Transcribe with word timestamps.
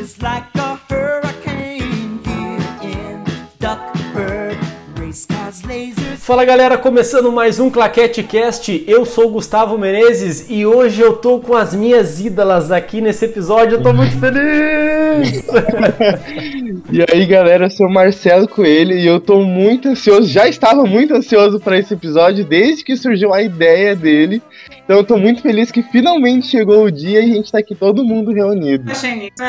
is 0.00 0.16
like 0.22 0.46
a 0.54 0.76
hurricane 0.88 2.20
here 2.24 2.58
in 2.82 3.22
Duckburg. 3.58 4.56
Race 4.98 5.26
cars, 5.26 5.60
lasers. 5.62 6.24
Fala 6.24 6.42
galera, 6.42 6.78
começando 6.78 7.30
mais 7.30 7.60
um 7.60 7.68
Claquete 7.68 8.22
Cast. 8.22 8.82
Eu 8.86 9.04
sou 9.04 9.26
o 9.26 9.32
Gustavo 9.32 9.76
Menezes 9.76 10.46
e 10.48 10.64
hoje 10.64 11.02
eu 11.02 11.16
tô 11.16 11.38
com 11.40 11.54
as 11.54 11.74
minhas 11.74 12.18
ídolas 12.18 12.72
aqui 12.72 13.02
nesse 13.02 13.26
episódio. 13.26 13.76
Eu 13.76 13.82
tô 13.82 13.92
muito 13.92 14.18
feliz! 14.18 15.44
E 16.92 17.04
aí, 17.08 17.24
galera, 17.24 17.66
eu 17.66 17.70
sou 17.70 17.86
o 17.86 17.92
Marcelo 17.92 18.48
Coelho 18.48 18.98
e 18.98 19.06
eu 19.06 19.20
tô 19.20 19.42
muito 19.42 19.88
ansioso, 19.88 20.26
já 20.26 20.48
estava 20.48 20.84
muito 20.84 21.14
ansioso 21.14 21.60
para 21.60 21.78
esse 21.78 21.94
episódio 21.94 22.44
desde 22.44 22.82
que 22.82 22.96
surgiu 22.96 23.32
a 23.32 23.40
ideia 23.40 23.94
dele. 23.94 24.42
Então 24.84 24.96
eu 24.96 25.04
tô 25.04 25.16
muito 25.16 25.40
feliz 25.40 25.70
que 25.70 25.84
finalmente 25.84 26.48
chegou 26.48 26.82
o 26.82 26.90
dia 26.90 27.20
e 27.20 27.30
a 27.30 27.34
gente 27.34 27.52
tá 27.52 27.58
aqui 27.58 27.76
todo 27.76 28.04
mundo 28.04 28.32
reunido. 28.32 28.90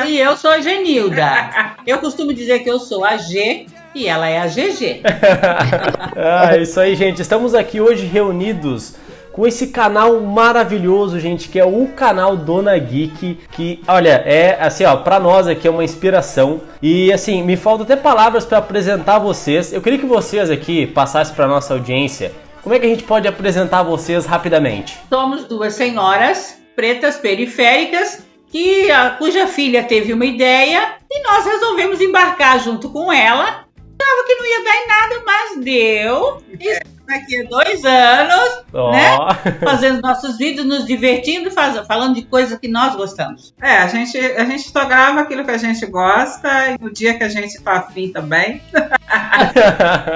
E 0.07 0.19
eu 0.19 0.37
sou 0.37 0.51
a 0.51 0.61
Genilda. 0.61 1.75
Eu 1.87 1.97
costumo 1.97 2.31
dizer 2.31 2.59
que 2.59 2.69
eu 2.69 2.77
sou 2.77 3.03
a 3.03 3.17
G 3.17 3.65
e 3.95 4.07
ela 4.07 4.29
é 4.29 4.37
a 4.37 4.45
GG. 4.45 5.01
ah, 6.15 6.55
isso 6.57 6.79
aí, 6.79 6.95
gente. 6.95 7.23
Estamos 7.23 7.55
aqui 7.55 7.81
hoje 7.81 8.05
reunidos 8.05 8.93
com 9.31 9.47
esse 9.47 9.67
canal 9.67 10.19
maravilhoso, 10.19 11.19
gente, 11.19 11.49
que 11.49 11.59
é 11.59 11.65
o 11.65 11.87
canal 11.95 12.35
Dona 12.35 12.77
Geek, 12.77 13.39
que, 13.51 13.81
olha, 13.87 14.21
é 14.25 14.57
assim, 14.61 14.83
ó, 14.83 14.97
para 14.97 15.19
nós 15.19 15.47
aqui 15.47 15.67
é 15.67 15.71
uma 15.71 15.83
inspiração. 15.83 16.61
E 16.81 17.11
assim, 17.13 17.43
me 17.43 17.55
faltam 17.55 17.83
até 17.83 17.95
palavras 17.95 18.45
para 18.45 18.57
apresentar 18.57 19.19
vocês. 19.19 19.71
Eu 19.71 19.81
queria 19.81 19.99
que 19.99 20.05
vocês 20.05 20.49
aqui 20.49 20.85
passassem 20.87 21.33
para 21.33 21.47
nossa 21.47 21.73
audiência. 21.73 22.31
Como 22.61 22.75
é 22.75 22.79
que 22.79 22.85
a 22.85 22.89
gente 22.89 23.03
pode 23.03 23.27
apresentar 23.27 23.83
vocês 23.83 24.25
rapidamente? 24.25 24.97
Somos 25.09 25.45
duas 25.45 25.73
senhoras 25.73 26.59
pretas 26.75 27.17
periféricas 27.17 28.23
que 28.51 28.91
a, 28.91 29.11
cuja 29.11 29.47
filha 29.47 29.83
teve 29.83 30.13
uma 30.13 30.25
ideia 30.25 30.95
e 31.09 31.23
nós 31.23 31.45
resolvemos 31.45 32.01
embarcar 32.01 32.59
junto 32.59 32.89
com 32.89 33.11
ela. 33.11 33.65
Achava 34.01 34.27
que 34.27 34.35
não 34.35 34.45
ia 34.45 34.63
dar 34.63 34.75
em 34.75 34.87
nada, 34.87 35.23
mas 35.25 35.63
deu. 35.63 36.43
Estamos 36.59 37.00
aqui 37.15 37.41
há 37.41 37.49
dois 37.49 37.83
anos, 37.85 38.63
Ó. 38.73 38.91
né? 38.91 39.17
Fazendo 39.63 40.01
nossos 40.01 40.37
vídeos, 40.37 40.65
nos 40.65 40.85
divertindo, 40.85 41.51
faz- 41.51 41.85
falando 41.87 42.15
de 42.15 42.23
coisas 42.23 42.57
que 42.59 42.67
nós 42.67 42.95
gostamos. 42.95 43.53
É, 43.61 43.77
a 43.77 43.87
gente, 43.87 44.17
a 44.17 44.45
gente 44.45 44.69
só 44.69 44.85
grava 44.85 45.21
aquilo 45.21 45.43
que 45.45 45.51
a 45.51 45.57
gente 45.57 45.85
gosta 45.85 46.49
e 46.69 46.77
no 46.83 46.91
dia 46.91 47.17
que 47.17 47.23
a 47.23 47.29
gente 47.29 47.59
tá 47.61 47.73
afim 47.73 48.09
também. 48.11 48.61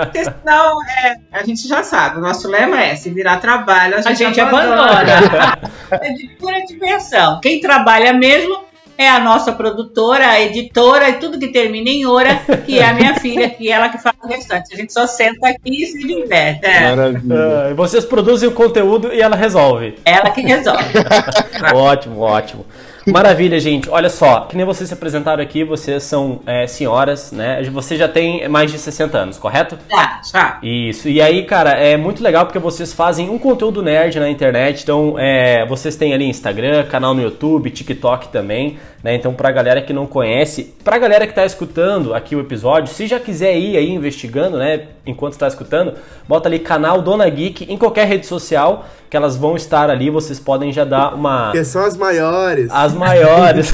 Porque 0.05 0.23
senão, 0.23 0.77
é, 1.03 1.16
a 1.31 1.43
gente 1.43 1.67
já 1.67 1.83
sabe, 1.83 2.17
o 2.17 2.21
nosso 2.21 2.47
lema 2.47 2.81
é 2.81 2.95
se 2.95 3.09
virar 3.09 3.38
trabalho, 3.38 3.95
a 3.95 4.01
gente, 4.01 4.23
A 4.23 4.27
gente 4.27 4.39
abandona. 4.41 5.57
é 5.91 6.13
de 6.13 6.27
pura 6.39 6.59
diversão. 6.66 7.39
Quem 7.41 7.59
trabalha 7.59 8.13
mesmo 8.13 8.64
é 8.97 9.09
a 9.09 9.19
nossa 9.19 9.51
produtora, 9.51 10.27
a 10.27 10.41
editora 10.41 11.09
e 11.09 11.13
tudo 11.13 11.39
que 11.39 11.49
termina 11.49 11.89
em 11.89 12.05
hora, 12.05 12.35
que 12.65 12.79
é 12.79 12.85
a 12.85 12.93
minha 12.93 13.15
filha, 13.19 13.49
que 13.49 13.69
é 13.69 13.73
ela 13.73 13.89
que 13.89 13.97
faz 13.97 14.15
o 14.23 14.27
restante. 14.27 14.73
A 14.73 14.77
gente 14.77 14.93
só 14.93 15.05
senta 15.05 15.49
aqui 15.49 15.83
e 15.83 15.85
se 15.85 16.07
diverte. 16.07 16.65
É 16.65 16.95
Maravilha. 16.95 17.35
Ah, 17.35 17.73
vocês 17.73 18.05
produzem 18.05 18.47
o 18.47 18.51
conteúdo 18.51 19.13
e 19.13 19.21
ela 19.21 19.35
resolve. 19.35 19.95
ela 20.05 20.29
que 20.29 20.41
resolve. 20.41 20.93
ótimo, 21.73 22.21
ótimo. 22.21 22.66
Maravilha, 23.08 23.59
gente. 23.59 23.88
Olha 23.89 24.09
só, 24.09 24.42
que 24.42 24.58
nem 24.58 24.66
vocês 24.66 24.88
se 24.88 24.94
apresentaram 24.94 25.42
aqui, 25.42 25.64
vocês 25.64 26.02
são 26.03 26.39
é, 26.45 26.66
senhoras, 26.66 27.31
né? 27.31 27.62
Você 27.72 27.95
já 27.95 28.08
tem 28.08 28.47
mais 28.50 28.72
de 28.72 28.80
60 28.80 29.17
anos, 29.17 29.38
correto? 29.38 29.78
Tá. 29.88 30.22
Já. 30.31 30.58
Isso. 30.64 31.08
E 31.08 31.22
aí, 31.22 31.44
cara, 31.44 31.72
é 31.72 31.95
muito 31.95 32.23
legal 32.23 32.45
porque 32.45 32.58
vocês 32.58 32.94
fazem 32.94 33.30
um 33.30 33.38
conteúdo 33.38 33.84
nerd 33.84 34.20
na 34.20 34.28
internet. 34.28 34.81
Então, 34.81 35.16
é, 35.20 35.66
vocês 35.67 35.95
têm 35.95 36.14
ali 36.14 36.25
Instagram, 36.25 36.84
canal 36.86 37.14
no 37.14 37.22
YouTube, 37.22 37.70
TikTok 37.70 38.30
também, 38.30 38.80
né? 39.03 39.14
Então, 39.14 39.34
pra 39.34 39.52
galera 39.52 39.81
que 39.84 39.94
não 39.94 40.08
conhece, 40.08 40.73
pra 40.84 40.97
galera 40.97 41.28
que 41.28 41.34
tá 41.34 41.45
escutando 41.45 42.14
aqui 42.14 42.36
o 42.36 42.40
episódio, 42.40 42.92
se 42.92 43.06
já 43.06 43.19
quiser 43.19 43.56
ir 43.56 43.78
aí 43.78 43.92
investigando, 43.92 44.58
né? 44.58 44.88
Enquanto 45.06 45.38
tá 45.38 45.47
escutando, 45.47 45.94
bota 46.28 46.50
ali 46.50 46.58
canal 46.58 47.03
Dona 47.03 47.29
Geek 47.29 47.72
em 47.72 47.78
qualquer 47.78 48.08
rede 48.08 48.25
social, 48.25 48.85
que 49.08 49.16
elas 49.16 49.38
vão 49.38 49.56
estar 49.56 49.90
ali. 49.90 50.09
Vocês 50.09 50.40
podem 50.40 50.74
já 50.74 50.84
dar 50.84 51.13
uma. 51.13 51.52
Que 51.52 51.63
são 51.63 51.85
as 51.85 51.96
maiores. 51.96 52.72
As 52.72 52.94
maiores. 52.95 53.73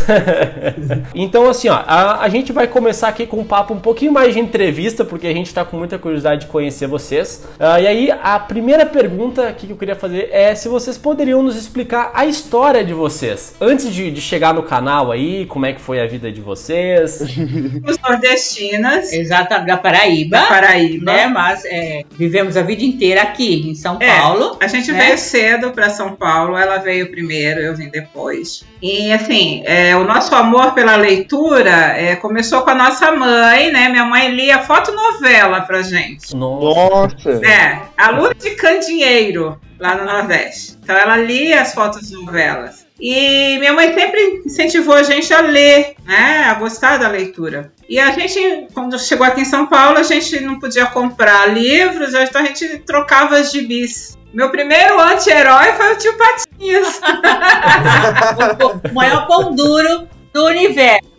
então, 1.16 1.50
assim, 1.50 1.70
ó, 1.70 1.76
a, 1.86 2.24
a 2.24 2.30
gente 2.30 2.52
vai 2.52 2.68
começar 2.68 3.08
aqui 3.08 3.26
com 3.26 3.38
um 3.38 3.44
papo 3.44 3.74
um 3.74 3.80
pouquinho 3.80 4.12
mais 4.12 4.34
de 4.34 4.40
entrevista, 4.40 5.06
porque 5.06 5.28
a 5.28 5.34
gente 5.34 5.54
tá 5.54 5.64
com 5.64 5.78
muita 5.78 5.98
curiosidade 5.98 6.42
de 6.42 6.48
conhecer 6.48 6.88
vocês. 6.88 7.44
Ah, 7.60 7.80
e 7.80 7.88
aí, 7.88 8.12
a 8.12 8.40
primeira 8.40 8.86
pergunta 8.86 9.52
que 9.54 9.70
eu 9.70 9.78
queria 9.78 9.96
fazer 9.96 10.30
é 10.32 10.54
se 10.56 10.68
vocês 10.68 10.98
poderiam 10.98 11.42
nos 11.42 11.56
explicar 11.56 12.12
a 12.14 12.26
história 12.26 12.84
de 12.84 12.94
vocês. 12.94 13.56
Antes 13.62 13.94
de, 13.94 14.12
de 14.12 14.22
chegar 14.22 14.54
no 14.54 14.64
canal 14.64 15.12
aí, 15.12 15.46
como 15.46 15.66
é 15.66 15.74
que 15.74 15.82
foi 15.82 16.02
a 16.02 16.08
vida 16.08 16.32
de 16.32 16.42
vocês. 16.42 17.22
Somos 17.82 17.98
nordestinas 18.00 19.12
Exata 19.14 19.60
da 19.60 19.78
Paraíba. 19.78 20.38
da 20.38 20.46
Paraíba. 20.46 21.12
Né? 21.12 21.28
Mas 21.28 21.66
é, 21.66 22.04
vivemos 22.12 22.58
a 22.58 22.62
vida 22.62 22.84
inteira 22.84 23.22
aqui 23.22 23.70
em 23.70 23.76
São 23.76 23.98
É, 24.00 24.20
Paulo. 24.20 24.58
A 24.60 24.68
gente 24.68 24.92
né? 24.92 25.06
veio 25.06 25.18
cedo 25.18 25.72
para 25.72 25.90
São 25.90 26.16
Paulo, 26.16 26.58
ela 26.58 26.78
veio 26.78 27.12
primeiro, 27.12 27.60
eu 27.60 27.76
vim 27.76 27.90
depois. 27.90 28.64
E 28.82 29.11
assim, 29.14 29.64
é, 29.66 29.96
o 29.96 30.04
nosso 30.04 30.34
amor 30.36 30.74
pela 30.74 30.96
leitura 30.96 31.98
é, 31.98 32.16
começou 32.16 32.62
com 32.62 32.70
a 32.70 32.76
nossa 32.76 33.12
mãe, 33.12 33.72
né? 33.72 33.90
Minha 33.90 34.06
mãe 34.06 34.30
lia 34.30 34.60
fotonovela 34.60 35.62
pra 35.62 35.82
gente. 35.82 36.36
Nossa. 36.36 36.92
Nossa! 36.92 37.46
É, 37.46 37.82
a 37.98 38.12
Lua 38.12 38.34
de 38.34 38.52
Candeeiro, 38.52 39.60
lá 39.80 39.96
no 39.96 40.06
Nordeste. 40.06 40.78
Então 40.84 40.96
ela 40.96 41.18
lia 41.18 41.62
as 41.62 41.74
fotonovelas. 41.74 42.86
E 43.00 43.58
minha 43.58 43.74
mãe 43.74 43.94
sempre 43.96 44.44
incentivou 44.46 44.94
a 44.94 45.02
gente 45.02 45.34
a 45.34 45.42
ler, 45.42 45.96
né? 46.06 46.44
A 46.46 46.54
gostar 46.54 46.98
da 46.98 47.08
leitura. 47.08 47.72
E 47.90 48.00
a 48.00 48.12
gente, 48.12 48.68
quando 48.74 49.00
chegou 49.00 49.26
aqui 49.26 49.42
em 49.42 49.46
São 49.46 49.66
Paulo, 49.66 49.98
a 49.98 50.04
gente 50.04 50.40
não 50.42 50.60
podia 50.60 50.86
comprar 50.86 51.48
livros, 51.48 52.14
então 52.14 52.42
a 52.42 52.46
gente 52.46 52.78
trocava 52.80 53.38
as 53.38 53.52
gibis. 53.52 54.16
Meu 54.34 54.50
primeiro 54.50 55.00
anti-herói 55.00 55.74
foi 55.74 55.94
o 55.94 55.98
tio 55.98 56.18
Patinhas. 56.18 57.02
o 58.90 58.94
maior 58.94 59.28
pão 59.28 59.54
duro 59.54 60.08
do 60.34 60.46
universo, 60.46 61.10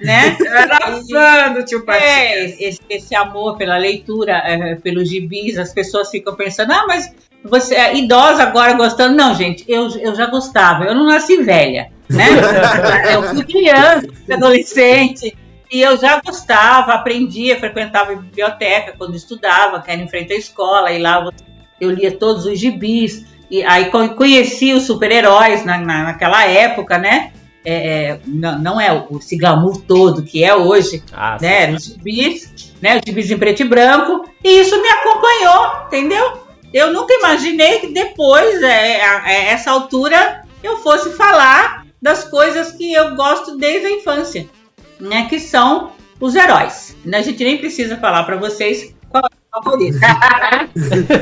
né? 0.00 0.34
Eu 0.40 0.56
era 0.56 0.78
fã 0.78 1.52
do 1.52 1.64
tio 1.64 1.80
É, 1.80 1.84
Patinhas. 1.84 2.60
esse, 2.60 2.80
esse 2.88 3.14
amor 3.14 3.58
pela 3.58 3.76
leitura, 3.76 4.38
é, 4.38 4.76
pelos 4.76 5.10
gibis, 5.10 5.58
as 5.58 5.74
pessoas 5.74 6.10
ficam 6.10 6.34
pensando, 6.34 6.72
ah, 6.72 6.86
mas 6.86 7.14
você 7.44 7.74
é 7.74 7.94
idosa 7.96 8.42
agora 8.42 8.72
gostando. 8.72 9.14
Não, 9.14 9.34
gente, 9.34 9.64
eu, 9.68 9.90
eu 9.98 10.14
já 10.14 10.26
gostava, 10.26 10.84
eu 10.84 10.94
não 10.94 11.06
nasci 11.06 11.42
velha, 11.42 11.92
né? 12.08 12.28
eu 13.12 13.22
fui 13.24 13.44
criança, 13.44 14.08
adolescente, 14.32 15.36
e 15.70 15.82
eu 15.82 15.98
já 15.98 16.18
gostava, 16.24 16.94
aprendia, 16.94 17.60
frequentava 17.60 18.12
a 18.12 18.16
biblioteca 18.16 18.94
quando 18.96 19.14
estudava, 19.14 19.82
que 19.82 19.90
era 19.90 20.00
em 20.00 20.08
frente 20.08 20.32
à 20.32 20.36
escola, 20.36 20.90
e 20.90 20.98
lá 20.98 21.30
eu 21.80 21.90
lia 21.90 22.12
todos 22.12 22.46
os 22.46 22.58
gibis, 22.58 23.24
e 23.50 23.62
aí 23.62 23.86
co- 23.90 24.10
conheci 24.10 24.72
os 24.72 24.84
super-heróis 24.84 25.64
na, 25.64 25.78
na- 25.78 26.04
naquela 26.04 26.44
época, 26.44 26.98
né? 26.98 27.32
É, 27.66 27.74
é, 28.10 28.20
não, 28.26 28.58
não 28.58 28.80
é 28.80 28.92
o, 28.92 29.18
esse 29.18 29.36
glamour 29.38 29.80
todo 29.82 30.22
que 30.22 30.44
é 30.44 30.54
hoje, 30.54 31.02
Ah, 31.12 31.38
né? 31.40 31.72
Os 31.72 31.84
gibis, 31.84 32.74
né? 32.82 32.96
Os 32.96 33.02
gibis 33.06 33.30
em 33.30 33.38
preto 33.38 33.60
e 33.62 33.64
branco. 33.64 34.28
E 34.42 34.60
isso 34.60 34.80
me 34.82 34.88
acompanhou, 34.88 35.86
entendeu? 35.86 36.38
Eu 36.72 36.92
nunca 36.92 37.14
imaginei 37.14 37.78
que 37.78 37.86
depois, 37.92 38.62
é, 38.62 39.02
a- 39.02 39.22
a 39.24 39.32
essa 39.32 39.70
altura, 39.70 40.42
eu 40.62 40.76
fosse 40.78 41.10
falar 41.14 41.84
das 42.02 42.24
coisas 42.24 42.72
que 42.72 42.92
eu 42.92 43.14
gosto 43.14 43.56
desde 43.56 43.86
a 43.86 43.90
infância, 43.92 44.46
né? 45.00 45.26
Que 45.28 45.38
são 45.40 45.92
os 46.20 46.34
heróis. 46.34 46.94
A 47.12 47.22
gente 47.22 47.42
nem 47.44 47.56
precisa 47.58 47.96
falar 47.96 48.24
para 48.24 48.36
vocês 48.36 48.82
é 48.84 48.94
favorito. 49.54 49.98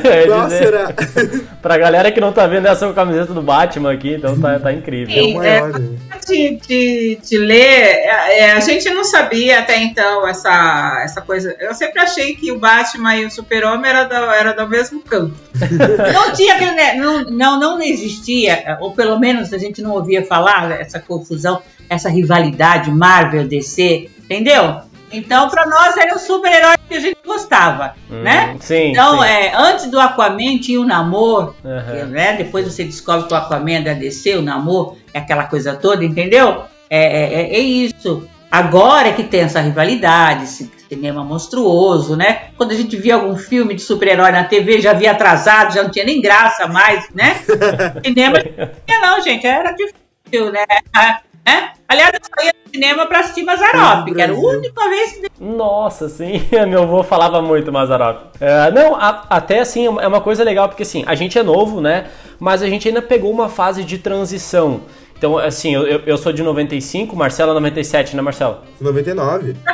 É 0.04 0.26
Qual 0.26 0.44
dizer, 0.44 0.64
será? 0.64 0.94
pra 1.60 1.76
galera 1.76 2.10
que 2.10 2.20
não 2.20 2.32
tá 2.32 2.46
vendo 2.46 2.66
essa 2.66 2.90
camiseta 2.92 3.34
do 3.34 3.42
Batman 3.42 3.92
aqui, 3.92 4.14
então 4.14 4.40
tá, 4.40 4.58
tá 4.58 4.72
incrível. 4.72 5.14
É 5.14 5.22
o 5.22 5.34
maior, 5.34 5.78
né? 5.78 5.98
de, 6.26 6.56
de, 6.56 7.18
de 7.22 7.38
ler, 7.38 7.58
é, 7.58 8.38
é, 8.40 8.52
a 8.52 8.60
gente 8.60 8.88
não 8.90 9.04
sabia 9.04 9.58
até 9.58 9.76
então 9.82 10.26
essa, 10.26 11.00
essa 11.04 11.20
coisa. 11.20 11.54
Eu 11.60 11.74
sempre 11.74 12.00
achei 12.00 12.34
que 12.34 12.50
o 12.50 12.58
Batman 12.58 13.16
e 13.16 13.26
o 13.26 13.30
Super-Homem 13.30 13.90
era 13.90 14.04
do, 14.04 14.14
era 14.14 14.52
do 14.52 14.68
mesmo 14.68 15.00
campo. 15.00 15.34
Não 16.12 16.32
tinha 16.32 16.54
aquele, 16.54 16.72
né, 16.72 16.94
não, 16.94 17.24
não, 17.30 17.60
não 17.60 17.82
existia, 17.82 18.78
ou 18.80 18.92
pelo 18.92 19.18
menos 19.18 19.52
a 19.52 19.58
gente 19.58 19.80
não 19.80 19.92
ouvia 19.92 20.24
falar 20.24 20.70
essa 20.72 20.98
confusão, 20.98 21.62
essa 21.88 22.08
rivalidade 22.08 22.90
Marvel 22.90 23.46
DC, 23.46 24.10
entendeu? 24.18 24.82
Então, 25.12 25.48
para 25.48 25.66
nós 25.66 25.96
era 25.96 26.14
o 26.14 26.18
super-herói 26.18 26.74
que 26.88 26.94
a 26.94 27.00
gente 27.00 27.18
gostava, 27.24 27.94
Hum, 28.10 28.22
né? 28.22 28.56
Sim. 28.60 28.90
Então, 28.90 29.20
sim. 29.20 29.26
é, 29.28 29.52
antes 29.54 29.90
do 29.90 30.00
Aquaman 30.00 30.58
tinha 30.58 30.80
o 30.80 30.84
Namor, 30.84 31.54
Aham. 31.64 32.06
né? 32.06 32.36
Depois 32.36 32.64
você 32.64 32.84
descobre 32.84 33.26
que 33.26 33.34
o 33.34 33.36
Aquaman 33.36 33.74
é 33.76 33.80
da 33.82 33.92
DC, 33.94 34.36
o 34.36 34.42
Namor 34.42 34.96
é 35.12 35.18
aquela 35.18 35.44
coisa 35.44 35.74
toda, 35.74 36.04
entendeu? 36.04 36.62
É, 36.88 37.52
é, 37.52 37.54
é 37.54 37.58
isso. 37.58 38.28
Agora 38.50 39.08
é 39.08 39.12
que 39.12 39.22
tem 39.22 39.40
essa 39.40 39.60
rivalidade, 39.60 40.44
esse 40.44 40.70
cinema 40.86 41.24
monstruoso, 41.24 42.14
né? 42.16 42.48
Quando 42.56 42.72
a 42.72 42.74
gente 42.74 42.94
via 42.98 43.14
algum 43.14 43.34
filme 43.34 43.74
de 43.74 43.80
super-herói 43.80 44.30
na 44.30 44.44
TV, 44.44 44.78
já 44.78 44.92
via 44.92 45.12
atrasado, 45.12 45.72
já 45.72 45.82
não 45.82 45.90
tinha 45.90 46.04
nem 46.04 46.20
graça 46.20 46.68
mais, 46.68 47.08
né? 47.14 47.34
cinema 48.04 48.38
não 48.38 48.68
tinha 48.86 49.00
não, 49.00 49.22
gente, 49.22 49.46
era 49.46 49.72
difícil, 49.72 50.52
né? 50.52 50.64
A, 50.94 51.20
né? 51.46 51.72
Aliás, 51.92 52.10
eu 52.14 52.20
só 52.24 52.46
ia 52.46 52.54
no 52.64 52.70
cinema 52.72 53.04
pra 53.06 53.18
assistir 53.20 53.42
Mazarop, 53.44 54.06
que 54.14 54.20
era 54.22 54.32
a 54.32 54.36
única 54.36 54.88
vez 54.88 55.12
que 55.12 55.28
Nossa, 55.38 56.08
sim, 56.08 56.40
meu 56.66 56.84
avô 56.84 57.02
falava 57.02 57.42
muito 57.42 57.70
Mazarop. 57.70 58.30
É, 58.40 58.70
não, 58.70 58.94
a- 58.96 59.26
até 59.28 59.60
assim, 59.60 59.84
é 59.86 60.06
uma 60.08 60.22
coisa 60.22 60.42
legal, 60.42 60.68
porque 60.68 60.82
assim, 60.84 61.04
a 61.06 61.14
gente 61.14 61.38
é 61.38 61.42
novo, 61.42 61.82
né? 61.82 62.06
Mas 62.40 62.62
a 62.62 62.66
gente 62.68 62.88
ainda 62.88 63.02
pegou 63.02 63.30
uma 63.30 63.48
fase 63.50 63.84
de 63.84 63.98
transição. 63.98 64.80
Então, 65.18 65.36
assim, 65.36 65.74
eu, 65.74 65.86
eu- 65.86 66.00
eu 66.06 66.16
sou 66.16 66.32
de 66.32 66.42
95, 66.42 67.14
Marcelo 67.14 67.50
é 67.50 67.54
97, 67.54 68.16
né, 68.16 68.22
Marcelo? 68.22 68.58
99. 68.80 69.54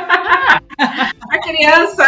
A 1.31 1.37
criança. 1.39 2.03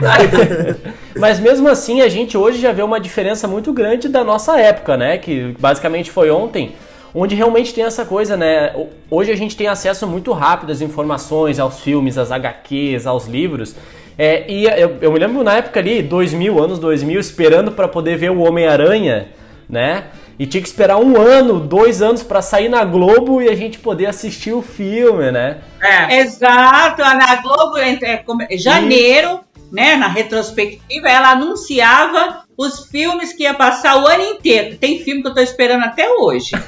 Mas 1.16 1.38
mesmo 1.40 1.68
assim, 1.68 2.00
a 2.00 2.08
gente 2.08 2.36
hoje 2.36 2.58
já 2.60 2.72
vê 2.72 2.82
uma 2.82 3.00
diferença 3.00 3.46
muito 3.48 3.72
grande 3.72 4.08
da 4.08 4.22
nossa 4.24 4.58
época, 4.60 4.96
né? 4.96 5.16
Que 5.18 5.54
basicamente 5.58 6.10
foi 6.10 6.30
ontem, 6.30 6.74
onde 7.14 7.34
realmente 7.34 7.72
tem 7.74 7.84
essa 7.84 8.04
coisa, 8.04 8.36
né? 8.36 8.74
Hoje 9.10 9.30
a 9.32 9.36
gente 9.36 9.56
tem 9.56 9.66
acesso 9.68 10.06
muito 10.06 10.32
rápido 10.32 10.70
às 10.72 10.80
informações, 10.80 11.58
aos 11.58 11.80
filmes, 11.80 12.16
às 12.18 12.30
HQs, 12.30 13.06
aos 13.06 13.26
livros. 13.26 13.74
É, 14.18 14.44
e 14.50 14.64
eu, 14.66 14.96
eu 15.00 15.12
me 15.12 15.18
lembro 15.18 15.44
na 15.44 15.54
época 15.56 15.78
ali, 15.78 16.02
2000, 16.02 16.62
anos 16.62 16.78
2000, 16.78 17.20
esperando 17.20 17.70
para 17.72 17.86
poder 17.86 18.16
ver 18.16 18.30
o 18.30 18.40
Homem-Aranha, 18.40 19.28
né? 19.68 20.04
E 20.38 20.46
tinha 20.46 20.60
que 20.62 20.68
esperar 20.68 20.98
um 20.98 21.20
ano, 21.20 21.58
dois 21.58 22.00
anos 22.00 22.22
para 22.22 22.40
sair 22.40 22.68
na 22.68 22.84
Globo 22.84 23.42
e 23.42 23.48
a 23.48 23.56
gente 23.56 23.78
poder 23.78 24.06
assistir 24.06 24.52
o 24.52 24.62
filme, 24.62 25.32
né? 25.32 25.58
É. 25.82 26.20
Exato, 26.20 27.02
a- 27.02 27.14
na 27.14 27.36
Globo, 27.42 27.76
em 27.78 27.98
é, 28.02 28.18
como- 28.18 28.42
em 28.48 28.56
janeiro, 28.58 29.40
né, 29.70 29.96
na 29.96 30.08
retrospectiva, 30.08 31.08
ela 31.08 31.30
anunciava 31.32 32.42
os 32.56 32.86
filmes 32.88 33.32
que 33.32 33.42
ia 33.44 33.54
passar 33.54 34.02
o 34.02 34.06
ano 34.06 34.24
inteiro. 34.24 34.76
Tem 34.78 35.02
filme 35.04 35.22
que 35.22 35.28
eu 35.28 35.34
tô 35.34 35.40
esperando 35.40 35.84
até 35.84 36.08
hoje. 36.10 36.50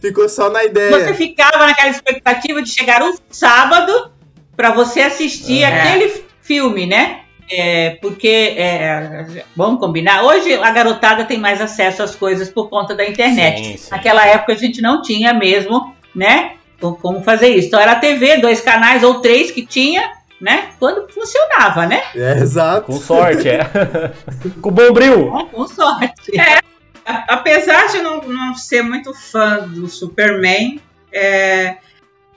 Ficou 0.00 0.28
só 0.28 0.48
na 0.50 0.60
Você 0.60 0.66
ideia. 0.68 1.14
ficava 1.14 1.66
naquela 1.66 1.90
expectativa 1.90 2.62
de 2.62 2.70
chegar 2.70 3.02
um 3.02 3.14
sábado 3.30 4.10
para 4.56 4.70
você 4.72 5.00
assistir 5.02 5.62
É. 5.62 5.66
aquele 5.66 6.24
filme, 6.42 6.86
né? 6.86 7.20
É, 7.52 7.98
porque, 8.00 8.54
é, 8.56 9.26
vamos 9.56 9.80
combinar, 9.80 10.22
hoje 10.22 10.54
a 10.54 10.70
garotada 10.70 11.24
tem 11.24 11.36
mais 11.36 11.60
acesso 11.60 12.00
às 12.02 12.14
coisas 12.14 12.48
por 12.48 12.68
conta 12.68 12.94
da 12.94 13.04
internet. 13.04 13.58
Sim, 13.64 13.76
sim. 13.76 13.90
Naquela 13.90 14.24
época 14.24 14.52
a 14.52 14.56
gente 14.56 14.80
não 14.80 15.02
tinha 15.02 15.34
mesmo, 15.34 15.92
né? 16.14 16.52
Co- 16.80 16.94
Como 16.96 17.22
fazer 17.22 17.48
isso. 17.48 17.68
Então 17.68 17.80
era 17.80 17.92
a 17.92 17.96
TV, 18.00 18.38
dois 18.38 18.60
canais 18.60 19.02
ou 19.02 19.20
três 19.20 19.50
que 19.50 19.64
tinha, 19.64 20.02
né? 20.40 20.70
Quando 20.78 21.06
funcionava, 21.12 21.86
né? 21.86 22.02
É, 22.14 22.38
exato. 22.38 22.86
Com 22.86 22.98
sorte, 22.98 23.48
é. 23.48 23.60
Com 24.60 24.70
bom 24.70 24.92
bril. 24.92 25.30
Com 25.52 25.66
sorte. 25.68 26.32
A- 26.40 26.60
Apesar 27.28 27.86
de 27.88 27.98
não, 27.98 28.20
não 28.22 28.54
ser 28.54 28.82
muito 28.82 29.12
fã 29.14 29.58
do 29.66 29.88
Superman, 29.88 30.80
é, 31.12 31.76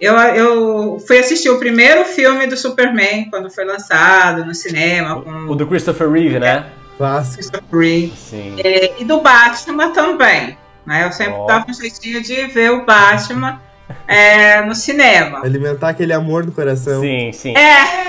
eu, 0.02 0.16
eu 0.16 1.00
fui 1.06 1.20
assistir 1.20 1.50
o 1.50 1.60
primeiro 1.60 2.06
filme 2.06 2.48
do 2.48 2.58
Superman 2.58 3.30
quando 3.30 3.50
foi 3.52 3.66
lançado 3.66 4.44
no 4.44 4.54
cinema 4.56 5.22
com 5.22 5.32
O 5.52 5.56
do 5.56 5.68
Christopher 5.68 6.10
Reeve, 6.10 6.40
né? 6.40 6.66
Clássico. 6.98 7.36
Christopher 7.36 7.80
Reeve. 7.80 8.14
Sim. 8.18 8.56
É, 8.64 8.94
e 9.00 9.06
do 9.06 9.20
Batman 9.22 9.90
também. 9.92 10.58
Né? 10.86 11.06
Eu 11.06 11.12
sempre 11.12 11.34
Ó. 11.36 11.46
dava 11.46 11.66
um 11.70 11.74
jeitinho 11.74 12.22
de 12.22 12.46
ver 12.48 12.72
o 12.72 12.86
Batman 12.86 13.62
é, 14.08 14.62
no 14.62 14.76
cinema. 14.76 15.42
Alimentar 15.44 15.90
aquele 15.90 16.14
amor 16.14 16.46
no 16.46 16.52
coração. 16.52 17.02
Sim, 17.02 17.32
sim. 17.32 17.54
É, 17.58 18.08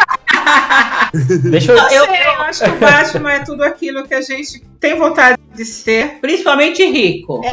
Deixa 1.51 1.73
eu. 1.73 1.79
eu, 1.79 2.05
eu 2.05 2.43
acho 2.43 2.65
que 2.65 2.71
o 2.71 2.79
Batman 2.79 3.33
é 3.33 3.45
tudo 3.45 3.63
aquilo 3.63 4.07
que 4.07 4.15
a 4.15 4.21
gente 4.21 4.61
tem 4.81 4.97
vontade 4.97 5.39
de 5.55 5.65
ser. 5.65 6.19
Principalmente 6.21 6.85
rico. 6.85 7.41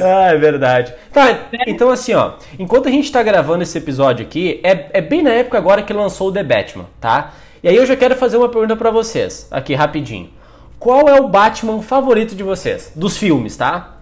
Ah, 0.00 0.28
é 0.32 0.36
verdade. 0.36 0.94
Tá, 1.12 1.48
então 1.66 1.90
assim, 1.90 2.14
ó. 2.14 2.34
Enquanto 2.58 2.88
a 2.88 2.90
gente 2.90 3.10
tá 3.10 3.22
gravando 3.22 3.62
esse 3.62 3.76
episódio 3.76 4.24
aqui, 4.24 4.60
é, 4.62 4.90
é 4.92 5.00
bem 5.00 5.22
na 5.22 5.30
época 5.30 5.58
agora 5.58 5.82
que 5.82 5.92
lançou 5.92 6.28
o 6.28 6.32
The 6.32 6.44
Batman, 6.44 6.86
tá? 7.00 7.32
E 7.62 7.68
aí 7.68 7.74
eu 7.74 7.84
já 7.84 7.96
quero 7.96 8.14
fazer 8.14 8.36
uma 8.36 8.48
pergunta 8.48 8.76
pra 8.76 8.90
vocês, 8.90 9.48
aqui 9.50 9.74
rapidinho. 9.74 10.30
Qual 10.78 11.08
é 11.08 11.20
o 11.20 11.26
Batman 11.26 11.82
favorito 11.82 12.36
de 12.36 12.42
vocês? 12.44 12.92
Dos 12.94 13.16
filmes, 13.16 13.56
tá? 13.56 13.95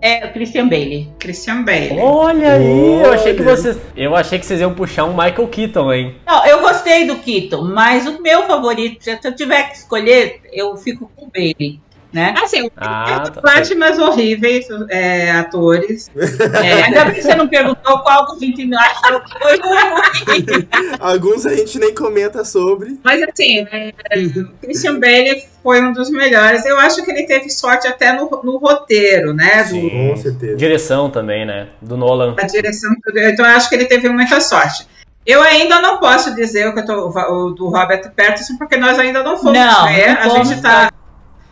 É 0.00 0.26
o 0.26 0.32
Christian 0.32 0.68
Bale. 0.68 1.08
Christian 1.18 1.62
Bale. 1.62 1.98
Olha 2.00 2.54
aí, 2.54 3.02
eu 3.02 3.12
achei 3.12 3.34
que 3.34 3.42
Olha. 3.42 3.56
vocês. 3.56 3.78
Eu 3.96 4.16
achei 4.16 4.38
que 4.38 4.46
vocês 4.46 4.60
iam 4.60 4.74
puxar 4.74 5.04
um 5.04 5.10
Michael 5.12 5.48
Keaton, 5.48 5.92
hein? 5.92 6.14
Não, 6.26 6.46
eu 6.46 6.60
gostei 6.60 7.06
do 7.06 7.16
Keaton, 7.16 7.64
mas 7.64 8.06
o 8.06 8.22
meu 8.22 8.46
favorito, 8.46 9.04
se 9.04 9.18
eu 9.22 9.34
tiver 9.34 9.64
que 9.70 9.76
escolher, 9.76 10.40
eu 10.52 10.76
fico 10.76 11.10
com 11.14 11.26
o 11.26 11.30
Bale, 11.30 11.80
né? 12.12 12.34
Assim, 12.42 12.70
Ah, 12.76 13.22
tá 13.32 13.40
Batman 13.40 13.90
horríveis, 14.04 14.66
é, 14.88 15.30
atores. 15.32 16.10
É, 16.62 16.82
ainda 16.84 17.04
bem 17.06 17.14
que 17.14 17.22
você 17.22 17.34
não 17.34 17.48
perguntou 17.48 17.98
qual 18.00 18.26
que 18.26 18.44
a 18.44 18.46
gente 18.48 18.74
achou 18.74 19.20
que 19.20 19.38
foi 19.38 19.58
ruim. 19.58 20.68
Alguns 21.00 21.46
a 21.46 21.54
gente 21.54 21.78
nem 21.78 21.94
comenta 21.94 22.44
sobre. 22.44 22.98
Mas 23.04 23.22
assim, 23.22 23.66
é, 23.70 23.92
o 24.40 24.48
Christian 24.60 24.98
Bale 24.98 25.42
foi 25.62 25.80
um 25.82 25.92
dos 25.92 26.10
melhores. 26.10 26.64
Eu 26.64 26.78
acho 26.78 27.02
que 27.04 27.10
ele 27.10 27.24
teve 27.24 27.50
sorte 27.50 27.86
até 27.86 28.12
no, 28.12 28.28
no 28.42 28.58
roteiro, 28.58 29.32
né? 29.32 29.62
Do, 29.64 29.68
Sim. 29.70 29.90
Com 29.90 30.16
certeza. 30.16 30.56
Direção 30.56 31.10
também, 31.10 31.44
né? 31.46 31.68
Do 31.80 31.96
Nolan. 31.96 32.34
da 32.34 32.44
direção. 32.44 32.90
Então 33.08 33.46
eu 33.46 33.56
acho 33.56 33.68
que 33.68 33.74
ele 33.74 33.86
teve 33.86 34.08
muita 34.08 34.40
sorte. 34.40 34.86
Eu 35.26 35.42
ainda 35.42 35.80
não 35.80 35.98
posso 35.98 36.34
dizer 36.34 36.68
o, 36.68 36.72
que 36.74 36.80
eu 36.80 36.86
tô, 36.86 37.08
o 37.08 37.50
do 37.50 37.68
Robert 37.68 38.10
Pattinson, 38.16 38.56
porque 38.56 38.76
nós 38.76 38.98
ainda 38.98 39.22
não 39.22 39.36
fomos 39.36 39.52
Não, 39.58 39.86
ver. 39.86 40.14
não 40.14 40.22
a 40.40 40.44
gente 40.44 40.60
tá. 40.62 40.90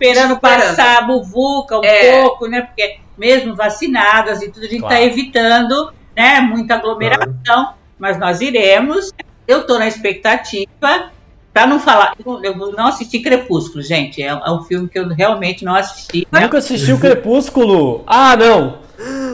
Esperando 0.00 0.34
Esperando. 0.34 0.40
passar 0.40 0.98
a 0.98 1.02
buvuca 1.02 1.78
um 1.78 1.84
É. 1.84 2.20
pouco, 2.22 2.46
né? 2.46 2.62
Porque 2.62 2.98
mesmo 3.16 3.54
vacinadas 3.56 4.42
e 4.42 4.50
tudo, 4.50 4.64
a 4.66 4.68
gente 4.68 4.80
Claro. 4.80 4.94
tá 4.94 5.02
evitando, 5.02 5.92
né? 6.16 6.40
Muita 6.40 6.74
aglomeração, 6.74 7.74
mas 7.98 8.18
nós 8.18 8.40
iremos. 8.40 9.10
Eu 9.46 9.66
tô 9.66 9.78
na 9.78 9.88
expectativa. 9.88 11.10
Pra 11.52 11.66
não 11.66 11.80
falar, 11.80 12.14
eu 12.44 12.54
não 12.76 12.86
assisti 12.86 13.18
Crepúsculo, 13.18 13.82
gente. 13.82 14.22
É, 14.22 14.26
é 14.28 14.50
um 14.52 14.62
filme 14.62 14.88
que 14.88 14.96
eu 14.98 15.08
realmente 15.08 15.64
não 15.64 15.74
assisti. 15.74 16.28
né? 16.30 16.40
Nunca 16.42 16.58
assistiu 16.58 17.00
Crepúsculo? 17.00 18.04
Ah, 18.06 18.36
não! 18.36 18.78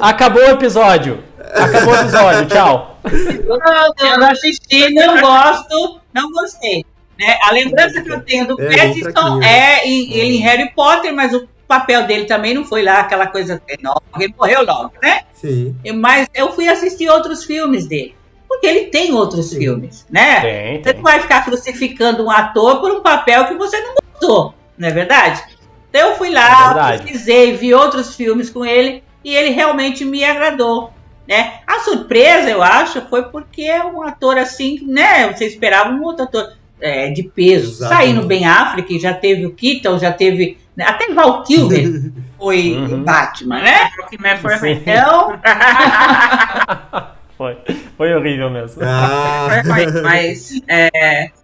Acabou 0.00 0.40
o 0.42 0.50
episódio. 0.52 1.22
Acabou 1.54 1.92
o 1.92 1.96
episódio, 2.00 2.46
tchau. 2.46 2.98
Eu 3.04 4.18
não 4.18 4.30
assisti, 4.30 4.94
não 4.94 5.20
gosto, 5.20 6.00
não 6.14 6.30
gostei. 6.32 6.86
Né? 7.18 7.38
A 7.42 7.52
lembrança 7.52 8.02
que 8.02 8.10
eu 8.10 8.20
tenho 8.22 8.46
do 8.46 8.60
É, 8.60 8.76
Pattinson 8.76 9.42
é 9.42 9.86
em- 9.86 10.12
ele 10.12 10.36
em 10.36 10.40
Harry 10.40 10.70
Potter, 10.74 11.14
mas 11.14 11.32
o 11.32 11.46
papel 11.68 12.06
dele 12.06 12.24
também 12.24 12.52
não 12.54 12.64
foi 12.64 12.82
lá 12.82 13.00
aquela 13.00 13.26
coisa 13.26 13.60
enorme. 13.68 14.00
Ele 14.18 14.34
morreu 14.36 14.64
logo, 14.64 14.92
né? 15.02 15.22
Sim. 15.32 15.76
Mas 15.94 16.28
eu 16.34 16.52
fui 16.52 16.68
assistir 16.68 17.08
outros 17.08 17.44
filmes 17.44 17.86
dele. 17.86 18.14
Porque 18.48 18.66
ele 18.66 18.86
tem 18.86 19.12
outros 19.14 19.50
Sim. 19.50 19.58
filmes, 19.58 20.06
né? 20.10 20.40
Tem, 20.40 20.76
Você 20.76 20.82
tem. 20.82 20.94
não 20.94 21.02
vai 21.02 21.20
ficar 21.20 21.44
crucificando 21.44 22.24
um 22.24 22.30
ator 22.30 22.80
por 22.80 22.90
um 22.92 23.00
papel 23.00 23.46
que 23.46 23.54
você 23.54 23.80
não 23.80 23.94
gostou, 24.12 24.54
não 24.78 24.88
é 24.88 24.92
verdade? 24.92 25.42
Então 25.90 26.10
eu 26.10 26.16
fui 26.16 26.28
É 26.28 26.32
lá, 26.32 26.64
verdade. 26.72 27.02
pesquisei, 27.02 27.56
vi 27.56 27.72
outros 27.74 28.14
filmes 28.14 28.50
com 28.50 28.64
ele 28.64 29.02
e 29.24 29.34
ele 29.34 29.50
realmente 29.50 30.04
me 30.04 30.24
agradou. 30.24 30.92
Né? 31.26 31.54
A 31.66 31.80
surpresa, 31.80 32.50
eu 32.50 32.62
acho, 32.62 33.00
foi 33.08 33.24
porque 33.30 33.62
é 33.62 33.82
um 33.82 34.02
ator 34.02 34.36
assim, 34.36 34.80
né? 34.86 35.32
Você 35.32 35.46
esperava 35.46 35.88
um 35.90 36.02
outro 36.02 36.24
ator 36.24 36.52
é, 36.80 37.10
de 37.10 37.22
peso. 37.22 37.70
Exatamente. 37.70 38.06
Saindo 38.06 38.26
bem 38.26 38.46
África, 38.46 38.98
já 38.98 39.14
teve 39.14 39.46
o 39.46 39.52
Keaton, 39.54 39.98
já 39.98 40.12
teve. 40.12 40.58
né, 40.76 40.84
Até 40.86 41.12
Val 41.12 41.42
Kilmer 41.44 41.84
foi 42.38 42.72
Uhum. 42.72 43.02
Batman, 43.04 43.60
né? 43.60 43.90
O 43.98 44.38
foi 44.40 44.58
Sim. 44.58 44.82
Então, 44.86 45.38
Foi. 47.36 47.56
Foi 47.96 48.14
horrível 48.14 48.48
mesmo. 48.48 48.80
Ah. 48.84 49.48
Foi 49.66 50.02
mas 50.02 50.52
é, 50.68 50.88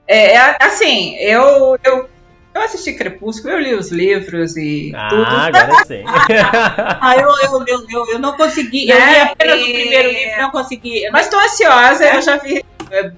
é, 0.06 0.34
é, 0.36 0.56
assim, 0.60 1.16
eu, 1.16 1.76
eu, 1.82 2.08
eu 2.54 2.62
assisti 2.62 2.92
Crepúsculo, 2.94 3.54
eu 3.54 3.60
li 3.60 3.74
os 3.74 3.90
livros 3.90 4.56
e 4.56 4.92
tudo. 5.08 5.24
Ah, 5.26 5.46
agora 5.46 5.74
sim. 5.86 6.04
ah, 6.06 7.14
eu, 7.16 7.28
eu, 7.28 7.64
eu, 7.66 7.86
eu, 7.90 8.06
eu 8.12 8.18
não 8.20 8.36
consegui. 8.36 8.88
Eu 8.88 8.98
Né? 8.98 9.10
li 9.14 9.20
apenas 9.20 9.60
o 9.60 9.64
E- 9.66 9.72
primeiro 9.72 10.08
livro, 10.10 10.38
não 10.42 10.50
consegui. 10.50 11.10
Mas 11.10 11.26
estou 11.26 11.40
ansiosa, 11.40 12.04
eu 12.04 12.22
já 12.22 12.36
vi 12.36 12.64
é, 12.92 13.10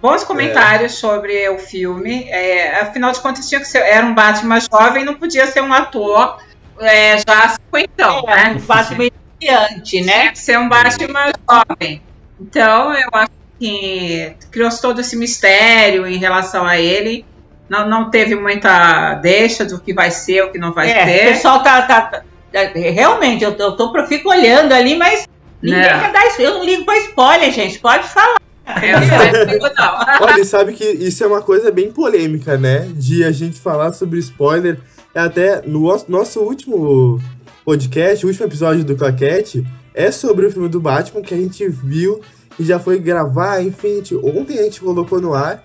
bons 0.00 0.24
comentários 0.24 0.92
sobre 0.94 1.48
o 1.48 1.58
filme. 1.58 2.24
É, 2.28 2.80
afinal 2.80 3.12
de 3.12 3.20
contas, 3.20 3.48
tinha 3.48 3.60
que 3.60 3.66
ser, 3.68 3.78
era 3.78 4.04
um 4.06 4.14
Batman 4.14 4.58
jovem, 4.60 5.04
não 5.04 5.14
podia 5.14 5.46
ser 5.46 5.62
um 5.62 5.72
ator 5.72 6.38
é, 6.80 7.18
já 7.18 7.48
cinquentão, 7.50 8.22
não, 8.22 8.34
né? 8.34 8.56
um 8.56 8.60
Batman 8.60 9.04
iniciante, 9.40 10.00
né? 10.02 10.12
Tinha 10.20 10.32
que 10.32 10.38
ser 10.38 10.58
um 10.58 10.68
Batman 10.68 11.30
jovem. 11.48 12.02
Então, 12.40 12.94
eu 12.94 13.08
acho 13.12 13.30
que 13.58 14.34
criou 14.50 14.70
todo 14.80 15.00
esse 15.00 15.16
mistério 15.16 16.06
em 16.06 16.16
relação 16.16 16.66
a 16.66 16.78
ele. 16.78 17.24
Não, 17.68 17.88
não 17.88 18.10
teve 18.10 18.34
muita 18.34 19.14
deixa 19.14 19.64
do 19.64 19.78
que 19.78 19.92
vai 19.92 20.10
ser, 20.10 20.42
o 20.44 20.50
que 20.50 20.58
não 20.58 20.72
vai 20.72 20.90
É, 20.90 21.02
o 21.02 21.06
ser. 21.06 21.28
pessoal 21.34 21.62
tá. 21.62 21.82
tá- 21.82 22.00
tá- 22.02 22.22
é, 22.52 22.64
realmente, 22.90 23.44
eu 23.44 23.56
tô, 23.56 23.62
eu 23.64 23.76
tô, 23.76 24.06
fico 24.06 24.28
olhando 24.28 24.72
ali, 24.72 24.96
mas 24.96 25.28
ninguém 25.62 25.80
Não. 25.80 26.00
quer 26.00 26.10
dar 26.12 26.26
isso. 26.26 26.42
Eu 26.42 26.54
não 26.54 26.64
ligo 26.64 26.84
pra 26.84 26.96
spoiler, 26.98 27.52
gente. 27.52 27.78
Pode 27.78 28.08
falar. 28.08 28.40
É. 28.82 30.22
Olha, 30.22 30.44
sabe 30.44 30.72
que 30.72 30.84
isso 30.84 31.22
é 31.24 31.26
uma 31.26 31.42
coisa 31.42 31.70
bem 31.70 31.90
polêmica, 31.90 32.56
né? 32.56 32.88
De 32.94 33.24
a 33.24 33.32
gente 33.32 33.58
falar 33.60 33.92
sobre 33.92 34.18
spoiler. 34.18 34.78
É 35.14 35.20
até 35.20 35.62
no 35.66 35.92
os- 35.92 36.06
nosso 36.06 36.40
último 36.40 37.20
podcast, 37.64 38.24
o 38.24 38.28
último 38.28 38.46
episódio 38.46 38.84
do 38.84 38.96
Claquete, 38.96 39.66
é 39.94 40.10
sobre 40.10 40.46
o 40.46 40.50
filme 40.50 40.68
do 40.68 40.80
Batman 40.80 41.20
que 41.22 41.34
a 41.34 41.36
gente 41.36 41.68
viu 41.68 42.20
e 42.58 42.64
já 42.64 42.78
foi 42.78 42.98
gravar, 42.98 43.62
enfim, 43.62 44.02
ontem 44.22 44.58
a 44.58 44.62
gente 44.62 44.80
colocou 44.80 45.20
no 45.20 45.34
ar. 45.34 45.64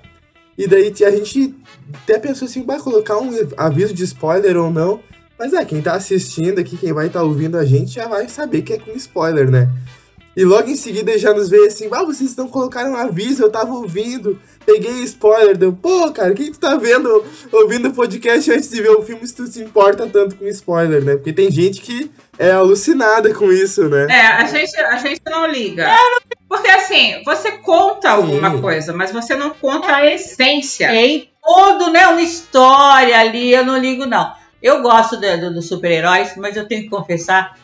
E 0.58 0.68
daí 0.68 0.92
a 1.06 1.12
gente 1.12 1.54
até 2.04 2.18
pensou 2.18 2.48
assim, 2.48 2.64
vai 2.66 2.80
colocar 2.80 3.18
um 3.18 3.30
aviso 3.58 3.94
de 3.94 4.04
spoiler 4.04 4.56
ou 4.58 4.72
não. 4.72 5.00
Mas 5.38 5.52
é, 5.54 5.66
quem 5.66 5.82
tá 5.82 5.94
assistindo 5.96 6.60
aqui, 6.60 6.78
quem 6.78 6.94
vai 6.94 7.08
estar 7.08 7.22
ouvindo 7.24 7.58
a 7.58 7.66
gente 7.66 7.92
já 7.94 8.08
vai 8.08 8.30
saber 8.30 8.62
que 8.62 8.72
é 8.74 8.80
com 8.80 8.92
spoiler, 8.92 9.52
né? 9.52 9.70
E 10.36 10.44
logo 10.44 10.70
em 10.70 10.76
seguida 10.76 11.18
já 11.18 11.34
nos 11.34 11.50
veio 11.50 11.66
assim, 11.66 11.88
ah, 11.92 12.04
vocês 12.04 12.36
não 12.36 12.48
colocaram 12.48 12.92
um 12.92 12.96
aviso, 12.98 13.42
eu 13.44 13.50
tava 13.50 13.74
ouvindo, 13.74 14.38
peguei 14.66 14.92
spoiler, 15.04 15.56
deu, 15.58 15.72
pô, 15.72 16.12
cara, 16.12 16.34
quem 16.34 16.52
tu 16.52 16.60
tá 16.60 16.76
vendo, 16.76 17.24
ouvindo 17.54 17.88
o 17.88 17.94
podcast 17.94 18.52
antes 18.52 18.70
de 18.70 18.82
ver 18.82 18.90
o 18.92 19.02
filme 19.02 19.26
se 19.26 19.34
tu 19.34 19.48
se 19.48 19.64
importa 19.64 20.06
tanto 20.08 20.36
com 20.36 20.46
spoiler, 20.48 21.04
né? 21.04 21.16
Porque 21.16 21.32
tem 21.32 21.50
gente 21.50 21.80
que 21.82 22.12
é 22.38 22.52
alucinada 22.52 23.34
com 23.34 23.50
isso, 23.52 23.88
né? 23.88 24.08
É, 24.10 24.28
a 24.28 24.46
gente, 24.46 24.78
a 24.78 24.98
gente 24.98 25.22
não 25.26 25.48
liga. 25.48 25.90
Porque 26.50 26.68
assim, 26.68 27.24
você 27.24 27.54
conta 27.54 28.10
alguma 28.10 28.60
coisa, 28.62 28.92
mas 28.94 29.12
você 29.12 29.36
não 29.36 29.52
conta 29.52 29.96
a 29.96 30.06
essência. 30.14 30.90
Tem 30.90 31.30
todo, 31.42 31.92
né, 31.92 32.08
uma 32.08 32.22
história 32.22 33.18
ali, 33.20 33.54
eu 33.54 33.66
não 33.66 33.78
ligo 33.78 34.06
não. 34.06 34.34
Eu 34.62 34.82
gosto 34.82 35.16
do- 35.18 35.38
do- 35.40 35.54
dos 35.54 35.68
super-heróis, 35.68 36.34
mas 36.38 36.56
eu 36.58 36.68
tenho 36.68 36.84
que 36.84 36.90
confessar 36.90 37.56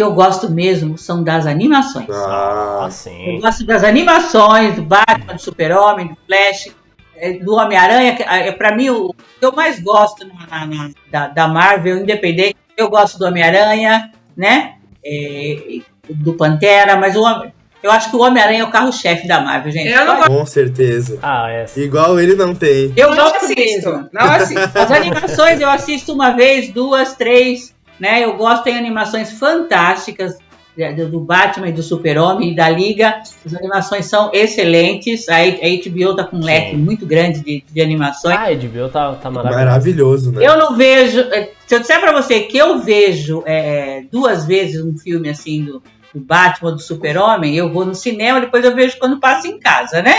que 0.00 0.04
eu 0.04 0.14
gosto 0.14 0.48
mesmo 0.50 0.96
são 0.96 1.22
das 1.22 1.44
animações. 1.46 2.08
Ah, 2.10 2.78
Ah, 2.80 2.84
Eu 2.86 2.90
sim. 2.90 3.38
gosto 3.38 3.66
das 3.66 3.84
animações, 3.84 4.74
do 4.76 4.82
Batman, 4.82 5.34
do 5.34 5.38
Super-Homem, 5.42 6.08
do 6.08 6.16
Flash, 6.26 6.74
eh, 7.16 7.34
do 7.34 7.54
Homem-Aranha. 7.54 8.16
que, 8.16 8.22
eh, 8.22 8.50
Pra 8.52 8.74
mim, 8.74 8.88
o 8.88 9.12
que 9.12 9.44
eu 9.44 9.52
mais 9.52 9.78
gosto 9.78 10.26
na- 10.26 10.46
na- 10.46 10.66
na- 10.66 10.90
da, 11.10 11.26
da 11.28 11.46
Marvel, 11.48 11.98
independente, 11.98 12.56
eu 12.78 12.88
gosto 12.88 13.18
do 13.18 13.26
Homem-Aranha, 13.26 14.10
né? 14.34 14.76
Eh, 15.04 15.80
do 16.08 16.32
Pantera, 16.32 16.96
mas 16.96 17.14
o 17.14 17.20
Homem- 17.22 17.52
eu 17.82 17.90
acho 17.90 18.08
que 18.10 18.16
o 18.16 18.20
Homem-Aranha 18.20 18.62
é 18.62 18.64
o 18.64 18.70
carro-chefe 18.70 19.28
da 19.28 19.38
Marvel, 19.42 19.70
gente. 19.70 19.88
Eu 19.92 20.06
não 20.06 20.22
com 20.22 20.46
certeza. 20.46 21.18
Ah, 21.22 21.50
é. 21.50 21.66
Igual 21.76 22.18
ele 22.18 22.34
não 22.34 22.54
tem. 22.54 22.90
Eu 22.96 23.10
não 23.10 23.16
gosto 23.16 23.36
assisto. 23.44 23.90
mesmo. 23.90 24.08
Não 24.14 24.22
assisto. 24.32 24.78
As 24.78 24.90
animações 24.90 25.60
eu 25.60 25.68
assisto 25.68 26.12
uma 26.14 26.30
vez, 26.30 26.70
duas, 26.70 27.14
três, 27.14 27.74
né? 28.00 28.24
Eu 28.24 28.36
gosto 28.36 28.66
em 28.68 28.76
animações 28.76 29.30
fantásticas 29.32 30.38
né, 30.76 30.92
do 30.92 31.20
Batman 31.20 31.68
e 31.68 31.72
do 31.72 31.82
Super-Homem 31.82 32.52
e 32.52 32.56
da 32.56 32.68
Liga. 32.68 33.20
As 33.44 33.54
animações 33.54 34.06
são 34.06 34.30
excelentes. 34.32 35.28
A 35.28 35.36
HBO 35.44 36.14
tá 36.16 36.24
com 36.24 36.36
um 36.38 36.44
leque 36.44 36.76
muito 36.76 37.04
grande 37.04 37.40
de, 37.40 37.64
de 37.70 37.80
animações. 37.80 38.36
Ah, 38.36 38.44
a 38.46 38.54
HBO 38.54 38.88
tá, 38.88 39.12
tá 39.14 39.30
maravilhoso. 39.30 39.64
Maravilhoso, 39.64 40.32
né? 40.32 40.46
Eu 40.46 40.56
não 40.58 40.76
vejo. 40.76 41.20
eh, 41.32 41.50
Se 41.66 41.74
eu 41.74 41.80
disser 41.80 42.00
pra 42.00 42.12
você 42.12 42.40
que 42.40 42.56
eu 42.56 42.78
vejo 42.80 43.42
eh, 43.46 44.04
duas 44.10 44.46
vezes 44.46 44.82
um 44.82 44.96
filme 44.96 45.28
assim 45.28 45.64
do, 45.64 45.82
do 46.14 46.20
Batman, 46.20 46.72
do 46.72 46.80
Super-Homem, 46.80 47.54
eu 47.56 47.70
vou 47.72 47.84
no 47.84 47.94
cinema, 47.94 48.40
depois 48.40 48.64
eu 48.64 48.74
vejo 48.74 48.96
quando 48.98 49.20
passo 49.20 49.46
em 49.48 49.58
casa, 49.58 50.00
né? 50.02 50.14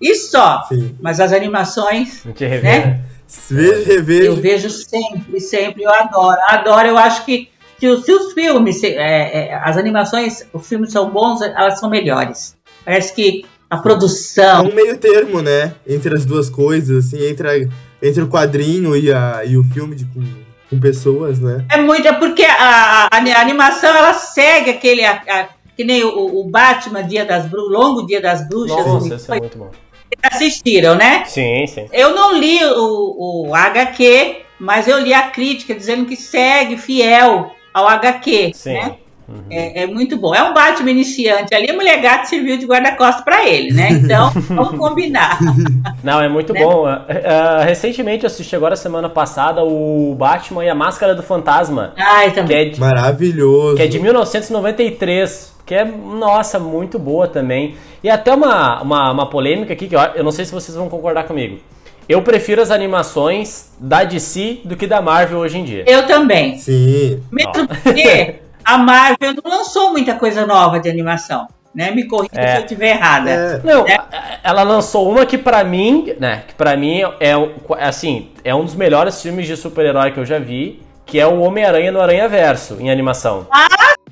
E 0.00 0.14
só. 0.14 0.62
Sim. 0.68 0.94
Mas 1.00 1.18
as 1.18 1.32
animações 1.32 2.24
Não 2.24 2.32
te 2.32 2.46
Né? 2.46 2.60
né? 2.60 3.00
Vejo, 3.50 3.72
Eu 3.72 3.84
revejo. 3.84 4.36
vejo 4.36 4.70
sempre, 4.70 5.40
sempre, 5.40 5.82
eu 5.82 5.90
adoro. 5.92 6.38
Adoro, 6.48 6.88
eu 6.88 6.98
acho 6.98 7.24
que 7.24 7.48
se 7.78 7.86
os, 7.88 8.04
se 8.04 8.12
os 8.12 8.32
filmes, 8.32 8.80
se- 8.80 8.94
é, 8.94 9.48
é, 9.48 9.54
as 9.54 9.76
animações, 9.76 10.46
os 10.52 10.66
filmes 10.66 10.92
são 10.92 11.10
bons, 11.10 11.40
elas 11.42 11.78
são 11.80 11.88
melhores. 11.90 12.56
Parece 12.84 13.14
que 13.14 13.44
a 13.70 13.76
É 13.76 13.82
produção. 13.82 14.66
um 14.66 14.74
meio 14.74 14.96
termo, 14.98 15.40
né? 15.42 15.74
Entre 15.86 16.14
as 16.14 16.24
duas 16.24 16.48
coisas, 16.50 17.06
assim, 17.06 17.26
entre, 17.26 17.48
a- 17.48 17.68
entre 18.02 18.22
o 18.22 18.28
quadrinho 18.28 18.94
e, 18.96 19.12
a, 19.12 19.42
e 19.44 19.56
o 19.56 19.64
filme 19.64 19.96
de, 19.96 20.04
com, 20.04 20.22
com 20.70 20.78
pessoas, 20.80 21.40
né? 21.40 21.64
É 21.70 21.80
muito, 21.80 22.06
é 22.06 22.12
porque 22.12 22.44
a, 22.44 22.54
a- 22.54 23.08
a 23.12 23.40
animação 23.40 23.90
ela 23.94 24.12
segue 24.14 24.70
aquele. 24.70 25.04
a- 25.04 25.22
a- 25.28 25.48
que 25.76 25.82
nem 25.82 26.04
o, 26.04 26.40
o 26.40 26.48
Batman 26.48 27.02
Dia 27.02 27.24
das 27.24 27.46
Bruxas, 27.46 27.72
Longo 27.72 28.06
Dia 28.06 28.20
das 28.20 28.46
Bruxas. 28.48 28.76
Nossa, 28.86 29.08
que 29.08 29.14
esse 29.16 29.32
é 29.32 29.38
muito 29.40 29.58
bom. 29.58 29.70
Assistiram, 30.22 30.94
né? 30.94 31.24
Sim, 31.26 31.66
sim. 31.66 31.86
Eu 31.92 32.14
não 32.14 32.38
li 32.38 32.58
o, 32.64 33.48
o 33.48 33.54
HQ, 33.54 34.36
mas 34.58 34.86
eu 34.88 34.98
li 34.98 35.12
a 35.14 35.24
crítica 35.28 35.74
dizendo 35.74 36.04
que 36.06 36.16
segue 36.16 36.76
fiel 36.76 37.52
ao 37.72 37.88
HQ. 37.88 38.52
Sim. 38.54 38.72
Né? 38.74 38.94
É, 39.50 39.84
é 39.84 39.86
muito 39.86 40.18
bom. 40.18 40.34
É 40.34 40.42
um 40.42 40.52
Batman 40.52 40.90
iniciante 40.90 41.54
ali, 41.54 41.70
a 41.70 41.72
mulher 41.72 41.98
gato 42.02 42.26
serviu 42.28 42.58
de 42.58 42.66
guarda-costas 42.66 43.24
pra 43.24 43.48
ele, 43.48 43.72
né? 43.72 43.88
Então, 43.92 44.30
vamos 44.50 44.78
combinar. 44.78 45.38
Não, 46.02 46.20
é 46.20 46.28
muito 46.28 46.52
Né? 46.52 46.60
bom. 46.62 46.86
É, 46.86 47.64
recentemente 47.64 48.24
eu 48.24 48.26
assisti 48.26 48.54
agora 48.54 48.76
semana 48.76 49.08
passada 49.08 49.64
o 49.64 50.14
Batman 50.14 50.62
e 50.62 50.68
a 50.68 50.74
Máscara 50.74 51.14
do 51.14 51.22
Fantasma, 51.22 51.94
Ai, 51.96 52.28
que 52.28 52.34
também. 52.36 52.56
é 52.58 52.64
de, 52.66 52.78
Maravilhoso. 52.78 53.76
que 53.76 53.82
é 53.82 53.86
de 53.86 53.98
1993, 53.98 55.53
que 55.66 55.74
é, 55.74 55.84
nossa, 55.84 56.58
muito 56.58 56.98
boa 56.98 57.26
também. 57.26 57.76
E 58.02 58.10
até 58.10 58.32
uma, 58.34 58.82
uma, 58.82 59.10
uma 59.12 59.26
polêmica 59.30 59.72
aqui, 59.72 59.88
que 59.88 59.96
eu, 59.96 60.00
eu 60.14 60.24
não 60.24 60.30
sei 60.32 60.44
se 60.44 60.52
vocês 60.52 60.76
vão 60.76 60.88
concordar 60.88 61.24
comigo. 61.24 61.58
Eu 62.08 62.20
prefiro 62.22 62.60
as 62.60 62.70
animações 62.70 63.72
da 63.78 64.04
DC 64.04 64.60
do 64.64 64.76
que 64.76 64.86
da 64.86 65.00
Marvel 65.00 65.38
hoje 65.38 65.58
em 65.58 65.64
dia. 65.64 65.84
Eu 65.86 66.06
também. 66.06 66.58
Sim. 66.58 67.22
Mesmo 67.32 67.66
porque 67.66 68.36
a 68.64 68.76
Marvel 68.76 69.34
não 69.42 69.50
lançou 69.58 69.90
muita 69.90 70.14
coisa 70.14 70.46
nova 70.46 70.78
de 70.78 70.88
animação. 70.88 71.46
Né? 71.74 71.90
Me 71.90 72.04
corrija 72.06 72.30
É. 72.40 72.48
se 72.52 72.56
eu 72.58 72.60
estiver 72.64 72.90
errada. 72.90 73.30
É, 73.30 73.60
Não, 73.64 73.82
a- 73.84 74.38
ela 74.44 74.62
lançou 74.62 75.10
uma 75.10 75.26
que 75.26 75.36
pra 75.36 75.64
mim, 75.64 76.12
né, 76.20 76.44
que 76.46 76.54
para 76.54 76.76
mim 76.76 77.00
é 77.18 77.36
um- 77.36 77.50
assim, 77.80 78.28
é 78.44 78.54
um 78.54 78.64
dos 78.64 78.76
melhores 78.76 79.20
filmes 79.20 79.44
de 79.46 79.56
super-herói 79.56 80.12
que 80.12 80.20
eu 80.20 80.24
já 80.26 80.38
vi, 80.38 80.80
que 81.04 81.18
é 81.18 81.26
o 81.26 81.40
Homem-Aranha 81.40 81.90
no 81.90 82.00
Aranha 82.00 82.28
Verso 82.28 82.76
em 82.78 82.90
animação. 82.92 83.46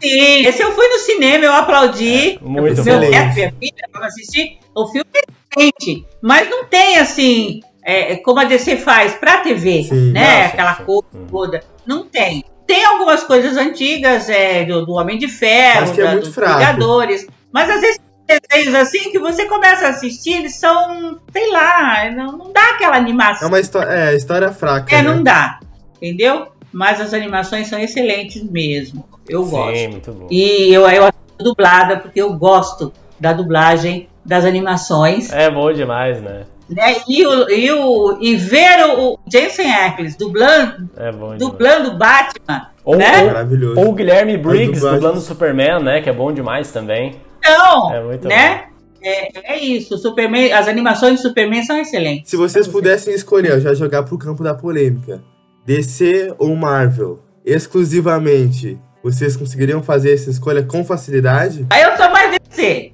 Sim, 0.00 0.46
esse 0.46 0.62
eu 0.62 0.72
fui 0.72 0.86
no 0.88 0.98
cinema, 0.98 1.44
eu 1.44 1.52
aplaudi. 1.52 2.38
Muito 2.42 2.82
Meu 2.84 3.00
bom. 3.00 3.10
neto, 3.10 3.34
minha 3.34 3.52
filha, 3.60 3.88
para 3.92 4.06
assistir. 4.06 4.58
O 4.74 4.86
filme 4.88 5.06
é 5.14 5.20
excelente, 5.60 6.06
mas 6.20 6.48
não 6.50 6.64
tem 6.64 6.98
assim, 6.98 7.60
é, 7.84 8.16
como 8.16 8.40
a 8.40 8.44
DC 8.44 8.76
faz 8.78 9.14
pra 9.14 9.38
TV, 9.38 9.84
Sim, 9.84 10.12
né? 10.12 10.20
não, 10.20 10.42
sim, 10.48 10.52
Aquela 10.54 10.74
sim. 10.76 10.84
coisa 10.84 11.08
toda. 11.30 11.64
Não 11.86 12.04
tem. 12.06 12.44
Tem 12.66 12.84
algumas 12.84 13.22
coisas 13.24 13.56
antigas 13.56 14.28
é, 14.28 14.64
do, 14.64 14.86
do 14.86 14.92
Homem 14.94 15.18
de 15.18 15.28
Ferro, 15.28 15.82
Acho 15.82 15.92
que 15.94 16.00
é 16.00 16.04
da- 16.04 16.10
muito 16.12 16.24
dos 16.26 16.34
fraco. 16.34 16.58
Vingadores, 16.58 17.26
mas 17.52 17.68
às 17.70 17.80
vezes 17.80 18.00
desenhos 18.26 18.74
assim 18.74 19.10
que 19.10 19.18
você 19.18 19.44
começa 19.46 19.86
a 19.86 19.90
assistir, 19.90 20.34
eles 20.38 20.54
são, 20.56 21.18
sei 21.32 21.50
lá, 21.50 22.10
não, 22.12 22.38
não 22.38 22.52
dá 22.52 22.62
aquela 22.70 22.96
é 22.96 22.98
animação. 22.98 23.48
uma 23.48 23.60
história, 23.60 23.90
é, 23.92 24.16
história 24.16 24.50
fraca, 24.52 24.94
É, 24.94 25.02
né? 25.02 25.12
não 25.12 25.22
dá, 25.22 25.60
entendeu? 26.00 26.48
Mas 26.72 27.00
as 27.00 27.12
animações 27.12 27.68
são 27.68 27.78
excelentes 27.78 28.42
mesmo. 28.42 29.04
Eu 29.28 29.44
gosto. 29.44 29.76
Sim, 29.76 29.88
muito 29.88 30.12
bom. 30.12 30.26
E 30.30 30.72
eu, 30.72 30.88
eu 30.88 31.02
assisto 31.04 31.44
dublada 31.44 31.98
porque 31.98 32.20
eu 32.20 32.32
gosto 32.34 32.92
da 33.20 33.32
dublagem 33.32 34.08
das 34.24 34.44
animações. 34.44 35.32
É 35.32 35.50
bom 35.50 35.72
demais, 35.72 36.20
né? 36.20 36.44
Né? 36.68 36.96
E, 37.06 37.26
o, 37.26 37.50
e, 37.50 37.70
o, 37.72 38.18
e 38.20 38.36
ver 38.36 38.84
o, 38.96 39.18
Jensen 39.30 39.70
Ackles 39.70 40.16
dublando, 40.16 40.88
É 40.96 41.12
bom 41.12 41.36
demais. 41.36 41.38
dublando 41.38 41.98
Batman. 41.98 42.68
Ou, 42.84 42.96
né? 42.96 43.30
ou, 43.76 43.84
ou 43.84 43.90
o 43.90 43.92
Guilherme 43.92 44.36
Briggs 44.38 44.80
dublando 44.80 45.18
o 45.18 45.20
Superman, 45.20 45.80
né? 45.82 46.00
Que 46.00 46.08
é 46.08 46.12
bom 46.12 46.32
demais 46.32 46.72
também. 46.72 47.16
Então, 47.38 47.92
É 47.92 48.00
muito 48.00 48.28
né? 48.28 48.64
É, 49.04 49.54
é 49.54 49.58
isso. 49.58 49.98
Superman, 49.98 50.52
as 50.52 50.68
animações 50.68 51.16
de 51.16 51.22
Superman 51.22 51.62
são 51.64 51.76
excelentes. 51.78 52.30
Se 52.30 52.36
vocês 52.36 52.68
pudessem 52.68 53.12
escolher, 53.12 53.52
eu 53.52 53.60
já 53.60 53.74
jogar 53.74 54.04
pro 54.04 54.16
campo 54.16 54.44
da 54.44 54.54
polêmica, 54.54 55.20
DC 55.64 56.34
ou 56.38 56.56
Marvel, 56.56 57.22
exclusivamente, 57.44 58.78
vocês 59.02 59.36
conseguiriam 59.36 59.82
fazer 59.82 60.14
essa 60.14 60.30
escolha 60.30 60.62
com 60.62 60.84
facilidade? 60.84 61.66
Aí 61.70 61.82
eu 61.82 61.96
sou 61.96 62.10
mais 62.10 62.38
DC. 62.38 62.92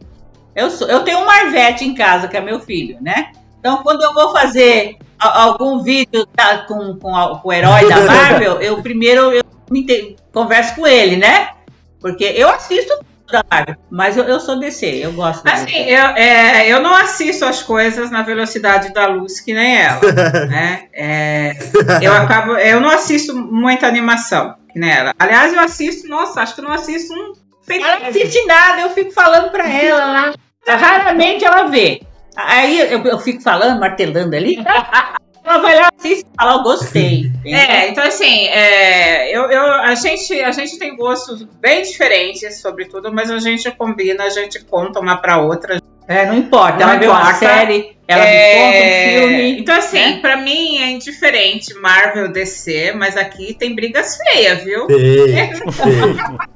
Eu, 0.55 0.71
sou, 0.71 0.89
eu 0.89 1.05
tenho 1.05 1.21
um 1.21 1.27
Marvete 1.27 1.85
em 1.85 1.95
casa, 1.95 2.29
que 2.29 2.37
é 2.37 2.41
meu 2.41 2.61
filho, 2.61 2.99
né? 3.01 3.33
Então, 3.59 3.83
quando 3.83 4.03
eu 4.03 4.13
vou 4.13 4.33
fazer 4.33 4.97
algum 5.19 5.83
vídeo 5.83 6.27
tá, 6.27 6.59
com, 6.67 6.97
com, 6.99 7.39
com 7.41 7.49
o 7.49 7.53
herói 7.53 7.89
da 7.89 8.01
Marvel, 8.07 8.61
eu 8.61 8.83
primeiro 8.83 9.33
eu 9.33 9.43
converso 10.33 10.75
com 10.75 10.87
ele, 10.87 11.17
né? 11.17 11.51
Porque 12.01 12.25
eu 12.25 12.49
assisto 12.49 12.93
Marvel, 13.51 13.77
mas 13.91 14.17
eu, 14.17 14.25
eu 14.25 14.41
sou 14.41 14.59
DC, 14.59 14.87
eu 14.87 15.13
gosto 15.13 15.45
da 15.45 15.53
Assim, 15.53 15.77
eu, 15.77 16.07
é, 16.17 16.69
eu 16.69 16.81
não 16.81 16.95
assisto 16.95 17.45
as 17.45 17.63
coisas 17.63 18.11
na 18.11 18.23
velocidade 18.23 18.93
da 18.93 19.07
luz 19.07 19.41
que 19.41 19.53
nem 19.53 19.83
ela, 19.83 20.01
né? 20.49 20.85
É, 20.93 21.57
eu 22.03 22.13
acabo, 22.13 22.53
eu 22.57 22.81
não 22.81 22.91
assisto 22.91 23.35
muita 23.35 23.87
animação 23.87 24.55
que 24.73 24.79
nem 24.79 24.91
ela. 24.91 25.15
Aliás, 25.19 25.53
eu 25.53 25.61
assisto, 25.61 26.09
nossa, 26.09 26.41
acho 26.41 26.55
que 26.55 26.61
eu 26.61 26.65
não 26.65 26.73
assisto 26.73 27.13
um. 27.13 27.33
Ela 27.71 28.01
não 28.01 28.09
assiste 28.09 28.47
nada, 28.47 28.81
eu 28.81 28.91
fico 28.91 29.13
falando 29.13 29.51
pra 29.51 29.69
ela 29.69 30.05
lá. 30.05 30.35
Raramente 30.67 31.45
ela 31.45 31.65
vê. 31.65 32.03
Aí 32.37 32.79
eu, 32.93 33.03
eu 33.03 33.19
fico 33.19 33.43
falando, 33.43 33.81
martelando 33.81 34.35
ali. 34.35 34.57
Ela 35.49 35.59
vai 35.61 35.75
lá, 35.77 35.89
e 36.05 36.23
fala, 36.37 36.53
eu 36.59 36.63
gostei. 36.63 37.21
entendeu? 37.21 37.39
É, 37.59 37.89
então 37.89 38.05
assim, 38.05 38.47
é, 38.49 39.35
eu, 39.35 39.51
eu, 39.51 39.63
a, 39.63 39.95
gente, 39.95 40.39
a 40.41 40.53
gente 40.53 40.79
tem 40.79 40.95
gostos 40.95 41.43
bem 41.61 41.83
diferentes 41.83 42.61
sobre 42.61 42.85
tudo, 42.85 43.11
mas 43.11 43.31
a 43.31 43.39
gente 43.39 43.71
combina, 43.71 44.25
a 44.25 44.29
gente 44.29 44.63
conta 44.65 45.01
uma 45.01 45.17
pra 45.17 45.39
outra. 45.39 45.81
É, 46.07 46.27
não 46.27 46.37
importa. 46.37 46.85
Não 46.85 46.93
ela 46.93 46.95
uma 46.97 47.21
importa. 47.23 47.35
série, 47.39 47.98
ela 48.09 48.25
É, 48.25 48.55
me 48.55 48.59
conta 48.59 48.79
um 48.79 49.29
filme. 49.29 49.61
Então, 49.61 49.77
assim, 49.77 49.99
né? 49.99 50.19
pra 50.21 50.37
mim 50.39 50.79
é 50.79 50.91
indiferente 50.91 51.75
Marvel 51.75 52.33
DC, 52.33 52.93
mas 52.97 53.17
aqui 53.17 53.55
tem 53.55 53.75
brigas 53.75 54.17
feias, 54.17 54.65
viu? 54.65 54.87
Tem, 54.87 54.97
tem. 55.53 55.53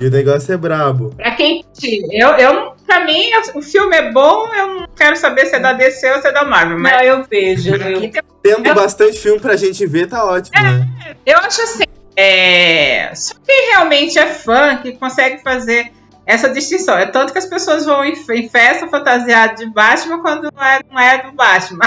E 0.01 0.07
o 0.07 0.11
negócio 0.11 0.53
é 0.53 0.57
brabo. 0.57 1.15
Pra 1.15 1.33
quem. 1.33 1.65
Eu, 2.11 2.29
eu 2.31 2.53
não. 2.55 2.73
Pra 2.87 3.05
mim, 3.07 3.31
o 3.55 3.63
filme 3.63 3.97
é 3.97 4.11
bom, 4.11 4.53
eu 4.55 4.67
não 4.67 4.87
quero 4.97 5.15
saber 5.17 5.47
se 5.47 5.55
é 5.57 5.61
da 5.61 5.73
DC 5.73 6.11
ou 6.11 6.21
se 6.21 6.29
é 6.29 6.33
da 6.33 6.45
Marvel, 6.45 6.77
Não, 6.77 6.83
mas 6.83 7.07
eu 7.07 7.25
vejo. 7.25 7.75
eu- 7.75 8.11
Tendo 8.43 8.75
bastante 8.75 9.19
filme 9.19 9.39
pra 9.41 9.57
gente 9.57 9.87
ver, 9.87 10.09
tá 10.09 10.25
ótimo, 10.25 10.61
né? 10.63 10.89
Eu 11.25 11.39
acho 11.39 11.63
assim, 11.63 11.85
é... 12.17 13.15
só 13.15 13.35
quem 13.47 13.71
realmente 13.71 14.19
é 14.19 14.27
fã 14.27 14.77
que 14.77 14.93
consegue 14.93 15.43
fazer 15.43 15.91
essa 16.27 16.49
distinção. 16.49 16.97
É 16.97 17.07
tanto 17.07 17.33
que 17.33 17.39
as 17.39 17.47
pessoas 17.47 17.85
vão 17.85 18.05
em, 18.05 18.13
em 18.13 18.49
festa 18.49 18.89
fantasiada 18.89 19.55
de 19.55 19.67
Batman 19.67 20.21
quando 20.21 20.49
não 20.55 20.65
é, 20.65 20.81
não 20.91 21.01
é 21.01 21.23
do 21.23 21.33
Batman. 21.33 21.85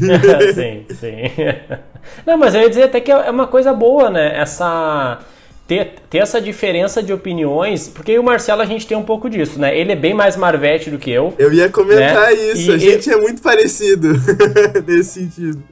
sim, 0.54 0.86
sim. 0.90 1.22
Não, 2.26 2.36
mas 2.36 2.54
eu 2.54 2.62
ia 2.62 2.68
dizer 2.68 2.84
até 2.84 3.00
que 3.00 3.10
é 3.10 3.30
uma 3.30 3.46
coisa 3.46 3.72
boa, 3.72 4.10
né? 4.10 4.38
Essa. 4.38 5.18
Ter, 5.68 5.96
ter 6.08 6.16
essa 6.18 6.40
diferença 6.40 7.02
de 7.02 7.12
opiniões, 7.12 7.88
porque 7.88 8.18
o 8.18 8.22
Marcelo 8.22 8.62
a 8.62 8.64
gente 8.64 8.86
tem 8.86 8.96
um 8.96 9.02
pouco 9.02 9.28
disso, 9.28 9.60
né? 9.60 9.78
Ele 9.78 9.92
é 9.92 9.96
bem 9.96 10.14
mais 10.14 10.34
Marvete 10.34 10.88
do 10.88 10.96
que 10.96 11.10
eu. 11.10 11.34
Eu 11.38 11.52
ia 11.52 11.68
comentar 11.68 12.28
Né? 12.28 12.32
isso, 12.32 12.70
E- 12.70 12.74
a 12.74 12.78
gente 12.78 13.10
é 13.12 13.16
muito 13.18 13.42
parecido 13.42 14.08
nesse 14.88 15.20
sentido. 15.20 15.62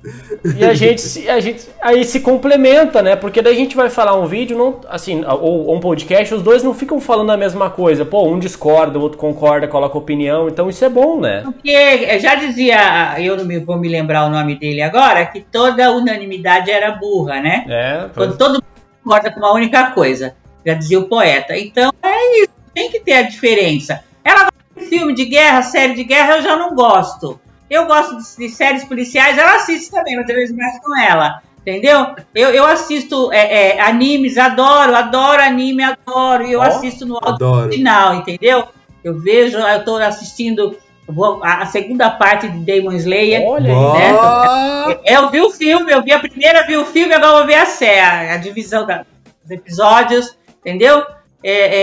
E 0.54 0.62
a 0.62 0.74
gente, 0.74 1.26
a 1.30 1.40
gente 1.40 1.64
aí 1.80 2.04
se 2.04 2.20
complementa, 2.20 3.00
né? 3.00 3.16
Porque 3.16 3.40
daí 3.40 3.54
a 3.54 3.56
gente 3.56 3.74
vai 3.74 3.88
falar 3.88 4.14
um 4.20 4.26
vídeo, 4.26 4.54
não, 4.58 4.80
assim, 4.90 5.24
ou, 5.24 5.66
ou 5.68 5.74
um 5.74 5.80
podcast, 5.80 6.34
os 6.34 6.42
dois 6.42 6.62
não 6.62 6.74
ficam 6.74 7.00
falando 7.00 7.32
a 7.32 7.36
mesma 7.38 7.70
coisa. 7.70 8.04
Pô, 8.04 8.28
um 8.28 8.38
discorda, 8.38 8.98
o 8.98 9.02
outro 9.02 9.16
concorda, 9.16 9.66
coloca 9.66 9.96
opinião. 9.96 10.46
Então 10.46 10.68
isso 10.68 10.84
é 10.84 10.90
bom, 10.90 11.18
né? 11.18 11.40
Porque 11.42 11.70
eh, 11.70 12.18
já 12.18 12.34
dizia, 12.34 13.14
eu 13.18 13.34
não 13.34 13.46
me, 13.46 13.58
vou 13.60 13.78
me 13.78 13.88
lembrar 13.88 14.26
o 14.26 14.28
nome 14.28 14.56
dele 14.58 14.82
agora, 14.82 15.24
que 15.24 15.40
toda 15.40 15.90
unanimidade 15.90 16.70
era 16.70 16.90
burra, 16.92 17.40
né? 17.40 17.64
É, 17.66 18.04
Quando 18.14 18.36
todo 18.36 18.62
concorda 19.06 19.30
com 19.30 19.38
uma 19.38 19.52
única 19.52 19.92
coisa, 19.92 20.34
já 20.64 20.75
dizia 20.75 20.98
o 20.98 21.08
poeta. 21.08 21.56
Então 21.56 21.92
é 22.02 22.42
isso, 22.42 22.50
tem 22.75 22.90
que 22.90 22.98
ter 22.98 23.12
a 23.12 23.22
diferença. 23.22 24.02
Ela 24.25 24.48
de 24.76 24.84
filme 24.86 25.14
de 25.14 25.25
guerra, 25.25 25.62
série 25.62 25.94
de 25.94 26.02
guerra, 26.02 26.36
eu 26.36 26.42
já 26.42 26.56
não 26.56 26.75
gosto. 26.75 27.40
Eu 27.70 27.86
gosto 27.86 28.18
de, 28.18 28.36
de 28.36 28.48
séries 28.48 28.84
policiais, 28.84 29.38
ela 29.38 29.54
assiste 29.54 29.90
também, 29.90 30.16
mas 30.16 30.26
talvez 30.26 30.50
mais 30.52 30.78
com 30.80 30.96
ela. 30.98 31.40
Entendeu? 31.60 32.14
Eu, 32.34 32.50
eu 32.50 32.64
assisto 32.64 33.32
é, 33.32 33.76
é, 33.76 33.80
animes, 33.80 34.36
adoro, 34.38 34.94
adoro 34.94 35.42
anime, 35.42 35.82
adoro. 35.82 36.44
E 36.44 36.52
eu 36.52 36.60
Ó, 36.60 36.62
assisto 36.62 37.06
no 37.06 37.18
áudio 37.20 37.72
final, 37.72 38.14
entendeu? 38.14 38.68
Eu 39.02 39.18
vejo, 39.18 39.58
eu 39.58 39.84
tô 39.84 39.96
assistindo 39.96 40.76
vou- 41.08 41.40
a, 41.44 41.62
a 41.62 41.66
segunda 41.66 42.10
parte 42.10 42.48
de 42.48 42.58
Demon 42.58 42.92
Slayer. 42.92 43.42
olha 43.46 43.72
aí. 43.72 43.98
né? 43.98 44.98
Eu 45.04 45.30
vi 45.30 45.40
o 45.40 45.50
filme, 45.50 45.92
eu 45.92 46.02
vi 46.02 46.12
a 46.12 46.18
primeira, 46.18 46.66
vi 46.66 46.76
o 46.76 46.84
filme, 46.84 47.12
agora 47.14 47.32
eu 47.32 47.38
vou 47.38 47.46
ver 47.46 47.54
a 47.54 47.66
série, 47.66 48.30
a, 48.30 48.36
divisão 48.36 48.86
da- 48.86 49.04
dos 49.42 49.50
episódios, 49.50 50.36
entendeu? 50.60 51.02
É, 51.42 51.76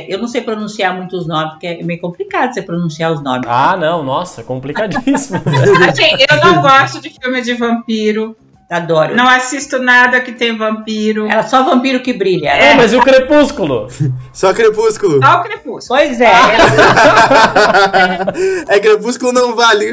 é, 0.00 0.06
eu 0.12 0.18
não 0.18 0.26
sei 0.26 0.40
pronunciar 0.40 0.92
muitos 0.96 1.26
nomes, 1.26 1.50
porque 1.52 1.66
é 1.68 1.82
meio 1.84 2.00
complicado 2.00 2.52
você 2.52 2.62
pronunciar 2.62 3.12
os 3.12 3.22
nomes. 3.22 3.46
Ah, 3.48 3.76
não, 3.76 4.02
nossa, 4.02 4.42
complicadíssimo. 4.42 5.40
assim, 5.88 6.16
eu 6.28 6.44
não 6.44 6.60
gosto 6.62 7.00
de 7.00 7.10
filme 7.10 7.40
de 7.42 7.54
vampiro. 7.54 8.36
Adoro. 8.70 9.14
Não 9.14 9.28
assisto 9.28 9.78
nada 9.78 10.20
que 10.20 10.32
tem 10.32 10.56
vampiro. 10.56 11.26
Era 11.26 11.42
só 11.42 11.62
vampiro 11.62 12.00
que 12.00 12.12
brilha. 12.12 12.48
é, 12.48 12.74
mas 12.74 12.92
e 12.92 12.96
o 12.96 13.02
Crepúsculo? 13.02 13.88
só 14.32 14.52
Crepúsculo. 14.54 15.20
Só 15.24 15.40
o 15.40 15.42
Crepúsculo. 15.42 16.00
Pois 16.00 16.20
é, 16.20 16.32
É 18.68 18.80
Crepúsculo 18.80 19.32
não 19.32 19.54
vale. 19.54 19.92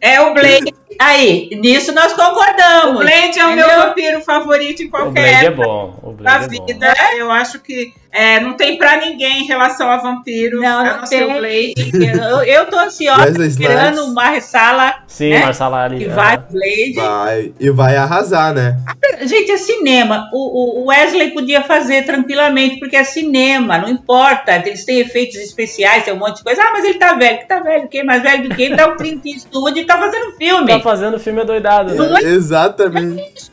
É 0.00 0.20
o 0.20 0.34
Blade. 0.34 0.74
aí, 1.00 1.50
nisso 1.60 1.92
nós 1.94 2.12
O 2.12 2.16
concordamos. 2.16 3.04
Blade 3.04 3.38
é 3.38 3.46
o 3.46 3.54
meu 3.54 3.66
Entendeu? 3.66 3.84
Vampiro 4.18 4.24
favorito 4.24 4.82
em 4.82 4.86
O 4.86 4.90
qualquer 4.90 5.44
é 5.44 5.46
época 5.46 5.66
bom. 5.66 5.98
O 6.02 6.12
da 6.12 6.38
Blade 6.38 6.56
é 6.56 6.58
bom. 6.58 6.66
vida. 6.66 6.94
Eu 7.16 7.30
acho 7.30 7.60
que 7.60 7.92
é, 8.10 8.38
não 8.40 8.54
tem 8.54 8.78
pra 8.78 8.96
ninguém 8.98 9.42
em 9.42 9.46
relação 9.46 9.90
a 9.90 9.96
vampiro. 9.96 10.60
Não, 10.60 10.78
a 10.80 10.84
não 10.98 11.04
o 11.04 11.08
tem. 11.08 11.26
Blade. 11.26 11.74
Eu, 12.20 12.42
eu 12.44 12.66
tô 12.66 12.78
ansiosa, 12.78 13.44
esperando 13.46 14.04
uma 14.04 14.28
ressala 14.28 15.02
Sim, 15.06 15.30
né? 15.30 15.40
Marcela 15.40 15.84
ali. 15.84 15.98
que 15.98 16.06
aham. 16.06 16.14
vai 16.14 16.36
Blade. 16.38 16.92
Vai, 16.94 17.52
e 17.58 17.70
vai 17.70 17.96
arrasar, 17.96 18.54
né? 18.54 18.78
Gente, 19.22 19.50
é 19.52 19.56
cinema. 19.56 20.28
O, 20.32 20.80
o- 20.80 20.82
o 20.82 20.86
Wesley 20.88 21.30
podia 21.32 21.62
fazer 21.62 22.04
tranquilamente, 22.04 22.78
porque 22.78 22.96
é 22.96 23.04
cinema, 23.04 23.78
não 23.78 23.88
importa. 23.88 24.56
Eles 24.66 24.84
têm 24.84 25.00
efeitos 25.00 25.36
especiais, 25.36 26.04
tem 26.04 26.14
um 26.14 26.18
monte 26.18 26.38
de 26.38 26.44
coisa. 26.44 26.62
Ah, 26.62 26.70
mas 26.72 26.84
ele 26.84 26.98
tá 26.98 27.14
velho. 27.14 27.38
Que 27.38 27.46
tá 27.48 27.60
velho? 27.60 27.88
Quem 27.88 28.04
mais 28.04 28.22
velho 28.22 28.48
do 28.48 28.54
que 28.54 28.62
ele? 28.62 28.76
Dá 28.76 28.88
um 28.88 28.96
30 28.96 29.28
em 29.28 29.32
estúdio 29.32 29.82
e 29.82 29.86
tá 29.86 29.98
fazendo 29.98 30.32
filme. 30.36 30.68
Tá 30.68 30.80
fazendo 30.80 31.18
filme 31.18 31.40
adoidado, 31.40 31.92
né? 31.94 32.20
Exatamente. 32.22 33.43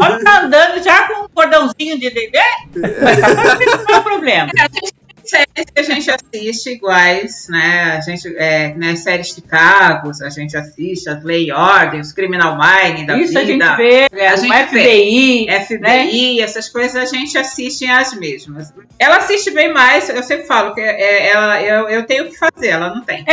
Olha, 0.00 0.24
tá 0.24 0.42
andando 0.42 0.82
já 0.82 1.08
com 1.08 1.24
um 1.24 1.28
cordãozinho 1.28 1.98
de 1.98 2.10
bebê. 2.10 2.38
Qual 3.86 3.96
é 3.96 4.00
o 4.00 4.02
problema? 4.02 4.50
Séries 5.30 5.66
que 5.72 5.80
a 5.80 5.82
gente 5.82 6.10
assiste 6.10 6.70
iguais, 6.70 7.46
né? 7.48 7.96
A 7.96 8.00
gente, 8.00 8.36
é, 8.36 8.74
né, 8.74 8.96
séries 8.96 9.28
Chicago, 9.28 10.10
a 10.22 10.28
gente 10.28 10.56
assiste, 10.56 11.08
as 11.08 11.22
Lei 11.24 11.50
Ordem, 11.52 12.00
os 12.00 12.12
Criminal 12.12 12.58
Mind 12.58 13.06
da 13.06 13.16
Isso 13.16 13.38
a 13.38 13.44
gente 13.44 13.52
vida, 13.52 13.76
vê, 13.76 14.08
a 14.26 14.34
o 14.34 14.36
gente 14.36 14.66
FBI, 14.66 15.46
FBI, 15.66 16.40
essas 16.40 16.68
coisas 16.68 16.96
a 16.96 17.04
gente 17.04 17.38
assiste 17.38 17.86
as 17.86 18.12
mesmas. 18.14 18.72
Ela 18.98 19.16
assiste 19.18 19.50
bem 19.52 19.72
mais, 19.72 20.08
eu 20.08 20.22
sempre 20.22 20.46
falo 20.46 20.74
que 20.74 20.80
é, 20.80 21.28
ela, 21.28 21.62
eu, 21.62 21.88
eu 21.88 22.06
tenho 22.06 22.24
o 22.24 22.30
que 22.30 22.36
fazer, 22.36 22.68
ela 22.68 22.94
não 22.94 23.02
tem. 23.02 23.24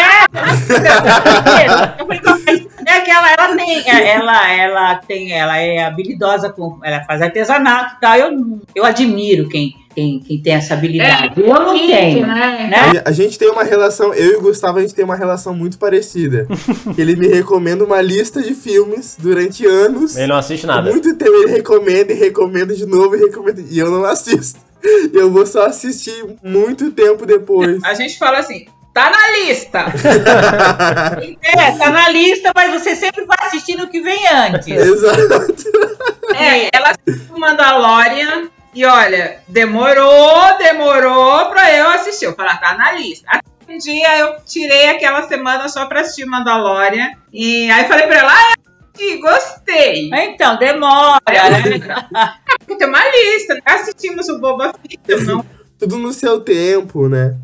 É 2.88 3.02
que 3.02 3.12
ela, 3.12 3.32
ela 3.32 3.56
tem, 3.56 3.90
ela, 3.90 4.52
ela 4.54 4.96
tem, 4.96 5.34
ela 5.34 5.58
é 5.58 5.84
habilidosa 5.84 6.50
com, 6.50 6.80
ela 6.84 7.04
faz 7.04 7.22
artesanato 7.22 7.96
e 7.96 8.00
tal. 8.00 8.16
Eu, 8.16 8.62
eu 8.76 8.86
admiro 8.86 9.50
quem, 9.50 9.74
quem, 9.98 10.20
quem 10.20 10.40
tem 10.40 10.54
essa 10.54 10.76
habilidade. 10.76 11.42
eu 11.42 11.48
não 11.48 11.76
tenho, 11.76 12.28
né? 12.28 12.68
né? 12.70 13.02
A, 13.04 13.10
a 13.10 13.12
gente 13.12 13.40
tem 13.40 13.50
uma 13.50 13.64
relação, 13.64 14.14
eu 14.14 14.34
e 14.34 14.36
o 14.36 14.42
Gustavo, 14.42 14.78
a 14.78 14.82
gente 14.82 14.94
tem 14.94 15.04
uma 15.04 15.16
relação 15.16 15.56
muito 15.56 15.80
parecida. 15.80 16.46
Ele 16.96 17.16
me 17.16 17.28
recomenda 17.28 17.84
uma 17.84 18.00
lista 18.00 18.40
de 18.40 18.54
filmes 18.54 19.18
durante 19.20 19.66
anos. 19.66 20.16
Ele 20.16 20.28
não 20.28 20.36
assiste 20.36 20.68
nada. 20.68 20.92
muito 20.92 21.16
tempo 21.16 21.32
ele 21.32 21.52
recomenda 21.52 22.14
e 22.14 22.16
recomenda 22.16 22.76
de 22.76 22.86
novo 22.86 23.16
e 23.16 23.20
recomenda. 23.20 23.64
E 23.68 23.80
eu 23.80 23.90
não 23.90 24.04
assisto. 24.04 24.60
E 24.84 25.10
eu 25.18 25.32
vou 25.32 25.48
só 25.48 25.66
assistir 25.66 26.24
muito 26.44 26.92
tempo 26.92 27.26
depois. 27.26 27.84
A 27.84 27.96
gente 27.96 28.20
fala 28.20 28.38
assim, 28.38 28.68
tá 28.94 29.10
na 29.10 29.40
lista. 29.40 29.86
É, 31.42 31.72
tá 31.72 31.90
na 31.90 32.10
lista, 32.10 32.52
mas 32.56 32.72
você 32.72 32.96
sempre 32.96 33.26
vai 33.26 33.38
assistindo 33.48 33.84
o 33.84 33.88
que 33.88 34.00
vem 34.00 34.28
antes. 34.28 34.68
Exato. 34.68 35.72
É, 36.36 36.70
ela 36.72 36.92
assistiu 36.92 37.36
o 37.36 37.40
Mandalorian 37.40 38.50
e 38.74 38.86
olha, 38.86 39.40
demorou, 39.48 40.58
demorou 40.58 41.50
pra 41.50 41.74
eu 41.76 41.90
assistir. 41.90 42.26
Eu 42.26 42.36
falei, 42.36 42.52
ah, 42.54 42.58
tá 42.58 42.78
na 42.78 42.92
lista. 42.94 43.28
Até 43.28 43.74
um 43.74 43.78
dia 43.78 44.20
eu 44.20 44.36
tirei 44.46 44.90
aquela 44.90 45.28
semana 45.28 45.68
só 45.68 45.86
pra 45.86 46.02
assistir 46.02 46.26
Mandalorian. 46.26 47.12
E 47.34 47.70
aí 47.72 47.88
falei 47.88 48.08
pra 48.08 48.20
ela, 48.20 48.32
ah, 48.32 48.54
assisti, 48.94 49.18
gostei. 49.18 50.10
Então, 50.14 50.58
demora, 50.58 51.20
né? 51.26 51.62
Porque 52.60 52.76
tem 52.76 52.88
uma 52.88 53.04
lista. 53.10 53.60
Assistimos 53.66 54.28
o 54.30 54.40
Boba 54.40 54.74
Fett, 54.74 55.00
eu 55.08 55.24
não 55.24 55.46
Tudo 55.80 55.98
no 55.98 56.12
seu 56.12 56.42
tempo, 56.42 57.08
né? 57.08 57.36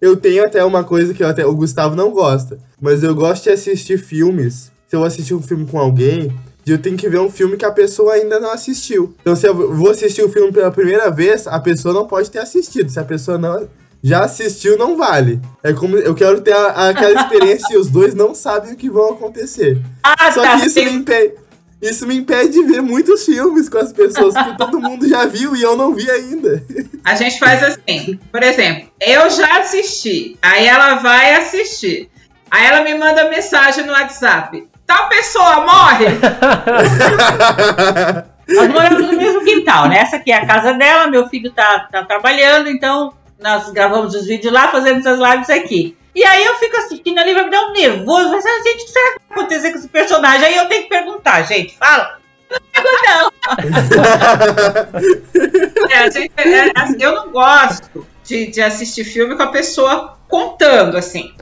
Eu 0.00 0.16
tenho 0.16 0.44
até 0.44 0.62
uma 0.62 0.84
coisa 0.84 1.14
que 1.14 1.22
eu 1.22 1.28
até, 1.28 1.46
o 1.46 1.54
Gustavo 1.54 1.96
não 1.96 2.10
gosta. 2.10 2.58
Mas 2.80 3.02
eu 3.02 3.14
gosto 3.14 3.44
de 3.44 3.50
assistir 3.50 3.98
filmes. 3.98 4.70
Se 4.86 4.94
eu 4.94 5.04
assistir 5.04 5.34
um 5.34 5.42
filme 5.42 5.66
com 5.66 5.78
alguém, 5.78 6.32
eu 6.72 6.78
tenho 6.78 6.96
que 6.96 7.08
ver 7.08 7.18
um 7.20 7.30
filme 7.30 7.56
que 7.56 7.64
a 7.64 7.70
pessoa 7.70 8.14
ainda 8.14 8.40
não 8.40 8.50
assistiu. 8.50 9.14
Então, 9.20 9.36
se 9.36 9.46
eu 9.46 9.54
vou 9.74 9.90
assistir 9.90 10.22
o 10.22 10.28
filme 10.28 10.52
pela 10.52 10.70
primeira 10.70 11.10
vez, 11.10 11.46
a 11.46 11.60
pessoa 11.60 11.94
não 11.94 12.06
pode 12.06 12.30
ter 12.30 12.38
assistido. 12.40 12.90
Se 12.90 12.98
a 12.98 13.04
pessoa 13.04 13.38
não 13.38 13.68
já 14.02 14.24
assistiu, 14.24 14.76
não 14.78 14.96
vale. 14.96 15.40
É 15.62 15.72
como 15.72 15.96
eu 15.96 16.14
quero 16.14 16.40
ter 16.40 16.52
a- 16.52 16.90
aquela 16.90 17.12
experiência 17.22 17.74
e 17.74 17.76
os 17.76 17.88
dois 17.88 18.14
não 18.14 18.34
sabem 18.34 18.72
o 18.72 18.76
que 18.76 18.90
vão 18.90 19.10
acontecer. 19.14 19.80
Ah, 20.02 20.30
Só 20.32 20.42
tá. 20.42 20.58
que 20.60 20.66
isso 20.66 20.78
me 20.82 20.90
impede. 20.92 21.34
Isso 21.82 22.06
me 22.06 22.16
impede 22.16 22.52
de 22.54 22.62
ver 22.64 22.80
muitos 22.80 23.24
filmes 23.26 23.68
com 23.68 23.76
as 23.78 23.92
pessoas 23.92 24.32
que 24.34 24.56
todo 24.56 24.80
mundo 24.80 25.06
já 25.06 25.26
viu 25.26 25.54
e 25.54 25.60
eu 25.62 25.76
não 25.76 25.94
vi 25.94 26.10
ainda. 26.10 26.64
A 27.04 27.14
gente 27.14 27.38
faz 27.38 27.62
assim, 27.62 28.18
por 28.32 28.42
exemplo, 28.42 28.88
eu 29.00 29.28
já 29.28 29.60
assisti, 29.60 30.38
aí 30.40 30.66
ela 30.66 30.94
vai 30.96 31.34
assistir. 31.34 32.08
Aí 32.50 32.64
ela 32.66 32.82
me 32.82 32.94
manda 32.94 33.28
mensagem 33.28 33.84
no 33.84 33.92
WhatsApp. 33.92 34.66
Tal 34.86 35.08
pessoa 35.08 35.64
morre? 35.64 36.06
Nós 38.48 38.68
moramos 38.68 39.02
no 39.06 39.12
mesmo 39.16 39.44
quintal, 39.44 39.88
né? 39.88 39.98
Essa 39.98 40.16
aqui 40.16 40.30
é 40.30 40.36
a 40.36 40.46
casa 40.46 40.72
dela, 40.74 41.08
meu 41.08 41.28
filho 41.28 41.50
tá, 41.50 41.88
tá 41.90 42.04
trabalhando, 42.04 42.68
então 42.68 43.12
nós 43.40 43.70
gravamos 43.70 44.14
os 44.14 44.26
vídeos 44.26 44.52
lá, 44.52 44.68
fazemos 44.68 45.04
as 45.04 45.18
lives 45.18 45.50
aqui. 45.50 45.96
E 46.14 46.24
aí 46.24 46.44
eu 46.44 46.54
fico 46.54 46.76
assistindo 46.76 47.18
ali, 47.18 47.34
vai 47.34 47.44
me 47.44 47.50
dar 47.50 47.66
um 47.66 47.72
nervoso, 47.72 48.30
vai 48.30 48.40
ser, 48.40 48.62
gente, 48.62 48.82
o 48.82 48.86
que 48.86 48.90
será 48.92 49.12
que 49.12 49.18
vai 49.28 49.38
acontecer 49.38 49.72
com 49.72 49.78
esse 49.78 49.88
personagem? 49.88 50.46
Aí 50.46 50.56
eu 50.56 50.68
tenho 50.68 50.82
que 50.84 50.88
perguntar, 50.88 51.42
gente, 51.42 51.76
fala. 51.76 52.16
Não, 52.48 53.30
É, 55.90 55.98
a 55.98 56.10
gente- 56.10 56.32
é, 56.36 56.70
assim, 56.76 56.96
eu 57.00 57.14
não 57.14 57.30
gosto 57.32 58.06
de, 58.24 58.46
de 58.46 58.62
assistir 58.62 59.04
filme 59.04 59.36
com 59.36 59.42
a 59.42 59.48
pessoa 59.48 60.16
contando, 60.28 60.96
assim. 60.96 61.34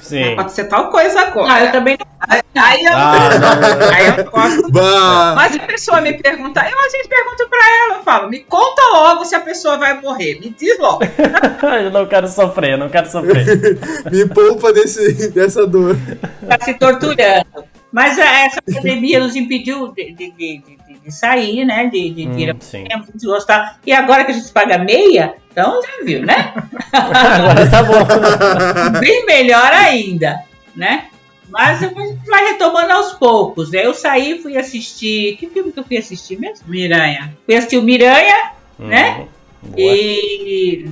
Sim. 0.00 0.34
Pode 0.34 0.52
ser 0.52 0.64
tal 0.64 0.90
coisa 0.90 1.20
agora. 1.20 1.52
Ah, 1.52 1.64
eu 1.64 1.72
também 1.72 1.96
não. 1.98 2.10
Aí, 2.62 2.84
eu, 2.84 2.92
Ah, 2.92 3.30
não. 3.38 3.88
aí 3.94 4.18
eu 4.18 4.30
gosto. 4.30 4.72
Bah! 4.72 5.34
Mas 5.36 5.54
a 5.54 5.58
pessoa 5.60 6.00
me 6.00 6.14
pergunta, 6.14 6.60
eu 6.68 6.78
às 6.78 6.92
vezes 6.92 7.06
pergunto 7.06 7.48
pra 7.48 7.60
ela, 7.60 7.98
eu 7.98 8.02
falo, 8.02 8.28
me 8.28 8.40
conta 8.40 8.82
logo 8.92 9.24
se 9.24 9.34
a 9.34 9.40
pessoa 9.40 9.78
vai 9.78 10.00
morrer, 10.00 10.40
me 10.40 10.50
diz 10.50 10.78
logo. 10.78 11.00
eu 11.82 11.90
não 11.90 12.06
quero 12.06 12.26
sofrer, 12.28 12.72
eu 12.72 12.78
não 12.78 12.88
quero 12.88 13.08
sofrer. 13.08 13.78
Me 14.10 14.26
poupa 14.28 14.72
desse, 14.72 15.30
dessa 15.30 15.66
dor. 15.66 15.96
Tá 16.48 16.58
se 16.64 16.74
torturando. 16.74 17.64
Mas 17.92 18.18
é, 18.18 18.46
essa 18.46 18.62
pandemia 18.62 19.20
nos 19.20 19.34
impediu 19.34 19.88
de, 19.88 20.12
de, 20.12 20.30
de, 20.32 20.62
de- 21.10 21.14
sair, 21.14 21.64
né? 21.64 21.86
De, 21.86 22.10
de, 22.10 22.24
de 22.26 22.42
ir 22.42 22.54
Hum, 22.54 22.58
sim. 22.60 22.84
de 23.14 23.26
gostar. 23.26 23.78
E 23.86 23.92
agora 23.92 24.24
que 24.24 24.32
a 24.32 24.34
gente 24.34 24.50
paga 24.52 24.78
meia, 24.78 25.34
então 25.50 25.80
já 25.82 26.04
viu, 26.04 26.22
né? 26.24 26.52
Agora 26.92 27.70
tá 27.70 27.82
bom. 27.82 28.98
Bem 29.00 29.26
melhor 29.26 29.72
ainda, 29.72 30.40
né? 30.74 31.06
Mas 31.48 31.82
a 31.82 31.88
gente 31.88 32.18
vai 32.28 32.44
retomando 32.52 32.92
aos 32.92 33.12
poucos, 33.14 33.70
né? 33.72 33.84
Eu 33.84 33.92
saí, 33.92 34.40
fui 34.40 34.56
assistir. 34.56 35.36
Que 35.36 35.48
filme 35.48 35.72
que 35.72 35.80
eu 35.80 35.84
fui 35.84 35.96
assistir 35.98 36.38
mesmo? 36.38 36.66
Miranha. 36.68 37.34
Fui 37.44 37.56
assistir 37.56 37.76
o 37.78 37.82
Miranha, 37.82 38.52
né? 38.78 39.26
Boa. 39.62 39.74
E 39.76 40.84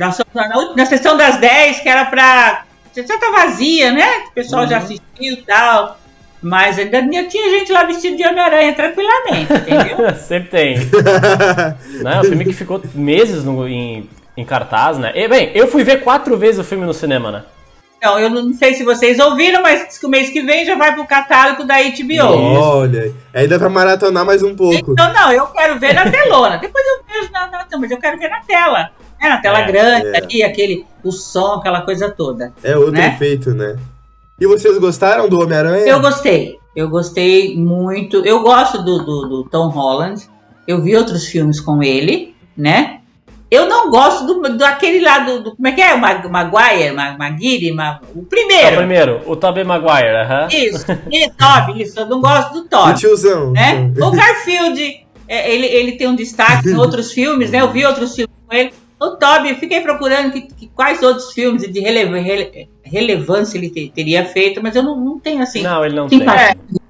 nós 0.00 0.16
fomos 0.16 0.34
na, 0.34 0.56
última- 0.56 0.76
na 0.76 0.86
sessão 0.86 1.16
das 1.16 1.36
10, 1.36 1.80
que 1.80 1.88
era 1.88 2.06
pra. 2.06 2.64
Já 2.96 3.18
tá 3.18 3.30
vazia, 3.30 3.90
né? 3.92 4.06
O 4.28 4.32
pessoal 4.32 4.66
já 4.66 4.78
assistiu 4.78 5.02
e 5.34 5.36
tal. 5.42 5.98
Mas 6.46 6.78
ainda 6.78 7.00
tinha- 7.26 7.48
gente 7.58 7.72
lá 7.72 7.84
vestida 7.84 8.16
de 8.18 8.22
Homem-Aranha 8.26 8.74
tranquilamente, 8.74 9.50
entendeu? 9.50 10.14
Sempre 10.20 10.48
tem. 10.50 10.76
Não, 12.02 12.10
é 12.10 12.20
um 12.20 12.24
filme 12.24 12.44
que 12.44 12.52
ficou 12.52 12.82
meses 12.94 13.42
no- 13.44 13.66
em, 13.66 14.08
em 14.36 14.44
cartaz, 14.44 14.98
né? 14.98 15.10
E, 15.14 15.26
bem, 15.26 15.50
eu 15.54 15.66
fui 15.66 15.82
ver 15.82 16.02
quatro 16.02 16.36
vezes 16.36 16.60
o 16.60 16.64
filme 16.64 16.84
no 16.84 16.92
cinema, 16.92 17.30
né? 17.32 17.42
Então, 17.96 18.18
eu 18.18 18.28
não 18.28 18.52
sei 18.52 18.74
se 18.74 18.84
vocês 18.84 19.18
ouviram, 19.18 19.62
mas 19.62 19.98
o 20.02 20.08
mês 20.10 20.28
que 20.28 20.42
vem 20.42 20.66
já 20.66 20.74
vai 20.74 20.92
pro 20.94 21.06
catálogo 21.06 21.64
da 21.64 21.76
HBO. 21.76 22.58
Olha, 22.60 23.10
aí 23.32 23.48
dá 23.48 23.58
pra 23.58 23.70
maratonar 23.70 24.26
mais 24.26 24.42
um 24.42 24.54
pouco. 24.54 24.92
Então, 24.92 25.10
não, 25.14 25.32
eu 25.32 25.46
quero 25.46 25.78
ver 25.78 25.94
na 25.94 26.10
telona. 26.10 26.58
Depois 26.58 26.84
eu 26.86 27.02
vejo 27.20 27.32
na, 27.32 27.46
na 27.46 27.66
não, 27.72 27.80
mas 27.80 27.90
eu 27.90 27.96
quero 27.96 28.18
ver 28.18 28.28
na 28.28 28.40
tela. 28.40 28.90
É, 29.18 29.28
na 29.30 29.38
tela 29.38 29.60
É, 29.60 29.66
grande, 29.66 30.06
é. 30.08 30.16
ali, 30.18 30.42
aquele, 30.42 30.84
o 31.02 31.10
som, 31.10 31.54
aquela 31.54 31.80
coisa 31.80 32.10
toda. 32.10 32.52
É 32.62 32.76
outro 32.76 32.92
Né? 32.92 33.14
efeito, 33.14 33.54
né? 33.54 33.76
E 34.40 34.46
vocês 34.46 34.78
gostaram 34.78 35.28
do 35.28 35.40
Homem-Aranha? 35.40 35.86
Eu 35.86 36.00
gostei. 36.00 36.58
Eu 36.74 36.88
gostei 36.88 37.56
muito. 37.56 38.24
Eu 38.26 38.40
gosto 38.42 38.78
do, 38.82 38.98
do, 39.04 39.28
do 39.28 39.44
Tom 39.44 39.68
Holland. 39.68 40.22
Eu 40.66 40.82
vi 40.82 40.96
outros 40.96 41.26
filmes 41.26 41.60
com 41.60 41.82
ele, 41.82 42.34
né? 42.56 43.00
Eu 43.50 43.68
não 43.68 43.90
gosto 43.90 44.26
do, 44.26 44.56
daquele 44.56 44.98
lá 45.04 45.20
do, 45.20 45.42
do- 45.44 45.54
Como 45.54 45.68
é 45.68 45.72
que 45.72 45.80
é? 45.80 45.94
O 45.94 46.00
Mag- 46.00 46.26
Maguire, 46.28 46.90
Mag- 46.92 47.16
Maguire, 47.18 47.70
Ma- 47.72 48.00
o 48.14 48.24
primeiro. 48.24 48.76
primeiro, 48.76 49.20
o 49.26 49.36
Tobey 49.36 49.62
Maguire, 49.62 50.16
aham. 50.16 50.48
Isso, 50.50 50.84
e 51.12 51.30
Toby, 51.30 51.82
isso. 51.82 52.00
Eu 52.00 52.06
não 52.06 52.20
gosto 52.20 52.54
do 52.54 52.60
O 52.60 52.68
Toby. 52.68 52.94
tiozão. 52.98 53.52
né? 53.52 53.92
O 54.00 54.10
Garfield, 54.10 55.06
é, 55.28 55.52
ele, 55.54 55.66
ele 55.66 55.92
tem 55.92 56.08
um 56.08 56.16
destaque 56.16 56.70
em 56.70 56.74
outros 56.76 57.12
filmes, 57.12 57.50
né? 57.50 57.60
Eu 57.60 57.70
vi 57.70 57.84
outros 57.86 58.16
filmes 58.16 58.34
com 58.48 58.56
ele. 58.56 58.72
O 58.98 59.10
Toby, 59.10 59.50
eu 59.50 59.56
fiquei 59.56 59.80
procurando 59.82 60.32
que, 60.32 60.40
que- 60.42 60.68
quais 60.74 61.00
outros 61.02 61.32
filmes 61.32 61.70
de 61.70 61.78
releva- 61.78 62.16
rele- 62.18 62.68
relevância 62.84 63.56
ele 63.58 63.70
te- 63.70 63.92
teria 63.94 64.24
feito, 64.24 64.62
mas 64.62 64.76
eu 64.76 64.82
não, 64.82 64.96
não 64.98 65.18
tenho 65.18 65.42
assim 65.42 65.62
Não, 65.62 65.84
ele 65.84 65.94
não 65.94 66.06
tem. 66.08 66.20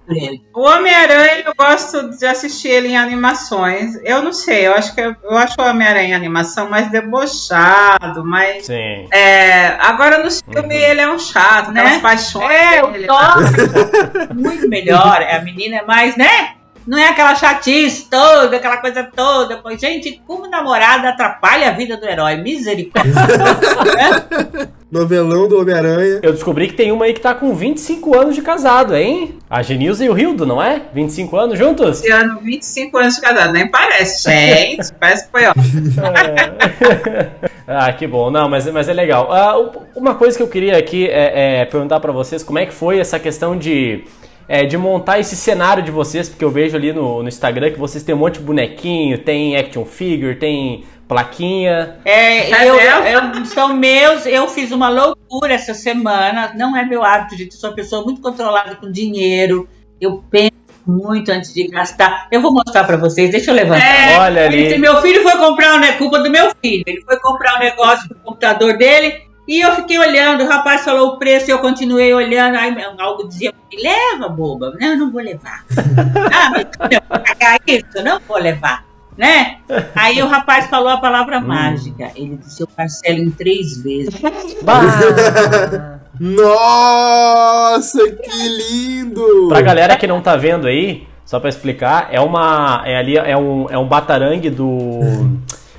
ele. 0.09 0.43
O 0.55 0.61
Homem-Aranha, 0.61 1.45
eu 1.47 1.55
gosto 1.57 2.11
de 2.19 2.27
assistir 2.27 2.69
ele 2.69 2.89
em 2.89 2.97
animações. 2.97 3.95
Eu 4.05 4.23
não 4.23 4.33
sei, 4.35 4.67
eu 4.67 4.75
acho 4.75 4.95
que 4.95 5.01
eu, 5.01 5.15
eu 5.25 5.37
acho 5.39 5.55
o 5.59 5.65
Homem-Aranha 5.65 6.09
em 6.09 6.15
animação 6.15 6.69
mais 6.69 6.91
debochado, 6.91 8.25
mais. 8.25 8.67
Sim. 8.67 9.09
É, 9.13 9.69
agora 9.81 10.23
no 10.23 10.31
filme 10.31 10.75
Uhum. 10.75 10.81
ele 10.81 11.01
é 11.01 11.11
um 11.11 11.19
chato, 11.19 11.73
né? 11.73 11.83
As 11.97 12.03
paixões. 12.03 12.51
É, 12.51 12.83
o 12.85 12.89
dele. 12.89 13.07
Toby, 13.07 14.35
muito 14.35 14.69
melhor. 14.69 15.23
A 15.23 15.41
menina 15.41 15.77
é 15.79 15.83
mais, 15.87 16.17
né? 16.17 16.55
Não 16.87 16.99
é 16.99 17.09
aquela 17.09 17.35
chatice 17.35 18.09
toda, 18.11 18.57
aquela 18.57 18.77
coisa 18.77 19.05
toda. 19.05 19.59
Pois, 19.59 19.81
gente, 19.81 20.21
como 20.27 20.49
namorada 20.49 21.09
atrapalha 21.09 21.69
a 21.69 21.73
vida 21.73 21.97
do 21.97 22.07
herói. 22.07 22.37
Misericórdia. 22.37 23.15
Novelão 24.95 25.49
do 25.49 25.59
Homem-Aranha. 25.59 26.21
Eu 26.23 26.33
descobri 26.33 26.69
que 26.69 26.75
tem 26.75 26.93
uma 26.93 27.07
aí 27.07 27.13
que 27.13 27.21
tá 27.21 27.35
com 27.35 27.53
25 27.53 28.17
anos 28.17 28.37
de 28.37 28.43
casado, 28.43 28.95
hein? 28.95 29.41
A 29.51 29.61
Genilza 29.61 30.05
e 30.05 30.09
o 30.09 30.17
Hildo, 30.17 30.47
não 30.47 30.63
é? 30.63 30.83
25 30.95 31.37
anos 31.37 31.59
juntos? 31.59 31.99
Esse 31.99 32.13
ano, 32.13 32.39
25 32.41 32.99
anos 32.99 33.17
de 33.17 33.21
casado, 33.21 33.53
nem 33.53 33.69
parece. 33.69 34.31
Gente, 34.31 34.93
parece 35.01 35.25
que 35.25 35.33
foi 35.33 35.47
ó. 35.47 35.55
ah, 37.67 37.93
que 37.93 38.07
bom. 38.07 38.31
Não, 38.31 38.49
mas, 38.49 38.71
mas 38.71 38.89
é 38.89 38.93
legal. 38.93 39.33
Ah, 39.33 39.57
uma 39.97 40.15
coisa 40.15 40.37
que 40.37 40.45
eu 40.45 40.49
queria 40.49 40.77
aqui 40.77 41.09
é, 41.09 41.63
é 41.63 41.65
perguntar 41.65 41.99
pra 41.99 42.13
vocês 42.13 42.45
como 42.45 42.61
é 42.61 42.67
que 42.67 42.73
foi 42.73 43.01
essa 43.01 43.19
questão 43.19 43.59
de, 43.59 44.05
é, 44.49 44.65
de 44.65 44.77
montar 44.77 45.19
esse 45.19 45.35
cenário 45.37 45.83
de 45.83 45.91
vocês, 45.91 46.29
porque 46.29 46.45
eu 46.45 46.51
vejo 46.51 46.77
ali 46.77 46.93
no, 46.93 47.23
no 47.23 47.29
Instagram 47.29 47.71
que 47.71 47.79
vocês 47.79 48.03
têm 48.05 48.15
um 48.15 48.19
monte 48.19 48.35
de 48.39 48.45
bonequinho, 48.45 49.19
tem 49.19 49.57
action 49.57 49.85
figure, 49.85 50.35
tem 50.37 50.85
plaquinha. 51.09 51.97
É, 52.05 52.51
Tá 52.51 52.67
eu, 52.67 52.75
eu- 52.77 53.45
são 53.47 53.75
meus, 53.75 54.27
eu 54.27 54.49
fiz 54.49 54.71
uma 54.73 54.89
loucura 54.89 55.55
essa 55.55 55.75
semana. 55.75 56.53
Não 56.57 56.77
é 56.77 56.85
meu 56.85 57.03
hábito, 57.05 57.37
gente. 57.37 57.53
Eu 57.55 57.59
sou 57.61 57.71
uma 57.71 57.77
pessoa 57.77 58.05
muito 58.05 58.21
controlada 58.21 58.75
com 58.77 58.91
dinheiro. 58.91 59.69
Eu 60.01 60.23
penso 60.31 60.53
muito 60.87 61.31
antes 61.31 61.53
de 61.55 61.67
gastar. 61.69 62.29
Eu 62.31 62.43
vou 62.43 62.53
mostrar 62.53 62.85
pra 62.85 62.97
vocês, 62.97 63.31
deixa 63.31 63.51
eu 63.51 63.55
levantar. 63.55 63.85
É, 63.85 64.19
Olha 64.19 64.45
ali. 64.47 64.77
meu 64.79 65.01
filho 65.01 65.23
foi 65.23 65.33
comprar 65.39 65.79
negócio, 65.79 65.99
culpa 65.99 66.19
do 66.19 66.31
meu 66.31 66.51
filho. 66.63 66.85
Ele 66.87 67.01
foi 67.03 67.19
comprar 67.21 67.57
um 67.57 67.61
negócio 67.61 68.09
pro 68.09 68.19
computador 68.19 68.77
dele 68.77 69.23
e 69.47 69.61
eu 69.61 69.73
fiquei 69.77 69.99
olhando. 69.99 70.45
O 70.45 70.49
rapaz 70.49 70.85
falou 70.85 71.11
o 71.11 71.19
preço 71.19 71.51
e 71.51 71.53
eu 71.53 71.59
continuei 71.59 72.13
olhando. 72.15 72.57
Aí 72.57 72.75
algo 72.99 73.29
dizia: 73.29 73.53
me 73.71 73.83
leva, 73.83 74.29
boba. 74.29 74.75
Não, 74.81 74.89
eu 74.89 74.99
não 74.99 75.13
vou 75.13 75.23
levar. 75.23 75.65
ah, 76.33 76.51
mas 76.51 76.67
eu 76.91 77.01
vou 77.09 77.19
pagar 77.21 77.61
isso? 77.67 77.87
Eu 77.95 78.05
não 78.05 78.21
vou 78.27 78.39
levar. 78.39 78.85
Né? 79.17 79.59
Aí 79.95 80.21
o 80.21 80.27
rapaz 80.27 80.67
falou 80.67 80.89
a 80.89 80.97
palavra 80.97 81.41
mágica. 81.41 82.11
Ele 82.17 82.37
disse: 82.37 82.63
eu 82.63 82.67
parcelo 82.67 83.19
em 83.19 83.31
três 83.31 83.77
vezes. 83.83 84.15
Nossa, 86.19 87.99
que 88.09 88.49
lindo! 88.49 89.49
Pra 89.49 89.61
galera 89.61 89.97
que 89.97 90.07
não 90.07 90.21
tá 90.21 90.37
vendo 90.37 90.69
aí, 90.69 91.09
só 91.25 91.41
pra 91.41 91.49
explicar, 91.49 92.09
é 92.13 92.21
uma. 92.21 92.83
É 92.87 92.97
ali, 92.97 93.17
é 93.17 93.37
um, 93.37 93.69
é 93.69 93.77
um 93.77 93.87
batarangue 93.87 94.51
do. 94.51 95.01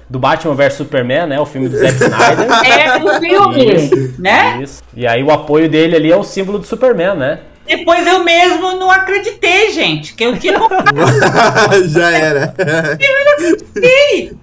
Do 0.09 0.19
Batman 0.19 0.53
vs 0.55 0.73
Superman, 0.75 1.25
né? 1.27 1.39
O 1.39 1.45
filme 1.45 1.67
do 1.67 1.77
Zack 1.77 1.93
Snyder. 2.03 2.47
É 2.79 2.99
do 2.99 3.19
filme, 3.19 4.13
né? 4.19 4.59
Isso. 4.61 4.83
E 4.95 5.07
aí 5.07 5.23
o 5.23 5.31
apoio 5.31 5.67
dele 5.67 5.95
ali 5.95 6.11
é 6.11 6.15
o 6.15 6.23
símbolo 6.23 6.59
do 6.59 6.65
Superman, 6.65 7.15
né? 7.15 7.39
Depois 7.67 8.05
eu 8.05 8.23
mesmo 8.23 8.73
não 8.75 8.91
acreditei, 8.91 9.71
gente, 9.71 10.13
que 10.13 10.23
eu 10.23 10.37
tinha. 10.37 10.59
Já 11.89 12.11
era. 12.11 12.53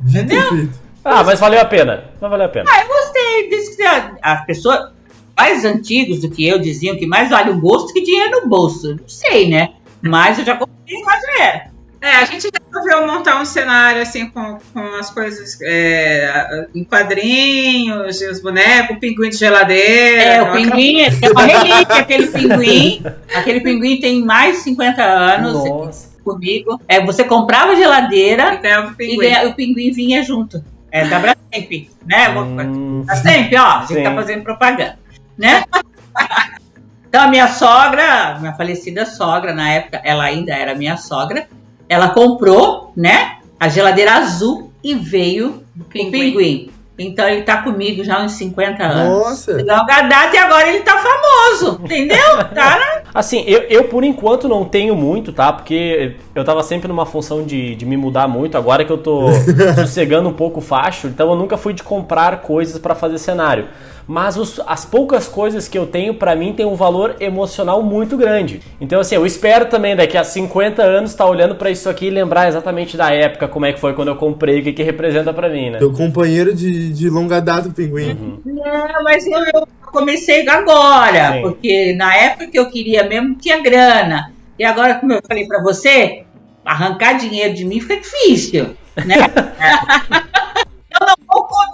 entendeu? 0.04 0.68
Ah, 1.04 1.22
mas 1.24 1.38
valeu 1.40 1.60
a 1.60 1.64
pena. 1.64 2.04
Mas 2.20 2.30
valeu 2.30 2.46
a 2.46 2.48
pena. 2.48 2.64
Ah, 2.68 2.80
eu 2.82 2.88
gostei. 2.88 3.48
Diz 3.50 3.76
que 3.76 3.82
a- 3.82 4.12
as 4.22 4.44
pessoas 4.46 4.90
mais 5.36 5.64
antigos 5.64 6.20
do 6.20 6.30
que 6.30 6.46
eu 6.46 6.58
diziam 6.58 6.96
que 6.96 7.06
mais 7.06 7.30
vale 7.30 7.50
o 7.50 7.60
gosto 7.60 7.92
que 7.92 8.02
dinheiro 8.02 8.40
no 8.42 8.48
bolso. 8.48 8.90
Não 8.96 9.08
sei, 9.08 9.48
né? 9.48 9.70
Mas 10.00 10.38
eu 10.38 10.44
já 10.44 10.56
comprei, 10.56 11.00
mas 11.04 11.20
já 11.22 11.44
era. 11.44 11.71
É, 12.02 12.16
a 12.16 12.24
gente 12.24 12.48
resolveu 12.52 13.06
montar 13.06 13.40
um 13.40 13.44
cenário 13.44 14.02
assim 14.02 14.28
com, 14.28 14.58
com 14.74 14.80
as 14.96 15.08
coisas 15.10 15.56
é, 15.62 16.66
em 16.74 16.82
quadrinhos, 16.82 18.20
e 18.20 18.28
os 18.28 18.40
bonecos, 18.42 18.96
o 18.96 19.00
pinguim 19.00 19.30
de 19.30 19.36
geladeira. 19.36 20.20
É, 20.22 20.42
o 20.42 20.46
aquela- 20.46 20.56
pinguim 20.56 21.00
é 21.02 21.30
uma 21.30 21.42
relíquia, 21.44 21.96
aquele 21.96 22.26
pinguim. 22.26 23.02
Aquele 23.32 23.60
pinguim 23.60 24.00
tem 24.00 24.24
mais 24.24 24.56
de 24.56 24.62
50 24.64 25.02
anos 25.02 25.52
Nossa. 25.64 26.10
comigo. 26.24 26.80
É, 26.88 27.00
você 27.04 27.22
comprava 27.24 27.72
a 27.72 27.76
geladeira 27.76 28.54
E 28.54 28.58
ganhava 28.58 28.88
o 28.88 28.92
e 28.92 28.94
pinguim. 28.96 29.18
ganha- 29.18 29.48
o 29.48 29.54
pinguim 29.54 29.92
vinha 29.92 30.22
junto. 30.24 30.62
É 30.90 31.06
da 31.06 31.18
Brastemp, 31.20 31.88
né? 32.04 32.28
Hum, 32.30 33.02
Brastemp, 33.06 33.52
ó, 33.54 33.58
a 33.78 33.80
gente 33.86 33.94
Sim. 33.94 34.02
tá 34.02 34.12
fazendo 34.14 34.42
propaganda, 34.42 34.98
né? 35.38 35.62
Então 37.08 37.24
a 37.24 37.28
minha 37.28 37.46
sogra, 37.48 38.38
minha 38.40 38.54
falecida 38.54 39.04
sogra, 39.04 39.52
na 39.52 39.68
época, 39.70 40.00
ela 40.02 40.24
ainda 40.24 40.54
era 40.54 40.74
minha 40.74 40.96
sogra, 40.96 41.46
ela 41.92 42.08
comprou, 42.08 42.92
né, 42.96 43.36
a 43.60 43.68
geladeira 43.68 44.14
azul 44.14 44.72
e 44.82 44.94
veio 44.94 45.62
o 45.78 45.84
pinguim. 45.84 46.70
Então 46.98 47.26
ele 47.26 47.42
tá 47.42 47.62
comigo 47.62 48.04
já 48.04 48.18
há 48.18 48.22
uns 48.22 48.32
50 48.32 48.84
anos. 48.84 49.24
Nossa! 49.24 49.64
Data 49.64 50.30
e 50.34 50.38
agora 50.38 50.68
ele 50.68 50.80
tá 50.80 50.98
famoso, 50.98 51.80
entendeu? 51.82 52.18
Tá 52.54 52.78
na- 52.78 53.02
Assim, 53.14 53.42
eu, 53.46 53.60
eu 53.62 53.84
por 53.84 54.04
enquanto 54.04 54.48
não 54.48 54.64
tenho 54.64 54.94
muito, 54.94 55.32
tá? 55.32 55.52
Porque 55.52 56.16
eu 56.34 56.44
tava 56.44 56.62
sempre 56.62 56.88
numa 56.88 57.04
função 57.06 57.44
de, 57.44 57.74
de 57.74 57.84
me 57.86 57.96
mudar 57.96 58.28
muito. 58.28 58.56
Agora 58.56 58.84
que 58.84 58.92
eu 58.92 58.98
tô 58.98 59.26
sossegando 59.74 60.28
um 60.28 60.32
pouco 60.34 60.60
o 60.60 60.62
facho, 60.62 61.06
então 61.08 61.30
eu 61.30 61.36
nunca 61.36 61.56
fui 61.56 61.72
de 61.72 61.82
comprar 61.82 62.40
coisas 62.42 62.78
pra 62.78 62.94
fazer 62.94 63.18
cenário. 63.18 63.68
Mas 64.06 64.36
os- 64.36 64.60
as 64.66 64.84
poucas 64.84 65.28
coisas 65.28 65.68
que 65.68 65.78
eu 65.78 65.86
tenho, 65.86 66.14
pra 66.14 66.34
mim, 66.34 66.52
tem 66.52 66.66
um 66.66 66.74
valor 66.74 67.16
emocional 67.20 67.82
muito 67.82 68.16
grande. 68.16 68.60
Então, 68.80 69.00
assim, 69.00 69.14
eu 69.14 69.24
espero 69.24 69.66
também 69.66 69.94
daqui 69.96 70.16
a 70.18 70.24
50 70.24 70.82
anos 70.82 71.10
estar 71.12 71.26
olhando 71.26 71.54
pra 71.54 71.70
isso 71.70 71.88
aqui 71.88 72.06
e 72.06 72.10
lembrar 72.10 72.48
exatamente 72.48 72.96
da 72.96 73.10
época, 73.12 73.46
como 73.48 73.64
é 73.66 73.72
que 73.72 73.80
foi 73.80 73.94
quando 73.94 74.08
eu 74.08 74.16
comprei, 74.16 74.60
o 74.60 74.62
que, 74.62 74.72
que 74.72 74.82
representa 74.82 75.32
pra 75.32 75.48
mim, 75.48 75.70
né? 75.70 75.78
Teu 75.78 75.92
companheiro 75.92 76.54
de, 76.54 76.92
de 76.92 77.08
longa 77.08 77.40
data, 77.40 77.68
o 77.68 77.72
pinguim. 77.72 78.40
Não, 78.44 79.02
mas 79.04 79.26
eu, 79.26 79.38
eu 79.54 79.68
comecei 79.92 80.48
agora, 80.48 81.32
Sim. 81.34 81.42
porque 81.42 81.94
na 81.94 82.14
época 82.16 82.46
que 82.48 82.58
eu 82.58 82.68
queria 82.70 83.04
mesmo 83.04 83.34
tinha 83.36 83.60
grana. 83.62 84.32
E 84.58 84.64
agora, 84.64 84.96
como 84.96 85.12
eu 85.12 85.20
falei 85.26 85.46
pra 85.46 85.62
você, 85.62 86.24
arrancar 86.64 87.14
dinheiro 87.14 87.54
de 87.54 87.64
mim 87.64 87.80
fica 87.80 87.96
difícil, 87.96 88.76
né? 88.96 89.16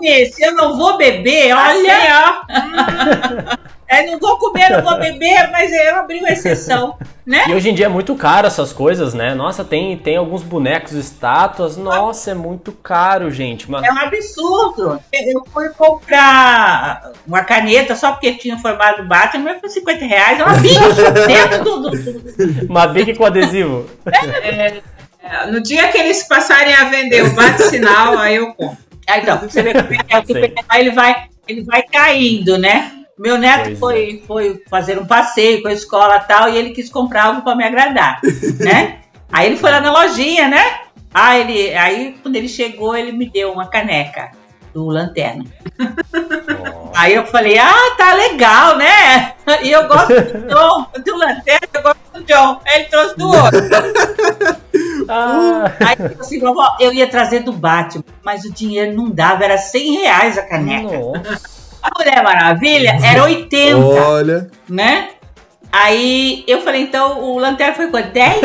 eu 0.02 0.12
não 0.12 0.16
vou 0.16 0.18
comer, 0.18 0.26
se 0.26 0.44
eu 0.44 0.54
não 0.54 0.76
vou 0.76 0.96
beber, 0.96 1.52
olha, 1.54 2.42
Assim, 2.48 3.58
é, 3.88 4.06
não 4.06 4.18
vou 4.18 4.38
comer, 4.38 4.70
não 4.70 4.82
vou 4.82 4.98
beber, 4.98 5.50
mas 5.50 5.72
eu 5.72 5.96
abri 5.96 6.18
uma 6.20 6.30
exceção, 6.30 6.96
né? 7.26 7.44
E 7.48 7.54
hoje 7.54 7.70
em 7.70 7.74
dia 7.74 7.86
é 7.86 7.88
muito 7.88 8.14
caro 8.14 8.46
essas 8.46 8.72
coisas, 8.72 9.14
né? 9.14 9.34
Nossa, 9.34 9.64
tem, 9.64 9.96
tem 9.96 10.16
alguns 10.16 10.42
bonecos, 10.42 10.92
estátuas. 10.92 11.76
Nossa, 11.76 12.30
é 12.30 12.34
muito 12.34 12.72
caro, 12.72 13.30
gente. 13.30 13.70
Mas... 13.70 13.84
É 13.84 13.92
um 13.92 13.98
absurdo. 13.98 15.00
Eu 15.12 15.44
fui 15.52 15.68
comprar 15.70 17.12
uma 17.26 17.44
caneta 17.44 17.94
só 17.94 18.12
porque 18.12 18.34
tinha 18.34 18.56
o 18.56 18.58
formato 18.58 19.02
do 19.02 19.08
Batman, 19.08 19.44
mas 19.52 19.60
foi 19.60 19.68
50 19.70 20.04
reais. 20.06 20.40
É 20.40 20.44
uma 20.44 20.54
bicha 20.54 20.80
dentro 21.26 21.64
do, 21.80 22.66
Uma 22.68 22.86
bique 22.86 23.14
com 23.14 23.24
adesivo. 23.24 23.86
ó. 24.06 24.10
É, 24.10 25.46
No 25.50 25.62
dia 25.62 25.88
que 25.88 25.98
eles 25.98 26.22
passarem 26.24 26.74
a 26.74 26.84
vender 26.84 27.22
o 27.24 27.34
bate-sinal, 27.34 28.16
aí 28.18 28.36
eu 28.36 28.54
compro. 28.54 28.87
Ah, 29.08 29.18
então, 29.18 29.38
você 29.38 29.62
vê 29.62 29.72
como 29.72 29.94
é 29.94 29.98
que 29.98 30.14
é, 30.14 30.18
o 30.18 30.20
Sim. 30.26 30.26
Super 30.26 30.52
Herói, 30.52 30.80
ele 30.80 30.90
vai, 30.90 31.26
ele 31.48 31.62
vai 31.62 31.82
caindo, 31.82 32.58
né? 32.58 32.92
Meu 33.18 33.36
neto 33.36 33.64
Pois 33.64 33.72
é. 33.72 33.76
foi, 33.76 34.22
foi 34.26 34.62
fazer 34.70 34.98
um 34.98 35.06
passeio 35.06 35.60
com 35.62 35.68
a 35.68 35.72
escola 35.72 36.16
e 36.16 36.28
tal, 36.28 36.48
e 36.48 36.56
ele 36.56 36.70
quis 36.70 36.88
comprar 36.88 37.24
algo 37.24 37.42
para 37.42 37.56
me 37.56 37.64
agradar, 37.64 38.20
né? 38.60 38.98
Aí 39.32 39.46
ele 39.46 39.56
foi 39.56 39.70
lá 39.70 39.80
na 39.80 39.90
lojinha, 39.90 40.48
né? 40.48 40.80
Ah, 41.12 41.36
ele, 41.38 41.74
aí 41.74 42.16
quando 42.22 42.36
ele 42.36 42.48
chegou, 42.48 42.94
ele 42.94 43.12
me 43.12 43.28
deu 43.28 43.50
uma 43.50 43.66
caneca 43.66 44.30
do 44.78 44.86
Lanterna. 44.86 45.44
Aí 46.94 47.14
eu 47.14 47.26
falei, 47.26 47.58
ah, 47.58 47.94
tá 47.96 48.14
legal, 48.14 48.76
né? 48.76 49.32
E 49.62 49.70
eu 49.72 49.88
gosto 49.88 50.08
do 50.08 50.46
John, 50.54 50.86
do 51.04 51.16
Lanterna, 51.16 51.68
eu 51.74 51.82
gosto 51.82 51.98
do 52.14 52.22
John. 52.24 52.60
Aí 52.66 52.80
ele 52.80 52.84
trouxe 52.84 53.16
do 53.18 53.28
outro. 53.28 54.58
Ah, 55.10 55.72
Aí 55.80 55.92
eu 55.92 55.96
falei 55.96 56.16
assim, 56.20 56.38
vovó, 56.38 56.76
eu 56.78 56.92
ia 56.92 57.08
trazer 57.08 57.40
do 57.40 57.50
Batman, 57.50 58.04
mas 58.22 58.44
o 58.44 58.52
dinheiro 58.52 58.94
não 58.94 59.08
dava, 59.08 59.42
era 59.42 59.56
100 59.56 59.92
reais 60.02 60.36
a 60.38 60.42
caneca. 60.42 60.98
nossa. 60.98 61.40
A 61.82 61.88
Mulher 61.98 62.22
Maravilha 62.22 62.98
era 63.02 63.24
80, 63.24 63.78
Olha. 63.78 64.50
né? 64.68 65.08
Aí 65.72 66.44
eu 66.46 66.60
falei, 66.60 66.82
então 66.82 67.22
o 67.22 67.38
Lanterna 67.38 67.74
foi 67.74 67.88
quanto? 67.88 68.10
10? 68.12 68.40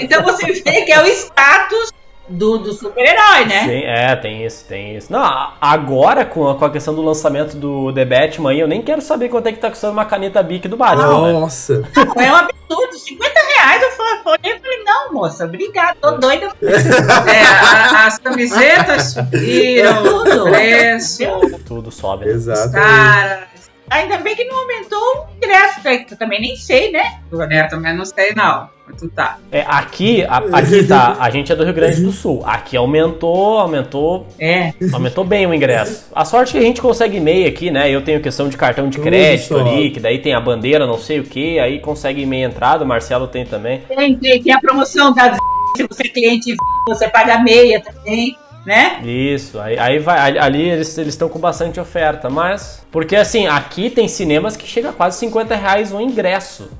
então 0.00 0.22
você 0.22 0.46
vê 0.52 0.82
que 0.82 0.92
é 0.92 1.02
o 1.02 1.06
status 1.06 1.90
do, 2.30 2.58
do 2.58 2.72
super-herói, 2.72 3.44
né? 3.46 3.64
Sim, 3.64 3.82
é, 3.84 4.16
tem 4.16 4.44
isso, 4.46 4.64
tem 4.66 4.96
isso. 4.96 5.12
Não, 5.12 5.48
agora 5.60 6.24
com 6.24 6.48
a, 6.48 6.54
com 6.54 6.64
a 6.64 6.70
questão 6.70 6.94
do 6.94 7.02
lançamento 7.02 7.56
do 7.56 7.92
The 7.92 8.04
Batman 8.04 8.50
aí, 8.52 8.60
eu 8.60 8.68
nem 8.68 8.80
quero 8.82 9.02
saber 9.02 9.28
quanto 9.28 9.48
é 9.48 9.52
que 9.52 9.58
tá 9.58 9.68
custando 9.70 9.92
uma 9.92 10.04
caneta 10.04 10.42
Bic 10.42 10.68
do 10.68 10.76
Batman. 10.76 11.26
né? 11.26 11.32
Nossa. 11.32 11.82
Não, 12.16 12.22
é 12.22 12.32
um 12.32 12.36
absurdo, 12.36 12.94
50 12.98 13.34
reais. 13.56 13.82
Eu 13.82 13.90
falei, 13.92 14.52
eu 14.54 14.60
falei, 14.60 14.84
não, 14.84 15.12
moça, 15.12 15.44
obrigada, 15.44 15.96
tô 16.00 16.12
doida. 16.12 16.52
É, 16.62 17.42
a- 17.42 18.06
as 18.06 18.18
camisetas 18.18 19.02
subiram, 19.12 20.02
Tudo. 20.02 20.44
o 20.46 20.50
preço, 20.50 21.24
Tudo 21.66 21.90
sobe. 21.90 22.26
né? 22.26 22.32
Exato. 22.32 22.72
cara. 22.72 23.49
Ainda 23.90 24.18
bem 24.18 24.36
que 24.36 24.44
não 24.44 24.58
aumentou 24.60 24.98
o 24.98 25.36
ingresso, 25.36 25.80
né, 25.84 25.98
que 25.98 26.14
eu 26.14 26.18
também 26.18 26.40
nem 26.40 26.56
sei, 26.56 26.92
né? 26.92 27.18
É, 27.50 27.62
também 27.64 27.96
não 27.96 28.04
sei 28.04 28.32
não. 28.34 28.68
Mas 28.86 29.00
tu 29.00 29.08
tá. 29.08 29.38
É, 29.52 29.62
aqui, 29.66 30.24
a- 30.24 30.38
aqui 30.52 30.84
tá, 30.84 31.16
a 31.20 31.30
gente 31.30 31.50
é 31.52 31.56
do 31.56 31.64
Rio 31.64 31.74
Grande 31.74 32.00
do 32.02 32.10
Sul. 32.12 32.42
Aqui 32.44 32.76
aumentou, 32.76 33.58
aumentou, 33.58 34.26
É. 34.38 34.72
aumentou 34.92 35.24
bem 35.24 35.46
o 35.46 35.54
ingresso. 35.54 36.08
A 36.14 36.24
sorte 36.24 36.50
é 36.56 36.60
que 36.60 36.64
a 36.64 36.68
gente 36.68 36.80
consegue 36.80 37.16
e-mail 37.18 37.48
aqui, 37.48 37.70
né? 37.70 37.90
Eu 37.90 38.02
tenho 38.02 38.20
questão 38.20 38.48
de 38.48 38.56
cartão 38.56 38.88
de 38.88 38.98
crédito 38.98 39.56
ali, 39.56 39.90
que 39.90 40.00
daí 40.00 40.18
tem 40.18 40.34
a 40.34 40.40
bandeira, 40.40 40.86
não 40.86 40.98
sei 40.98 41.20
o 41.20 41.24
que, 41.24 41.58
aí 41.58 41.78
consegue 41.80 42.22
e-mail 42.22 42.48
entrada, 42.48 42.84
o 42.84 42.86
Marcelo 42.86 43.26
tem 43.28 43.44
também. 43.44 43.80
Tem, 43.88 44.16
tem, 44.16 44.42
tem 44.42 44.52
a 44.52 44.60
promoção 44.60 45.12
da 45.14 45.36
se 45.76 45.86
você 45.86 46.04
é 46.04 46.08
cliente, 46.08 46.54
você 46.88 47.08
paga 47.08 47.38
meia 47.38 47.80
também, 47.80 48.36
né? 48.66 49.00
Isso, 49.04 49.58
aí, 49.60 49.78
aí 49.78 49.98
vai, 49.98 50.18
ali- 50.18 50.38
ali 50.38 50.68
eles 50.68 50.96
estão 50.98 51.28
com 51.28 51.38
bastante 51.38 51.80
oferta, 51.80 52.28
mas. 52.28 52.84
Porque 52.92 53.16
assim, 53.16 53.46
aqui 53.46 53.88
tem 53.90 54.06
cinemas 54.08 54.56
que 54.56 54.66
chega 54.66 54.90
a 54.90 54.92
quase 54.92 55.18
50 55.18 55.54
reais 55.56 55.92
o 55.92 56.00
ingresso 56.00 56.70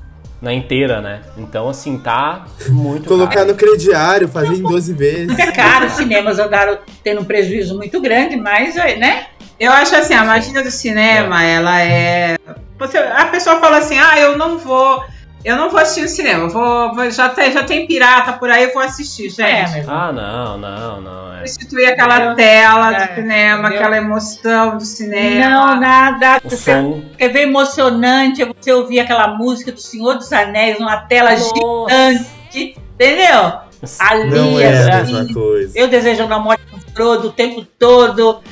na 0.41 0.51
inteira, 0.53 1.01
né? 1.01 1.21
Então, 1.37 1.69
assim, 1.69 1.97
tá 1.99 2.45
muito 2.69 3.07
Colocar 3.07 3.35
caro. 3.35 3.47
no 3.49 3.55
crediário, 3.55 4.27
fazer 4.27 4.55
em 4.55 4.61
12 4.63 4.93
vezes. 4.93 5.37
É 5.37 5.51
caro, 5.51 5.85
os 5.85 5.93
cinemas 5.93 6.39
andaram 6.39 6.79
tendo 7.03 7.21
um 7.21 7.25
prejuízo 7.25 7.75
muito 7.77 8.01
grande, 8.01 8.35
mas, 8.35 8.75
né? 8.75 9.27
Eu 9.59 9.71
acho 9.71 9.95
assim, 9.95 10.15
a 10.15 10.23
magia 10.25 10.63
do 10.63 10.71
cinema, 10.71 11.43
ela 11.43 11.79
é. 11.81 12.37
Você, 12.79 12.97
a 12.97 13.25
pessoa 13.25 13.59
fala 13.59 13.77
assim, 13.77 13.99
ah, 13.99 14.19
eu 14.19 14.35
não 14.37 14.57
vou. 14.57 15.03
Eu 15.43 15.55
não 15.55 15.69
vou 15.71 15.79
assistir 15.79 16.01
no 16.03 16.07
cinema, 16.09 16.47
vou, 16.49 16.93
vou- 16.93 17.09
já, 17.09 17.29
tem, 17.29 17.51
já 17.51 17.63
tem 17.63 17.87
pirata 17.87 18.33
por 18.33 18.49
aí, 18.49 18.65
eu 18.65 18.73
vou 18.73 18.81
assistir, 18.83 19.29
gente. 19.29 19.41
É, 19.41 19.63
mas 19.63 19.89
Ah, 19.89 20.11
não, 20.11 20.57
não, 20.57 21.01
não. 21.01 21.33
É. 21.33 21.47
Substituir 21.47 21.85
aquela 21.87 22.35
tela 22.35 22.93
É, 22.95 23.07
do 23.07 23.15
cinema, 23.15 23.59
entendeu? 23.67 23.77
aquela 23.79 23.97
emoção 23.97 24.77
do 24.77 24.85
cinema. 24.85 25.49
não, 25.49 25.79
nada. 25.79 26.39
O 26.43 26.49
Você 26.49 26.71
som. 26.79 27.03
quer 27.17 27.29
ver 27.29 27.41
emocionante 27.47 28.43
é 28.43 28.45
você 28.45 28.71
ouvir 28.71 28.99
aquela 28.99 29.29
música 29.29 29.71
do 29.71 29.81
Senhor 29.81 30.15
dos 30.15 30.31
Anéis 30.31 30.79
numa 30.79 30.97
tela 30.97 31.31
Nossa. 31.31 31.43
gigante, 31.55 32.75
entendeu? 32.93 33.53
Ali, 33.99 34.29
Não 34.29 34.59
é 34.59 34.91
a 34.93 34.97
mesma 34.97 35.33
coisa. 35.33 35.71
Eu 35.75 35.87
desejando 35.87 36.31
a 36.35 36.39
morte 36.39 36.61
Frodo 36.93 37.29
o 37.29 37.31
tempo 37.31 37.65
todo. 37.79 38.41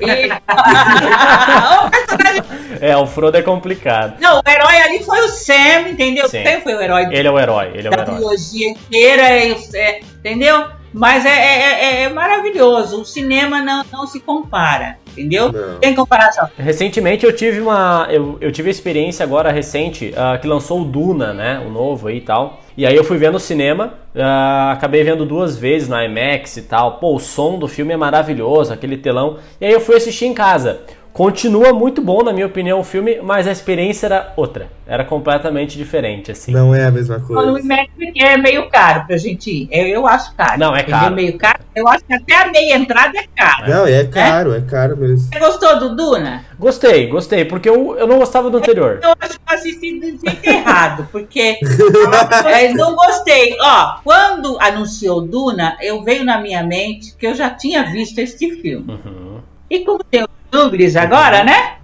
E- 0.00 0.28
o 1.86 1.90
personagem- 1.90 2.42
É, 2.80 2.96
o 2.96 3.06
Frodo 3.06 3.36
é 3.36 3.42
complicado. 3.42 4.14
Não, 4.20 4.38
o 4.38 4.42
herói 4.48 4.76
ali 4.76 5.02
foi 5.04 5.20
o 5.20 5.28
Sam, 5.28 5.88
entendeu? 5.90 6.28
Sim. 6.28 6.42
O 6.42 6.48
Sam 6.48 6.60
foi 6.62 6.74
o 6.74 6.80
herói 6.80 7.06
Ele 7.10 7.28
é 7.28 7.30
o 7.30 7.38
herói, 7.38 7.70
ele 7.74 7.86
é 7.86 7.90
o 7.90 7.96
da 7.96 8.02
herói. 8.02 8.16
trilogia 8.16 8.68
inteira, 8.70 9.22
é, 9.22 9.50
é, 9.74 10.00
entendeu? 10.18 10.64
Mas 10.92 11.24
é, 11.26 11.28
é- 11.30 11.84
é- 11.84 12.02
é 12.04 12.08
maravilhoso. 12.08 13.00
O 13.00 13.04
cinema 13.04 13.60
não, 13.60 13.84
não 13.92 14.06
se 14.06 14.20
compara, 14.20 14.96
entendeu? 15.12 15.50
Não. 15.52 15.78
Tem 15.80 15.92
comparação. 15.94 16.48
Recentemente 16.56 17.26
eu 17.26 17.34
tive 17.34 17.60
uma. 17.60 18.06
Eu, 18.10 18.38
eu 18.40 18.52
tive 18.52 18.68
a 18.68 18.70
experiência 18.70 19.24
agora 19.24 19.50
recente 19.50 20.14
ah, 20.16 20.38
que 20.38 20.46
lançou 20.46 20.82
o 20.82 20.84
Duna, 20.84 21.32
né? 21.34 21.60
O 21.66 21.70
novo 21.70 22.06
aí 22.08 22.18
e 22.18 22.20
tal. 22.20 22.60
E 22.76 22.84
aí 22.84 22.96
eu 22.96 23.04
fui 23.04 23.16
ver 23.16 23.30
no 23.30 23.38
cinema, 23.38 23.94
ah, 24.16 24.72
acabei 24.72 25.04
vendo 25.04 25.24
duas 25.24 25.56
vezes 25.56 25.88
na 25.88 26.04
IMAX 26.04 26.56
e 26.56 26.62
tal. 26.62 26.98
Pô, 26.98 27.14
o 27.14 27.20
som 27.20 27.58
do 27.58 27.68
filme 27.68 27.92
é 27.92 27.96
maravilhoso, 27.96 28.72
aquele 28.72 28.96
telão. 28.96 29.38
E 29.60 29.66
aí 29.66 29.72
eu 29.72 29.80
fui 29.80 29.96
assistir 29.96 30.26
em 30.26 30.34
casa. 30.34 30.80
Continua 31.14 31.72
muito 31.72 32.02
bom, 32.02 32.24
na 32.24 32.32
minha 32.32 32.44
opinião, 32.44 32.80
o 32.80 32.82
filme, 32.82 33.20
mas 33.22 33.46
a 33.46 33.52
experiência 33.52 34.06
era 34.06 34.32
outra. 34.36 34.68
Era 34.84 35.04
completamente 35.04 35.78
diferente, 35.78 36.32
assim. 36.32 36.50
Não 36.50 36.74
é 36.74 36.86
a 36.86 36.90
mesma 36.90 37.18
O 37.18 37.20
coisa. 37.20 37.60
IMAX 37.60 37.88
é 38.16 38.36
meio 38.36 38.68
caro 38.68 39.06
pra 39.06 39.16
gente 39.16 39.48
ir. 39.48 39.68
Eu, 39.70 39.86
eu 39.86 40.06
acho 40.08 40.34
caro. 40.34 40.58
Não, 40.58 40.74
é 40.74 40.80
Entendeu? 40.80 41.00
caro. 41.00 41.14
meio 41.14 41.38
caro. 41.38 41.60
Eu 41.72 41.86
acho 41.86 42.04
que 42.04 42.14
até 42.14 42.34
a 42.34 42.50
meia 42.50 42.76
entrada 42.76 43.16
é 43.16 43.26
caro. 43.36 43.70
Não, 43.70 43.86
é 43.86 44.04
caro, 44.04 44.54
é 44.54 44.60
caro 44.62 44.96
mesmo. 44.96 45.18
Você 45.18 45.38
gostou 45.38 45.78
do 45.78 45.94
Duna? 45.94 46.44
Gostei, 46.58 47.06
gostei, 47.06 47.44
porque 47.44 47.68
eu, 47.68 47.96
eu 47.96 48.08
não 48.08 48.18
gostava 48.18 48.50
do 48.50 48.56
anterior. 48.56 48.98
Eu 49.00 49.14
acho 49.20 49.38
que 49.38 49.52
eu 49.52 49.54
assisti 49.54 50.00
do 50.00 50.06
jeito 50.06 50.44
errado, 50.44 51.08
porque 51.12 51.60
é, 52.52 52.72
não 52.72 52.96
gostei. 52.96 53.56
Ó, 53.60 53.98
quando 54.02 54.60
anunciou 54.60 55.20
Duna, 55.20 55.76
eu 55.80 56.02
veio 56.02 56.24
na 56.24 56.40
minha 56.40 56.64
mente 56.64 57.14
que 57.16 57.24
eu 57.24 57.36
já 57.36 57.50
tinha 57.50 57.84
visto 57.84 58.18
este 58.18 58.50
filme. 58.56 58.92
Uhum. 58.92 59.40
E 59.70 59.80
como 59.84 60.02
tem 60.04 60.22
os 60.22 60.28
Gluglis 60.54 60.94
agora, 60.94 61.42
né? 61.42 61.78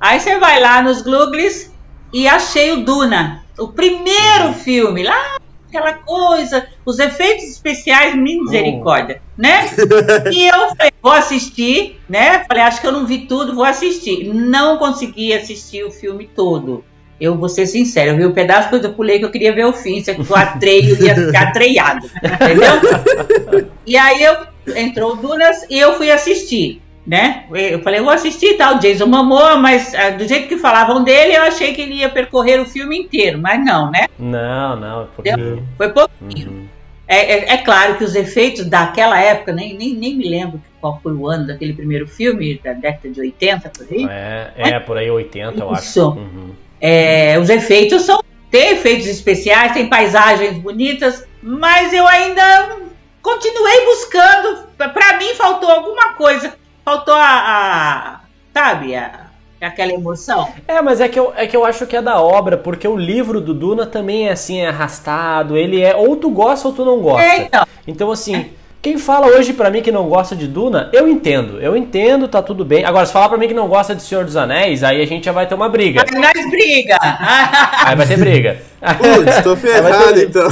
Aí 0.00 0.18
você 0.18 0.38
vai 0.38 0.58
lá 0.58 0.80
nos 0.80 1.02
Gluglis 1.02 1.70
e 2.10 2.26
achei 2.26 2.72
o 2.72 2.82
Duna. 2.82 3.44
O 3.58 3.68
primeiro 3.68 4.54
filme, 4.54 5.02
lá, 5.02 5.36
aquela 5.68 5.92
coisa, 5.92 6.66
os 6.86 6.98
efeitos 6.98 7.44
especiais, 7.44 8.16
misericórdia, 8.16 9.20
né? 9.36 9.68
E 10.32 10.46
eu 10.46 10.74
falei, 10.74 10.92
vou 11.02 11.12
assistir, 11.12 12.00
né? 12.08 12.44
Falei, 12.48 12.62
acho 12.62 12.80
que 12.80 12.86
eu 12.86 12.92
não 12.92 13.04
vi 13.04 13.26
tudo, 13.26 13.54
vou 13.54 13.64
assistir. 13.64 14.32
Não 14.32 14.78
consegui 14.78 15.34
assistir 15.34 15.84
o 15.84 15.90
filme 15.90 16.26
todo. 16.34 16.82
Eu 17.20 17.36
vou 17.36 17.48
ser 17.48 17.66
sincero, 17.66 18.12
eu 18.12 18.16
vi 18.16 18.26
um 18.26 18.32
pedaço, 18.32 18.64
depois 18.64 18.84
eu 18.84 18.94
pulei 18.94 19.18
que 19.18 19.24
eu 19.26 19.30
queria 19.30 19.54
ver 19.54 19.66
o 19.66 19.72
fim. 19.74 20.02
Se 20.02 20.10
eu 20.10 20.16
atreio, 20.34 21.00
ia 21.04 21.14
ficar 21.14 21.42
atreiado. 21.48 22.06
Entendeu? 22.16 23.74
E 23.86 23.98
aí 23.98 24.22
eu 24.22 24.34
entrou 24.74 25.12
o 25.12 25.16
Dunas 25.16 25.66
e 25.68 25.78
eu 25.78 25.94
fui 25.98 26.10
assistir. 26.10 26.80
Né? 27.06 27.44
Eu 27.52 27.82
falei, 27.82 28.00
eu 28.00 28.04
vou 28.04 28.12
assistir 28.12 28.56
tal, 28.56 28.78
Jason 28.78 29.04
Momoa, 29.06 29.56
mas 29.58 29.94
ah, 29.94 30.10
do 30.10 30.26
jeito 30.26 30.48
que 30.48 30.56
falavam 30.56 31.04
dele, 31.04 31.36
eu 31.36 31.42
achei 31.42 31.74
que 31.74 31.82
ele 31.82 31.96
ia 31.96 32.08
percorrer 32.08 32.58
o 32.58 32.64
filme 32.64 32.98
inteiro, 32.98 33.38
mas 33.38 33.62
não, 33.62 33.90
né? 33.90 34.06
Não, 34.18 34.76
não, 34.76 35.08
porque. 35.14 35.30
Foi 35.76 35.90
pouquinho. 35.90 36.50
Uhum. 36.50 36.66
É, 37.06 37.34
é- 37.34 37.52
é 37.54 37.56
claro 37.58 37.96
que 37.96 38.04
os 38.04 38.14
efeitos 38.14 38.64
daquela 38.66 39.20
época, 39.20 39.52
nem, 39.52 39.76
nem, 39.76 39.94
nem 39.94 40.16
me 40.16 40.26
lembro 40.26 40.60
qual 40.80 40.98
foi 41.02 41.12
o 41.12 41.28
ano 41.28 41.46
daquele 41.46 41.74
primeiro 41.74 42.06
filme, 42.08 42.58
da 42.64 42.72
década 42.72 43.10
de 43.10 43.20
80, 43.20 43.68
por 43.68 43.86
aí. 43.90 44.06
É, 44.08 44.52
é, 44.56 44.80
por 44.80 44.96
aí 44.96 45.10
80, 45.10 45.60
eu 45.60 45.70
acho. 45.74 46.08
Uhum. 46.08 46.50
É, 46.80 47.38
os 47.38 47.50
efeitos 47.50 48.02
são. 48.02 48.22
Tem 48.50 48.72
efeitos 48.72 49.06
especiais, 49.06 49.72
tem 49.72 49.88
paisagens 49.88 50.56
bonitas, 50.58 51.26
mas 51.42 51.92
eu 51.92 52.06
ainda 52.06 52.76
continuei 53.20 53.84
buscando. 53.84 54.64
Pra 54.78 55.18
mim 55.18 55.34
faltou 55.34 55.68
alguma 55.70 56.14
coisa 56.14 56.54
faltou 56.84 57.14
a, 57.14 57.20
a- 57.26 58.20
sabe, 58.52 58.94
a- 58.96 59.26
aquela 59.60 59.92
emoção. 59.92 60.48
É, 60.68 60.80
mas 60.82 61.00
é 61.00 61.08
que, 61.08 61.18
eu, 61.18 61.32
é 61.36 61.46
que 61.46 61.56
eu 61.56 61.64
acho 61.64 61.86
que 61.86 61.96
é 61.96 62.02
da 62.02 62.20
obra, 62.20 62.56
porque 62.56 62.86
o 62.86 62.96
livro 62.96 63.40
do 63.40 63.54
Duna 63.54 63.86
também 63.86 64.28
é 64.28 64.32
assim, 64.32 64.58
é 64.60 64.68
arrastado. 64.68 65.56
Ele 65.56 65.80
é 65.80 65.96
ou 65.96 66.16
tu 66.16 66.30
gosta 66.30 66.68
ou 66.68 66.74
tu 66.74 66.84
não 66.84 67.00
gosta. 67.00 67.22
É, 67.26 67.36
então. 67.42 67.66
Então, 67.86 68.10
assim, 68.10 68.50
quem 68.84 68.98
fala 68.98 69.28
hoje 69.28 69.54
pra 69.54 69.70
mim 69.70 69.80
que 69.80 69.90
não 69.90 70.10
gosta 70.10 70.36
de 70.36 70.46
Duna, 70.46 70.90
eu 70.92 71.08
entendo. 71.08 71.58
Eu 71.58 71.74
entendo, 71.74 72.28
tá 72.28 72.42
tudo 72.42 72.66
bem. 72.66 72.84
Agora, 72.84 73.06
se 73.06 73.14
falar 73.14 73.30
pra 73.30 73.38
mim 73.38 73.48
que 73.48 73.54
não 73.54 73.66
gosta 73.66 73.94
de 73.94 74.02
Senhor 74.02 74.26
dos 74.26 74.36
Anéis, 74.36 74.84
aí 74.84 75.00
a 75.00 75.06
gente 75.06 75.24
já 75.24 75.32
vai 75.32 75.46
ter 75.46 75.54
uma 75.54 75.70
briga. 75.70 76.04
Aí 76.06 76.20
nós 76.20 76.50
briga. 76.50 76.98
Aí 77.86 77.96
vai 77.96 78.06
ter 78.06 78.18
briga. 78.18 78.60
Putz, 78.98 79.42
tô 79.42 79.56
ferrado 79.56 80.20
então. 80.20 80.46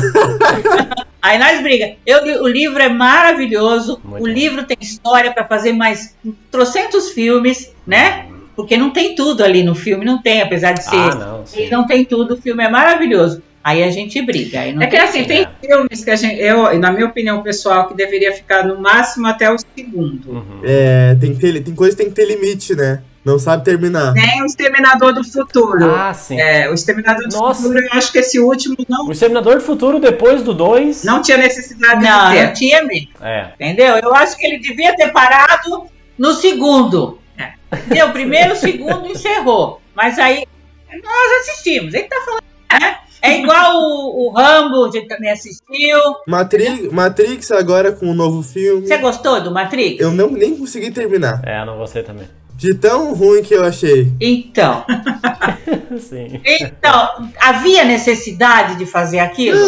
Aí 1.20 1.38
nós 1.38 1.62
briga. 1.62 1.92
Eu, 2.06 2.42
o 2.42 2.48
livro 2.48 2.82
é 2.82 2.88
maravilhoso. 2.88 4.00
Muito 4.02 4.24
o 4.24 4.26
bom. 4.26 4.32
livro 4.32 4.64
tem 4.64 4.78
história 4.80 5.30
para 5.30 5.44
fazer 5.44 5.74
mais 5.74 6.16
trocentos 6.50 7.10
filmes, 7.10 7.70
né? 7.86 8.28
Porque 8.56 8.78
não 8.78 8.88
tem 8.88 9.14
tudo 9.14 9.44
ali 9.44 9.62
no 9.62 9.74
filme, 9.74 10.06
não 10.06 10.22
tem, 10.22 10.40
apesar 10.40 10.72
de 10.72 10.82
ser. 10.84 10.96
Ah, 10.96 11.14
não. 11.14 11.44
Ele 11.52 11.70
não 11.70 11.86
tem 11.86 12.02
tudo, 12.02 12.32
o 12.32 12.40
filme 12.40 12.64
é 12.64 12.70
maravilhoso. 12.70 13.42
Aí 13.64 13.82
a 13.84 13.90
gente 13.90 14.20
briga. 14.22 14.60
Aí 14.60 14.72
não 14.72 14.82
É 14.82 14.86
que 14.86 14.96
tem 14.96 15.00
assim, 15.00 15.24
tem 15.24 15.46
filmes 15.60 16.04
que 16.04 16.10
a 16.10 16.16
gente, 16.16 16.40
eu, 16.40 16.78
na 16.78 16.90
minha 16.90 17.06
opinião 17.06 17.42
pessoal, 17.42 17.86
que 17.88 17.94
deveria 17.94 18.32
ficar 18.34 18.64
no 18.66 18.80
máximo 18.80 19.26
até 19.28 19.50
o 19.52 19.56
segundo. 19.76 20.30
Uhum. 20.32 20.60
É, 20.64 21.14
tem, 21.20 21.34
que 21.34 21.40
ter, 21.40 21.62
tem 21.62 21.74
coisa 21.74 21.96
que 21.96 22.02
tem 22.02 22.10
que 22.12 22.16
ter 22.16 22.26
limite, 22.26 22.74
né? 22.74 23.02
Não 23.24 23.38
sabe 23.38 23.64
terminar. 23.64 24.12
Nem 24.14 24.42
o 24.42 24.46
Exterminador 24.46 25.14
do 25.14 25.22
Futuro. 25.22 25.94
Ah, 25.94 26.12
sim. 26.12 26.40
É, 26.40 26.68
o 26.68 26.74
Exterminador 26.74 27.28
do 27.28 27.36
Nossa. 27.36 27.62
Futuro, 27.62 27.78
eu 27.78 27.92
acho 27.92 28.10
que 28.10 28.18
esse 28.18 28.40
último 28.40 28.74
não, 28.88 29.06
O 29.06 29.12
Exterminador 29.12 29.54
do 29.54 29.60
Futuro, 29.60 30.00
depois 30.00 30.42
do 30.42 30.52
2. 30.52 31.04
não 31.04 31.22
tinha 31.22 31.36
necessidade 31.38 32.02
Não, 32.02 32.30
de 32.30 32.36
não 32.40 32.46
ter. 32.48 32.52
tinha 32.54 32.82
mesmo. 32.82 33.10
É. 33.20 33.52
Entendeu? 33.54 33.94
Eu 34.02 34.12
acho 34.16 34.36
que 34.36 34.44
ele 34.44 34.58
devia 34.58 34.96
ter 34.96 35.12
parado 35.12 35.84
no 36.18 36.32
segundo. 36.32 37.20
É. 37.38 37.52
Entendeu? 37.76 38.10
Primeiro, 38.10 38.56
segundo, 38.56 39.06
encerrou. 39.12 39.80
Mas 39.94 40.18
aí 40.18 40.44
nós 40.90 41.40
assistimos. 41.42 41.94
Ele 41.94 42.04
tá 42.08 42.16
falando, 42.24 42.42
né? 42.80 42.96
É 43.22 43.38
igual 43.40 43.76
o, 43.80 44.26
o 44.26 44.30
Rambo, 44.32 44.84
a 44.86 44.90
gente 44.90 45.06
também 45.06 45.30
assistiu. 45.30 45.98
Matrix, 46.26 46.92
Matrix 46.92 47.50
agora 47.52 47.92
com 47.92 48.06
o 48.10 48.14
novo 48.14 48.42
filme. 48.42 48.86
Você 48.86 48.96
gostou 48.98 49.40
do 49.40 49.52
Matrix? 49.52 50.00
Eu 50.00 50.10
não, 50.10 50.28
nem 50.30 50.56
consegui 50.56 50.90
terminar. 50.90 51.40
É, 51.44 51.64
não 51.64 51.78
gostei 51.78 52.02
também. 52.02 52.26
De 52.56 52.74
tão 52.74 53.14
ruim 53.14 53.42
que 53.42 53.54
eu 53.54 53.64
achei. 53.64 54.12
Então, 54.20 54.84
Sim. 55.98 56.40
então, 56.44 57.28
havia 57.40 57.84
necessidade 57.84 58.76
de 58.76 58.86
fazer 58.86 59.18
aquilo? 59.20 59.58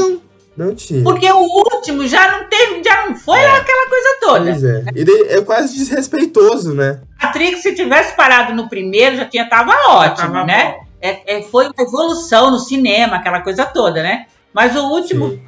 Não, 0.57 0.67
não 0.69 0.75
tinha. 0.75 1.03
Porque 1.03 1.31
o 1.31 1.38
último 1.40 2.07
já 2.07 2.31
não 2.38 2.49
teve, 2.49 2.83
já 2.85 3.07
não 3.07 3.17
foi 3.17 3.38
É. 3.40 3.57
aquela 3.57 3.88
coisa 3.88 4.09
toda. 4.21 4.45
Pois 4.51 4.64
é. 4.64 4.85
E 4.95 5.05
daí 5.05 5.27
é 5.31 5.40
quase 5.43 5.77
desrespeitoso, 5.77 6.75
né? 6.75 7.01
Matrix, 7.23 7.62
se 7.62 7.75
tivesse 7.75 8.14
parado 8.17 8.53
no 8.55 8.69
primeiro, 8.69 9.17
já 9.17 9.25
tinha 9.25 9.49
tava 9.49 9.73
ótimo, 9.90 10.33
Tava 10.33 10.45
né? 10.45 10.73
bom. 10.79 10.84
É, 11.05 11.37
é, 11.37 11.43
foi 11.43 11.67
uma 11.67 11.75
evolução 11.83 12.51
no 12.51 12.59
cinema, 12.59 13.17
aquela 13.17 13.40
coisa 13.40 13.67
toda, 13.67 14.03
né? 14.03 14.25
Mas 14.55 14.75
o 14.75 14.88
último 14.88 15.38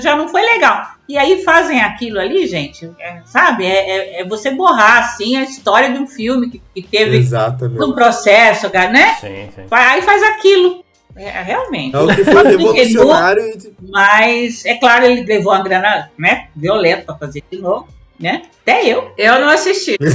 já 0.00 0.16
não 0.16 0.28
foi 0.28 0.42
legal. 0.42 0.84
E 1.08 1.16
aí 1.16 1.44
fazem 1.44 1.80
aquilo 1.80 2.18
ali, 2.18 2.44
gente, 2.48 2.90
é, 2.98 3.20
sabe? 3.24 3.64
É, 3.64 4.18
é- 4.18 4.20
é 4.22 4.24
você 4.24 4.50
borrar, 4.50 4.98
assim, 5.04 5.36
a 5.36 5.42
história 5.42 5.92
de 5.92 5.98
um 5.98 6.08
filme 6.08 6.50
que, 6.50 6.62
que 6.74 6.82
teve 6.82 7.18
Exatamente. 7.18 7.84
um 7.84 7.92
processo, 7.92 8.68
né? 8.72 9.14
Sim, 9.20 9.48
sim. 9.54 9.66
Aí 9.70 10.02
faz 10.02 10.22
aquilo. 10.24 10.84
É, 11.14 11.30
realmente. 11.42 11.94
É 11.94 11.98
o 12.00 12.08
que 12.08 12.24
foi 12.24 12.42
revolucionário 12.42 13.72
Mas, 13.88 14.64
é 14.66 14.74
claro, 14.74 15.06
ele 15.06 15.22
levou 15.24 15.52
uma 15.52 15.62
grana, 15.62 16.10
né? 16.18 16.48
Violenta 16.54 17.04
pra 17.04 17.14
fazer 17.14 17.42
de 17.50 17.58
novo, 17.58 17.88
né? 18.18 18.42
Até 18.62 18.84
eu. 18.86 19.12
Eu 19.16 19.40
não 19.40 19.48
assisti. 19.48 19.96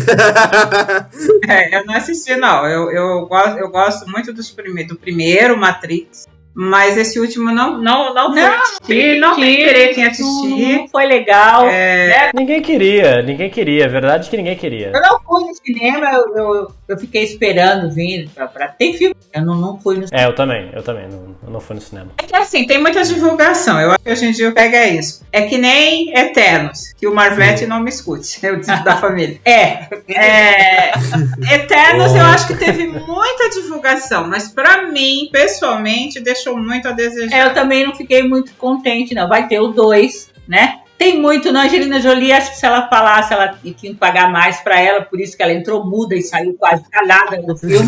É, 1.47 1.75
eu 1.75 1.85
não 1.85 1.95
assisti, 1.95 2.35
não. 2.35 2.65
Eu, 2.65 2.91
eu, 2.91 3.25
gosto, 3.25 3.57
eu 3.57 3.69
gosto 3.69 4.09
muito 4.09 4.31
dos 4.31 4.51
prime 4.51 4.83
do 4.85 4.95
primeiro, 4.95 5.57
Matrix. 5.57 6.27
Mas 6.53 6.97
esse 6.97 7.19
último 7.19 7.51
não, 7.51 7.77
não, 7.77 8.13
não, 8.13 8.31
fui 8.33 8.41
Não, 8.41 8.61
assistir, 8.61 9.19
não 9.19 9.35
tem 9.39 9.61
interesse 9.61 9.99
em 9.99 10.05
assistir. 10.05 10.77
Não 10.79 10.87
foi 10.89 11.05
legal. 11.05 11.65
É, 11.67 12.31
Ninguém 12.33 12.61
queria, 12.61 13.21
ninguém 13.21 13.49
queria. 13.49 13.85
É 13.85 13.87
verdade 13.87 14.29
que 14.29 14.35
ninguém 14.37 14.55
queria. 14.57 14.91
Eu 14.93 15.01
não 15.01 15.19
fui 15.21 15.43
no 15.45 15.55
cinema, 15.55 16.11
eu, 16.11 16.35
eu, 16.37 16.71
eu 16.89 16.97
fiquei 16.97 17.23
esperando 17.23 17.89
vir 17.93 18.29
pra, 18.35 18.47
pra 18.47 18.67
ter 18.67 18.93
filme. 18.93 19.15
Eu 19.33 19.45
não, 19.45 19.55
não 19.55 19.79
fui 19.79 19.97
no 19.97 20.07
cinema. 20.07 20.25
É, 20.25 20.29
eu 20.29 20.35
também, 20.35 20.69
eu 20.73 20.83
também. 20.83 21.07
Não, 21.07 21.35
eu 21.43 21.49
não 21.51 21.59
fui 21.61 21.75
no 21.75 21.81
cinema. 21.81 22.11
é 22.21 22.23
que 22.23 22.35
assim, 22.35 22.65
tem 22.67 22.79
muita 22.81 23.01
divulgação. 23.03 23.79
Eu 23.79 23.91
acho 23.91 23.99
que 24.03 24.11
hoje 24.11 24.25
em 24.25 24.31
dia 24.31 24.51
pega 24.51 24.85
isso. 24.87 25.23
É 25.31 25.43
que 25.43 25.57
nem 25.57 26.13
Eternos, 26.17 26.93
que 26.99 27.07
o 27.07 27.13
Marvete 27.15 27.65
não 27.65 27.79
me 27.79 27.89
escute, 27.89 28.45
eu 28.45 28.57
disse 28.57 28.83
da 28.83 28.97
família. 28.97 29.39
É, 29.45 29.87
É, 30.09 30.91
Eternos 31.55 32.13
eu 32.13 32.21
Ó. 32.21 32.25
acho 32.25 32.47
que 32.47 32.55
teve 32.55 32.87
muita 32.87 33.49
divulgação, 33.53 34.27
mas 34.27 34.49
pra 34.49 34.83
mim, 34.87 35.29
pessoalmente, 35.31 36.19
deixou 36.19 36.40
muito 36.49 36.87
a 36.87 36.91
desejar. 36.91 37.47
eu 37.47 37.53
também 37.53 37.85
não 37.85 37.95
fiquei 37.95 38.23
muito 38.23 38.53
contente, 38.53 39.13
não. 39.13 39.27
Vai 39.27 39.47
ter 39.47 39.59
o 39.59 39.67
dois, 39.67 40.29
né? 40.47 40.79
Tem 40.97 41.19
muito 41.19 41.51
na 41.51 41.63
Angelina 41.63 41.99
Jolie, 41.99 42.31
acho 42.31 42.51
que 42.51 42.57
se 42.57 42.65
ela 42.65 42.87
falasse, 42.87 43.33
ela 43.33 43.57
tinha 43.59 43.73
que 43.73 43.95
pagar 43.95 44.31
mais 44.31 44.61
pra 44.61 44.79
ela, 44.79 45.01
por 45.01 45.19
isso 45.19 45.35
que 45.35 45.41
ela 45.41 45.51
entrou 45.51 45.83
muda 45.83 46.13
e 46.13 46.21
saiu 46.21 46.53
quase 46.53 46.83
calada 46.91 47.41
do 47.41 47.57
filme. 47.57 47.87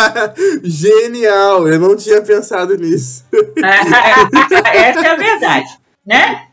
Genial! 0.64 1.68
Eu 1.68 1.78
não 1.78 1.94
tinha 1.94 2.22
pensado 2.22 2.74
nisso. 2.74 3.26
Essa 3.62 5.00
é 5.00 5.08
a 5.08 5.16
verdade, 5.16 5.78
né? 6.08 6.46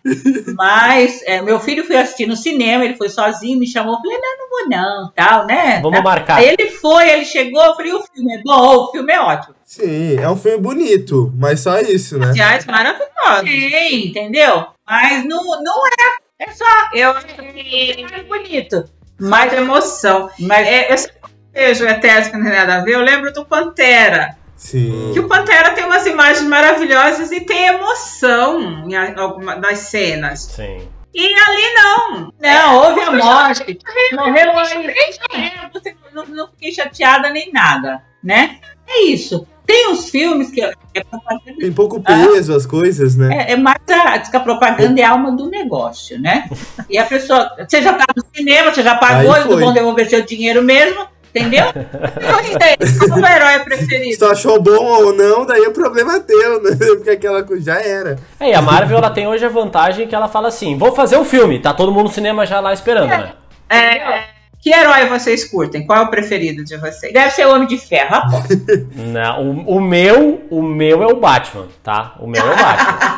Mas 0.54 1.22
é, 1.26 1.42
meu 1.42 1.62
filho 1.62 1.86
foi 1.86 1.96
assistir 1.96 2.28
no 2.28 2.36
cinema, 2.36 2.84
ele 2.84 2.98
foi 2.98 3.08
sozinho, 3.08 3.58
me 3.58 3.66
chamou, 3.66 3.96
falei, 4.02 4.18
não, 4.18 4.38
não 4.38 4.50
vou 4.50 4.70
não, 4.70 5.12
tal, 5.16 5.46
né? 5.46 5.80
Vamos 5.82 6.04
marcar. 6.04 6.40
Aí 6.40 6.50
ele 6.50 6.70
foi, 6.72 7.10
ele 7.10 7.24
chegou, 7.24 7.64
eu 7.64 7.74
falei, 7.74 7.94
o 7.94 8.04
filme 8.04 8.36
é 8.36 8.42
bom, 8.44 8.76
o 8.76 8.92
filme 8.92 9.14
é 9.14 9.22
ótimo. 9.22 9.56
Sim, 9.64 10.18
é 10.20 10.30
um 10.30 10.36
filme 10.36 10.58
bonito, 10.58 11.32
mas 11.38 11.62
só 11.62 11.80
isso, 11.80 12.20
né? 12.20 12.28
Sociais 12.28 12.66
maravilhosos. 12.66 13.50
Sim, 13.50 14.08
entendeu? 14.08 14.68
Mas 14.86 15.24
não, 15.24 15.42
não 15.64 15.88
é, 15.88 16.44
é 16.44 16.52
só, 16.52 16.66
Eu 16.94 17.12
é 17.12 18.24
bonito. 18.24 18.84
mais 19.18 19.54
emoção. 19.54 20.30
Mas 20.38 20.68
É, 20.68 20.92
eu 20.92 20.98
sempre 20.98 21.22
vejo 21.54 21.86
Eternos 21.86 22.28
que 22.28 22.36
não 22.36 22.44
tem 22.44 22.54
nada 22.54 22.76
a 22.76 22.84
ver, 22.84 22.96
eu 22.96 23.02
lembro 23.02 23.32
do 23.32 23.46
Pantera. 23.46 24.38
Sim. 24.56 25.12
Que 25.14 25.20
o 25.20 25.28
Pantera 25.28 25.72
tem 25.72 25.84
umas 25.86 26.06
imagens 26.06 26.48
maravilhosas 26.48 27.32
e 27.32 27.42
tem 27.42 27.68
emoção 27.68 28.88
em 28.88 28.96
a- 28.96 29.14
alguma 29.20 29.56
das 29.56 29.80
cenas. 29.80 30.42
Sim. 30.44 30.88
E 31.14 31.26
ali 31.26 31.74
não. 31.76 32.34
não, 32.42 32.76
houve 32.78 33.02
a 33.02 33.12
morte. 33.12 33.80
Morreu 34.14 34.52
aí. 34.58 34.88
É, 35.32 35.70
você- 35.74 35.96
não, 36.14 36.26
não 36.26 36.48
fiquei 36.50 36.72
chateada 36.74 37.30
nem 37.30 37.52
nada, 37.54 38.02
né? 38.24 38.60
É 38.88 39.04
isso. 39.04 39.48
Tem 39.66 39.90
uns 39.90 40.10
filmes 40.10 40.52
que 40.52 40.62
é 40.62 40.74
propaganda 41.10 41.58
Tem 41.60 41.74
pouco 41.74 42.00
peso 42.00 42.56
as 42.56 42.66
coisas, 42.68 43.16
né? 43.16 43.46
É, 43.48 43.54
é 43.54 43.58
mais 43.58 43.80
a, 43.90 44.18
diz 44.18 44.30
que 44.30 44.38
a 44.38 44.42
propaganda 44.42 45.02
é 45.02 45.04
a 45.04 45.10
alma 45.12 45.32
do 45.32 45.50
negócio, 45.50 46.22
né? 46.22 46.48
E 46.88 46.98
a 47.00 47.04
pessoa, 47.06 47.50
você 47.68 47.82
já 47.82 47.94
tá 47.94 48.06
no 48.16 48.24
cinema, 48.36 48.72
você 48.72 48.84
já 48.84 48.96
pagou, 48.96 49.36
eles 49.36 49.48
não 49.50 49.58
vão 49.58 49.74
devolver 49.74 50.08
seu 50.08 50.24
dinheiro 50.24 50.62
mesmo, 50.62 51.08
entendeu? 51.36 51.66
Eu 51.66 52.44
sei, 52.44 53.08
qual 53.10 53.20
o 53.20 53.26
herói 53.26 53.60
preferido? 53.60 54.12
Se 54.12 54.20
tu 54.20 54.26
achou 54.26 54.62
bom 54.62 54.84
ou 54.84 55.14
não, 55.14 55.46
daí 55.46 55.62
o 55.62 55.74
problema 55.74 56.16
é 56.16 56.20
teu, 56.22 56.64
né? 56.64 56.76
Porque 56.96 57.10
aquela 57.10 57.44
coisa 57.44 57.64
já 57.64 57.80
era. 57.82 58.18
É, 58.40 58.52
e 58.52 58.54
a 58.54 58.62
Marvel 58.62 58.98
ela 58.98 59.10
tem 59.10 59.28
hoje 59.28 59.46
a 59.46 59.50
vantagem 59.50 60.08
que 60.08 60.16
ela 60.16 60.30
fala 60.30 60.48
assim: 60.48 60.78
vou 60.78 60.94
fazer 60.94 61.18
um 61.18 61.26
filme, 61.26 61.60
tá 61.60 61.74
todo 61.74 61.92
mundo 61.92 62.06
no 62.06 62.10
cinema 62.10 62.46
já 62.46 62.60
lá 62.60 62.74
esperando, 62.74 63.10
né? 63.10 63.34
É, 63.70 64.36
que 64.66 64.74
herói 64.74 65.06
vocês 65.08 65.44
curtem? 65.46 65.86
Qual 65.86 66.00
é 66.00 66.02
o 66.02 66.08
preferido 66.08 66.64
de 66.64 66.76
vocês? 66.78 67.14
Deve 67.14 67.30
ser 67.30 67.46
o 67.46 67.54
Homem 67.54 67.68
de 67.68 67.78
Ferro. 67.78 68.24
Não, 68.96 69.44
o, 69.44 69.78
o 69.78 69.82
meu, 69.82 70.44
o 70.50 70.64
meu 70.64 71.04
é 71.04 71.06
o 71.06 71.20
Batman, 71.20 71.68
tá? 71.84 72.16
O 72.20 72.26
meu 72.26 72.42
é 72.42 72.52
o 72.52 72.58
Batman. 72.58 72.98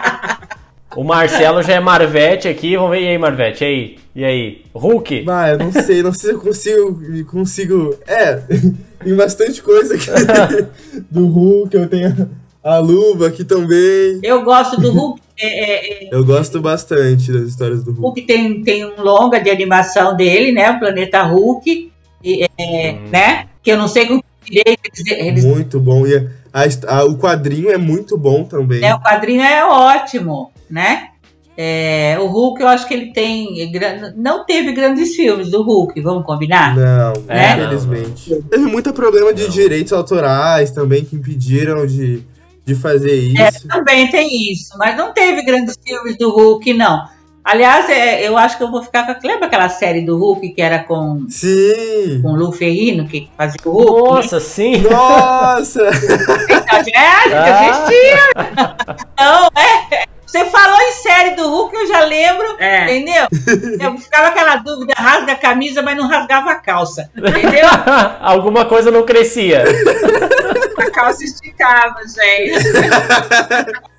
O 0.98 1.04
Marcelo 1.04 1.62
já 1.62 1.74
é 1.76 1.80
Marvete 1.80 2.48
aqui, 2.48 2.76
vamos 2.76 2.90
ver 2.90 3.04
e 3.04 3.08
aí, 3.10 3.18
Marvete, 3.20 3.64
e 3.64 3.68
aí? 3.68 3.98
E 4.16 4.26
aí? 4.26 4.62
Hulk? 4.74 5.22
Bah, 5.22 5.50
eu 5.50 5.60
não 5.60 5.72
sei, 5.72 6.02
não 6.02 6.12
sei 6.12 6.32
se 6.32 6.36
eu 6.36 6.40
consigo. 6.42 7.00
consigo 7.30 7.96
é, 8.08 8.34
tem 9.06 9.16
bastante 9.16 9.62
coisa 9.62 9.94
aqui 9.94 10.08
do 11.12 11.28
Hulk, 11.28 11.76
eu 11.76 11.88
tenho 11.88 12.28
a 12.64 12.80
luva 12.80 13.28
aqui 13.28 13.44
também. 13.44 14.20
Eu 14.24 14.44
gosto 14.44 14.82
do 14.82 14.92
Hulk. 14.92 15.22
é, 15.40 15.46
é, 15.46 16.04
é, 16.06 16.10
Eu 16.12 16.26
gosto 16.26 16.60
bastante 16.60 17.32
das 17.32 17.44
histórias 17.44 17.84
do 17.84 17.92
o 17.92 17.94
Hulk. 17.94 18.22
Hulk 18.22 18.22
tem, 18.24 18.64
tem 18.64 18.84
um 18.84 19.00
longa 19.00 19.40
de 19.40 19.52
animação 19.52 20.18
dele, 20.18 20.52
né? 20.52 20.72
O 20.72 20.80
Planeta 20.80 21.22
Hulk, 21.22 21.92
e, 22.24 22.44
é, 22.58 22.94
Hum. 22.94 23.10
né? 23.12 23.46
Que 23.62 23.72
eu 23.72 23.78
não 23.78 23.88
sei 23.88 24.08
com 24.08 24.20
que 24.20 24.52
direito 24.52 24.80
eles, 24.96 25.12
eles 25.12 25.46
Muito 25.46 25.80
bom. 25.80 26.08
E 26.08 26.28
a- 26.64 26.98
a 27.00 27.04
o 27.06 27.18
quadrinho 27.18 27.70
é 27.70 27.78
muito 27.78 28.18
bom 28.18 28.44
também. 28.44 28.82
né, 28.82 28.94
o 28.96 29.00
quadrinho 29.00 29.42
é 29.42 29.66
ótimo, 29.66 30.52
né? 30.70 31.10
É, 31.60 32.16
o 32.20 32.28
Hulk, 32.28 32.62
eu 32.62 32.68
acho 32.68 32.88
que 32.88 32.94
ele 32.94 33.12
tem. 33.12 33.72
Não 34.16 34.46
teve 34.46 34.74
grandes 34.74 35.16
filmes 35.16 35.50
do 35.50 35.64
Hulk, 35.64 36.00
vamos 36.02 36.24
combinar? 36.24 36.76
Não, 36.76 37.14
É, 37.28 37.54
infelizmente. 37.54 38.44
Teve 38.48 38.66
muito 38.66 38.94
problema 38.94 39.34
de 39.34 39.50
direitos 39.50 39.92
autorais 39.92 40.70
também 40.70 41.04
que 41.04 41.16
impediram 41.16 41.88
de, 41.88 42.22
de 42.64 42.76
fazer 42.76 43.12
É, 43.36 43.50
isso. 43.50 43.68
também 43.68 44.08
tem 44.12 44.52
isso, 44.52 44.78
mas 44.78 44.96
não 44.96 45.12
teve 45.12 45.42
grandes 45.44 45.76
filmes 45.84 46.16
do 46.16 46.30
Hulk, 46.30 46.74
não. 46.76 47.08
Aliás, 47.50 47.90
é, 47.90 48.28
eu 48.28 48.38
acho 48.38 48.58
que 48.58 48.64
eu 48.64 48.70
vou 48.70 48.84
ficar 48.84 49.06
com. 49.06 49.26
Lembra 49.26 49.48
aquela 49.48 49.70
série 49.70 50.02
do 50.02 50.18
Hulk 50.18 50.50
que 50.50 50.62
era 50.62 50.80
com, 50.80 51.26
Sim! 51.30 52.20
com 52.22 52.34
o 52.34 52.36
Lu 52.36 52.52
Ferrino, 52.52 53.08
que 53.08 53.30
fazia 53.38 53.58
o 53.64 53.72
Hulk? 53.72 54.16
Nossa, 54.16 54.40
sim! 54.42 54.78
Nossa! 54.82 55.82
É, 56.94 57.34
Ah. 57.34 57.70
existia! 57.70 58.98
Não, 59.18 59.48
é. 59.58 60.04
Você 60.26 60.44
falou 60.46 60.78
em 60.78 60.92
série 60.92 61.36
do 61.36 61.48
Hulk, 61.50 61.74
eu 61.76 61.88
já 61.88 62.04
lembro, 62.04 62.58
É. 62.60 62.84
entendeu? 62.84 63.28
Eu 63.80 63.98
ficava 63.98 64.28
aquela 64.28 64.58
dúvida, 64.58 64.94
rasga 64.98 65.32
a 65.32 65.36
camisa, 65.38 65.82
mas 65.82 65.96
não 65.96 66.06
rasgava 66.08 66.52
a 66.52 66.56
calça, 66.56 67.10
entendeu? 67.16 67.66
Alguma 68.22 68.66
coisa 68.66 68.92
não 68.92 69.04
crescia. 69.06 69.64
A 70.78 70.92
calça 70.92 71.24
esticava, 71.24 71.96
gente. 72.06 72.60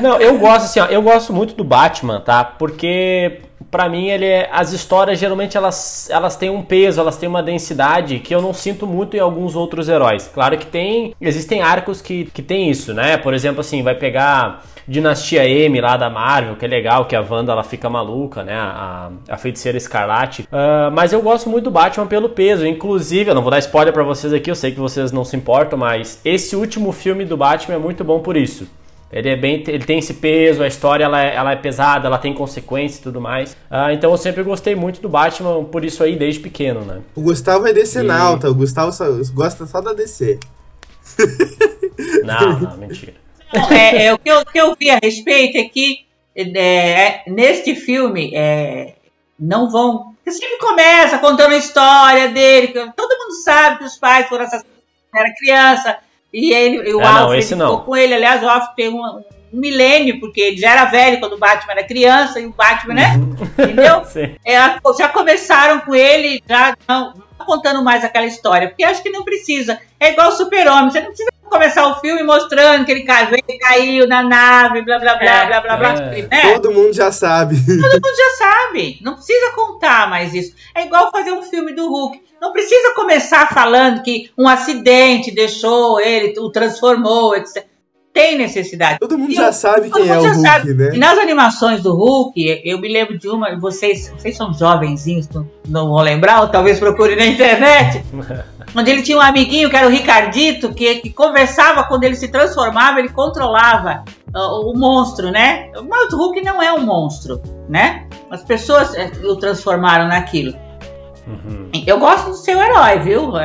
Não, 0.00 0.20
eu 0.20 0.38
gosto 0.38 0.64
assim, 0.64 0.80
ó, 0.80 0.86
eu 0.86 1.02
gosto 1.02 1.32
muito 1.32 1.54
do 1.54 1.64
Batman, 1.64 2.20
tá? 2.20 2.44
Porque 2.44 3.40
pra 3.70 3.88
mim 3.88 4.08
ele 4.08 4.24
é, 4.24 4.48
as 4.52 4.72
histórias 4.72 5.18
geralmente 5.18 5.56
elas, 5.56 6.08
elas 6.10 6.36
têm 6.36 6.50
um 6.50 6.62
peso, 6.62 7.00
elas 7.00 7.16
têm 7.16 7.28
uma 7.28 7.42
densidade 7.42 8.18
que 8.18 8.34
eu 8.34 8.40
não 8.40 8.54
sinto 8.54 8.86
muito 8.86 9.16
em 9.16 9.20
alguns 9.20 9.54
outros 9.54 9.88
heróis. 9.88 10.30
Claro 10.32 10.56
que 10.56 10.66
tem, 10.66 11.14
existem 11.20 11.62
arcos 11.62 12.00
que, 12.00 12.26
que 12.26 12.42
tem 12.42 12.70
isso, 12.70 12.94
né? 12.94 13.16
Por 13.16 13.34
exemplo, 13.34 13.60
assim, 13.60 13.82
vai 13.82 13.94
pegar 13.94 14.62
Dinastia 14.86 15.46
M 15.46 15.80
lá 15.80 15.96
da 15.98 16.08
Marvel, 16.08 16.56
que 16.56 16.64
é 16.64 16.68
legal, 16.68 17.04
que 17.04 17.14
a 17.14 17.20
Wanda 17.20 17.52
ela 17.52 17.62
fica 17.62 17.90
maluca, 17.90 18.42
né? 18.42 18.54
A, 18.54 19.10
a 19.28 19.36
feiticeira 19.36 19.76
escarlate. 19.76 20.48
Ah, 20.50 20.90
mas 20.92 21.12
eu 21.12 21.20
gosto 21.20 21.50
muito 21.50 21.64
do 21.64 21.70
Batman 21.70 22.06
pelo 22.06 22.30
peso. 22.30 22.66
Inclusive, 22.66 23.30
eu 23.30 23.34
não 23.34 23.42
vou 23.42 23.50
dar 23.50 23.58
spoiler 23.58 23.92
pra 23.92 24.02
vocês 24.02 24.32
aqui, 24.32 24.50
eu 24.50 24.54
sei 24.54 24.72
que 24.72 24.80
vocês 24.80 25.12
não 25.12 25.24
se 25.24 25.36
importam, 25.36 25.78
mas 25.78 26.20
esse 26.24 26.56
último 26.56 26.90
filme 26.92 27.26
do 27.26 27.36
Batman 27.36 27.74
é 27.74 27.78
muito 27.78 28.02
bom 28.02 28.20
por 28.20 28.36
isso. 28.36 28.66
Ele 29.10 29.28
é 29.30 29.36
bem, 29.36 29.64
ele 29.66 29.84
tem 29.84 29.98
esse 29.98 30.14
peso, 30.14 30.62
a 30.62 30.66
história 30.66 31.04
ela 31.04 31.22
é, 31.22 31.34
ela 31.34 31.52
é 31.52 31.56
pesada, 31.56 32.06
ela 32.06 32.18
tem 32.18 32.34
consequências 32.34 33.00
e 33.00 33.02
tudo 33.02 33.20
mais. 33.20 33.56
Ah, 33.70 33.92
então 33.92 34.10
eu 34.10 34.18
sempre 34.18 34.42
gostei 34.42 34.74
muito 34.74 35.00
do 35.00 35.08
Batman 35.08 35.64
por 35.64 35.82
isso 35.84 36.02
aí 36.04 36.14
desde 36.14 36.40
pequeno, 36.40 36.80
né? 36.84 37.00
O 37.14 37.22
Gustavo 37.22 37.66
é 37.66 37.72
DC 37.72 38.00
E- 38.00 38.02
nauta, 38.02 38.50
o 38.50 38.54
Gustavo 38.54 38.92
só- 38.92 39.06
gosta 39.32 39.64
só 39.66 39.80
da 39.80 39.94
DC. 39.94 40.38
Não, 42.24 42.58
não, 42.60 42.76
mentira. 42.76 43.14
Não, 43.52 43.70
é, 43.70 44.04
é, 44.06 44.14
o, 44.14 44.18
que 44.18 44.28
eu, 44.30 44.40
o 44.40 44.44
que 44.44 44.58
eu 44.60 44.76
vi 44.78 44.90
a 44.90 44.98
respeito 45.02 45.56
é 45.56 45.64
que 45.64 46.04
é, 46.36 47.22
neste 47.30 47.74
filme 47.74 48.32
é, 48.34 48.94
não 49.38 49.70
vão. 49.70 50.14
Porque 50.22 50.32
sempre 50.32 50.58
começa 50.58 51.18
contando 51.18 51.52
a 51.52 51.56
história 51.56 52.28
dele, 52.28 52.68
todo 52.94 53.18
mundo 53.18 53.32
sabe 53.42 53.78
que 53.78 53.84
os 53.84 53.96
pais 53.96 54.28
foram 54.28 54.44
assassinados 54.44 54.78
quando 55.10 55.24
era 55.24 55.34
criança, 55.34 55.96
e 56.32 56.52
ele, 56.52 56.92
o 56.94 57.00
Ah, 57.00 57.12
não, 57.12 57.18
Alfred 57.22 57.38
esse 57.40 57.54
ficou 57.54 57.66
não. 57.68 57.80
com 57.80 57.96
ele. 57.96 58.14
Aliás, 58.14 58.42
o 58.42 58.48
Alfred 58.48 58.74
tem 58.76 58.88
um, 58.88 59.02
um 59.02 59.22
milênio, 59.52 60.20
porque 60.20 60.40
ele 60.40 60.56
já 60.58 60.72
era 60.72 60.84
velho 60.86 61.20
quando 61.20 61.34
o 61.34 61.38
Batman 61.38 61.72
era 61.72 61.84
criança, 61.84 62.38
e 62.40 62.46
o 62.46 62.52
Batman, 62.52 62.94
né? 62.94 63.14
Entendeu? 63.58 64.02
É, 64.44 64.56
já 64.98 65.08
começaram 65.08 65.80
com 65.80 65.94
ele, 65.94 66.42
já 66.48 66.76
não, 66.86 67.14
não 67.38 67.46
contando 67.46 67.82
mais 67.82 68.04
aquela 68.04 68.26
história, 68.26 68.68
porque 68.68 68.84
acho 68.84 69.02
que 69.02 69.10
não 69.10 69.24
precisa. 69.24 69.80
É 69.98 70.12
igual 70.12 70.28
o 70.28 70.32
Super-Homem, 70.32 70.90
você 70.90 71.00
não 71.00 71.08
precisa 71.08 71.30
começar 71.48 71.86
o 71.86 71.98
filme 72.00 72.22
mostrando 72.22 72.84
que 72.84 72.92
ele 72.92 73.04
caiu, 73.04 73.30
ele 73.48 73.58
caiu 73.58 74.06
na 74.06 74.22
nave, 74.22 74.82
blá 74.82 74.98
blá 74.98 75.16
blá 75.16 75.32
É, 75.32 75.46
blá 75.46 75.60
blá 75.62 75.76
blá. 75.78 75.92
é. 76.14 76.22
né? 76.28 76.52
Todo 76.52 76.70
mundo 76.70 76.92
já 76.92 77.10
sabe. 77.10 77.56
Todo 77.56 77.92
mundo 77.94 78.16
já 78.16 78.30
sabe, 78.36 78.98
não 79.00 79.14
precisa 79.14 79.50
contar 79.52 80.10
mais 80.10 80.34
isso. 80.34 80.54
É 80.74 80.84
igual 80.84 81.10
fazer 81.10 81.32
um 81.32 81.42
filme 81.42 81.72
do 81.74 81.88
Hulk. 81.88 82.20
Não 82.40 82.52
precisa 82.52 82.94
começar 82.94 83.48
falando 83.48 84.02
que 84.02 84.30
um 84.38 84.46
acidente 84.48 85.30
deixou 85.30 86.00
ele, 86.00 86.38
o 86.38 86.50
transformou, 86.50 87.34
etc. 87.36 87.66
Tem 88.12 88.36
necessidade. 88.36 88.98
Todo 88.98 89.16
mundo 89.18 89.30
E 89.30 89.34
já 89.34 89.50
o- 89.50 89.52
sabe 89.52 89.90
quem 89.90 90.08
é 90.08 90.18
o 90.18 90.22
Hulk, 90.22 90.40
sabe. 90.40 90.74
né? 90.74 90.90
E 90.94 90.98
nas 90.98 91.18
animações 91.18 91.82
do 91.82 91.94
Hulk, 91.94 92.62
eu 92.64 92.80
me 92.80 92.88
lembro 92.92 93.16
de 93.18 93.28
uma, 93.28 93.56
vocês, 93.60 94.12
vocês 94.16 94.36
são 94.36 94.52
jovenzinhos, 94.52 95.28
não, 95.28 95.48
não 95.68 95.88
vão 95.88 96.02
lembrar, 96.02 96.40
ou 96.40 96.48
talvez 96.48 96.80
procurem 96.80 97.16
na 97.16 97.26
internet, 97.26 98.02
onde 98.74 98.90
ele 98.90 99.02
tinha 99.02 99.18
um 99.18 99.20
amiguinho 99.20 99.70
que 99.70 99.76
era 99.76 99.86
o 99.86 99.90
Ricardito, 99.90 100.72
que, 100.74 100.96
que 100.96 101.10
conversava 101.10 101.84
quando 101.84 102.04
ele 102.04 102.16
se 102.16 102.28
transformava, 102.28 102.98
ele 102.98 103.10
controlava 103.10 104.04
ah, 104.34 104.52
o 104.62 104.72
monstro, 104.76 105.30
né? 105.30 105.70
Mas 105.88 106.12
o 106.12 106.16
Hulk 106.16 106.40
não 106.42 106.60
é 106.62 106.72
um 106.72 106.80
monstro, 106.80 107.40
né? 107.68 108.06
As 108.30 108.42
pessoas 108.42 108.94
eh, 108.94 109.10
o 109.24 109.36
transformaram 109.36 110.08
naquilo. 110.08 110.54
Uhum. 111.28 111.70
Eu 111.86 111.98
gosto 111.98 112.30
do 112.30 112.36
seu 112.36 112.58
herói, 112.60 112.98
viu? 113.00 113.32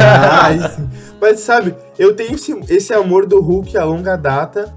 Ah. 0.00 0.48
Mas 1.20 1.40
sabe, 1.40 1.74
eu 1.98 2.14
tenho 2.14 2.34
esse, 2.34 2.52
esse 2.68 2.94
amor 2.94 3.26
do 3.26 3.40
Hulk 3.40 3.76
a 3.76 3.84
longa 3.84 4.16
data, 4.16 4.72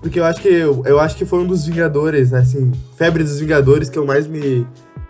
porque 0.00 0.20
eu 0.20 0.24
acho 0.24 0.40
que 0.40 0.48
eu, 0.48 0.82
eu 0.86 1.00
acho 1.00 1.16
que 1.16 1.24
foi 1.24 1.40
um 1.40 1.46
dos 1.46 1.66
Vingadores, 1.66 2.32
assim, 2.32 2.70
febre 2.96 3.24
dos 3.24 3.40
Vingadores 3.40 3.90
que 3.90 3.98
eu 3.98 4.06
mais 4.06 4.26
me, 4.26 4.66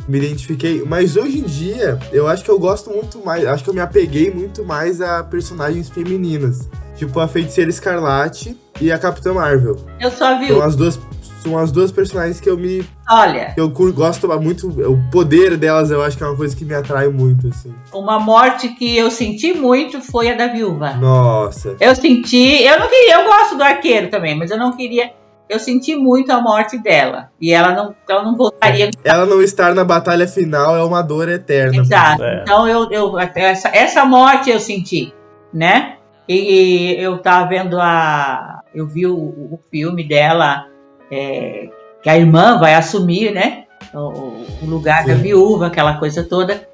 me 0.09 0.19
identifiquei. 0.19 0.83
Mas 0.87 1.17
hoje 1.17 1.39
em 1.39 1.45
dia, 1.45 1.99
eu 2.13 2.27
acho 2.27 2.43
que 2.43 2.51
eu 2.51 2.59
gosto 2.59 2.91
muito 2.91 3.25
mais, 3.25 3.47
acho 3.47 3.63
que 3.63 3.71
eu 3.71 3.75
me 3.75 3.81
apeguei 3.81 4.31
muito 4.31 4.65
mais 4.65 5.01
a 5.01 5.23
personagens 5.23 5.91
femininas, 5.91 6.69
tipo 6.97 7.21
a 7.21 7.29
Feiticeira 7.29 7.71
Escarlate 7.71 8.57
e 8.81 8.91
a 8.91 8.99
Capitã 8.99 9.35
Marvel. 9.35 9.77
Eu 10.01 10.11
só 10.11 10.39
vi. 10.39 10.49
São 10.49 10.63
as 10.63 10.75
duas, 10.75 10.99
são 11.43 11.59
as 11.59 11.73
duas 11.73 11.91
personagens 11.91 12.41
que 12.41 12.49
eu 12.49 12.57
me 12.57 12.85
Olha, 13.09 13.53
que 13.55 13.61
eu 13.61 13.69
gosto 13.71 14.29
muito, 14.41 14.69
o 14.69 15.11
poder 15.11 15.57
delas 15.57 15.91
eu 15.91 16.03
acho 16.03 16.17
que 16.17 16.23
é 16.23 16.27
uma 16.27 16.37
coisa 16.37 16.55
que 16.55 16.65
me 16.65 16.75
atrai 16.75 17.09
muito, 17.09 17.49
assim. 17.49 17.75
uma 17.93 18.21
morte 18.21 18.69
que 18.69 18.97
eu 18.97 19.11
senti 19.11 19.53
muito 19.55 20.01
foi 20.01 20.31
a 20.31 20.35
da 20.35 20.49
viúva. 20.49 20.93
Nossa. 20.95 21.77
Eu 21.81 21.95
senti, 21.95 22.63
eu 22.63 22.79
não 22.79 22.89
queria, 22.89 23.15
eu 23.17 23.25
gosto 23.25 23.57
do 23.57 23.63
arqueiro 23.63 24.09
também, 24.09 24.37
mas 24.37 24.51
eu 24.51 24.59
não 24.59 24.77
queria, 24.77 25.13
eu 25.49 25.59
senti 25.59 25.97
muito 25.97 26.31
a 26.31 26.41
morte 26.41 26.79
dela. 26.79 27.31
E 27.41 27.53
ela 27.53 27.73
não, 27.73 27.95
ela 28.09 28.23
não 28.23 28.37
voltaria. 28.37 28.91
Ela 29.03 29.27
não 29.27 29.43
estar 29.43 29.75
na 29.75 29.85
batalha 29.85 30.29
final 30.29 30.77
é 30.77 30.85
uma 30.85 31.03
dor 31.03 31.29
eterna. 31.29 31.81
Exato. 31.81 32.23
É. 32.23 32.43
Então 32.43 32.69
eu, 32.69 32.91
eu 32.91 33.19
essa, 33.19 33.69
essa 33.69 34.05
morte 34.05 34.51
eu 34.51 34.61
senti, 34.61 35.13
né? 35.53 35.97
E 36.29 36.95
eu 37.01 37.19
tava 37.19 37.49
vendo 37.49 37.81
a, 37.81 38.61
eu 38.73 38.87
vi 38.87 39.05
o, 39.05 39.17
o 39.17 39.61
filme 39.69 40.07
dela, 40.07 40.70
é, 41.11 41.69
que 42.03 42.09
a 42.09 42.17
irmã 42.17 42.59
vai 42.59 42.75
assumir, 42.75 43.33
né? 43.33 43.65
O, 43.95 43.99
o 43.99 44.67
lugar 44.67 45.05
da 45.07 45.15
Sim. 45.17 45.23
viúva, 45.23 45.67
aquela 45.69 45.95
coisa 45.95 46.23
toda. 46.23 46.69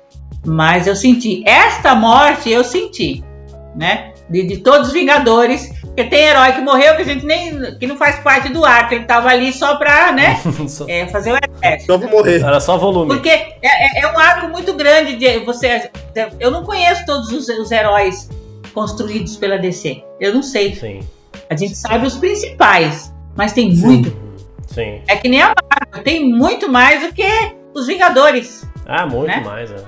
Mas 0.44 0.86
eu 0.86 0.94
senti, 0.94 1.42
esta 1.46 1.94
morte 1.94 2.50
eu 2.50 2.62
senti, 2.64 3.22
né? 3.74 4.12
De, 4.28 4.44
de 4.44 4.56
todos 4.58 4.88
os 4.88 4.92
Vingadores, 4.92 5.72
porque 5.84 6.04
tem 6.04 6.24
herói 6.24 6.52
que 6.52 6.60
morreu 6.60 6.96
que 6.96 7.02
a 7.02 7.04
gente 7.04 7.24
nem, 7.24 7.76
que 7.78 7.86
não 7.86 7.96
faz 7.96 8.18
parte 8.20 8.48
do 8.48 8.64
arco, 8.64 8.94
ele 8.94 9.04
tava 9.04 9.28
ali 9.28 9.52
só 9.52 9.76
pra, 9.76 10.12
né? 10.12 10.40
Só- 10.68 10.84
é, 10.88 11.06
fazer 11.06 11.32
o 11.32 11.36
exército. 11.36 11.92
Só 11.92 11.98
pra 11.98 12.08
morrer. 12.08 12.42
Era 12.42 12.60
só 12.60 12.76
volume. 12.76 13.14
Porque 13.14 13.28
é, 13.28 13.50
é- 13.62 14.00
é 14.00 14.12
um 14.12 14.18
arco 14.18 14.48
muito 14.48 14.72
grande 14.74 15.16
de 15.16 15.38
você. 15.40 15.90
Eu 16.40 16.50
não 16.50 16.64
conheço 16.64 17.04
todos 17.06 17.28
os, 17.30 17.48
os 17.48 17.70
heróis 17.70 18.28
construídos 18.74 19.36
pela 19.36 19.58
DC. 19.58 20.02
Eu 20.20 20.34
não 20.34 20.42
sei. 20.42 20.74
Sim, 20.74 21.00
A 21.48 21.56
gente 21.56 21.76
sabe 21.76 22.04
os 22.06 22.16
principais, 22.16 23.12
mas 23.36 23.52
tem 23.52 23.72
muito. 23.74 24.25
Sim. 24.66 25.00
É 25.08 25.16
que 25.16 25.28
nem 25.28 25.40
a 25.42 25.46
Marvel, 25.70 26.02
tem 26.04 26.28
muito 26.28 26.70
mais 26.70 27.02
do 27.06 27.12
que 27.12 27.24
os 27.74 27.86
Vingadores. 27.86 28.66
Ah, 28.86 29.06
muito 29.06 29.26
Né? 29.28 29.40
mais, 29.44 29.70
né? 29.70 29.78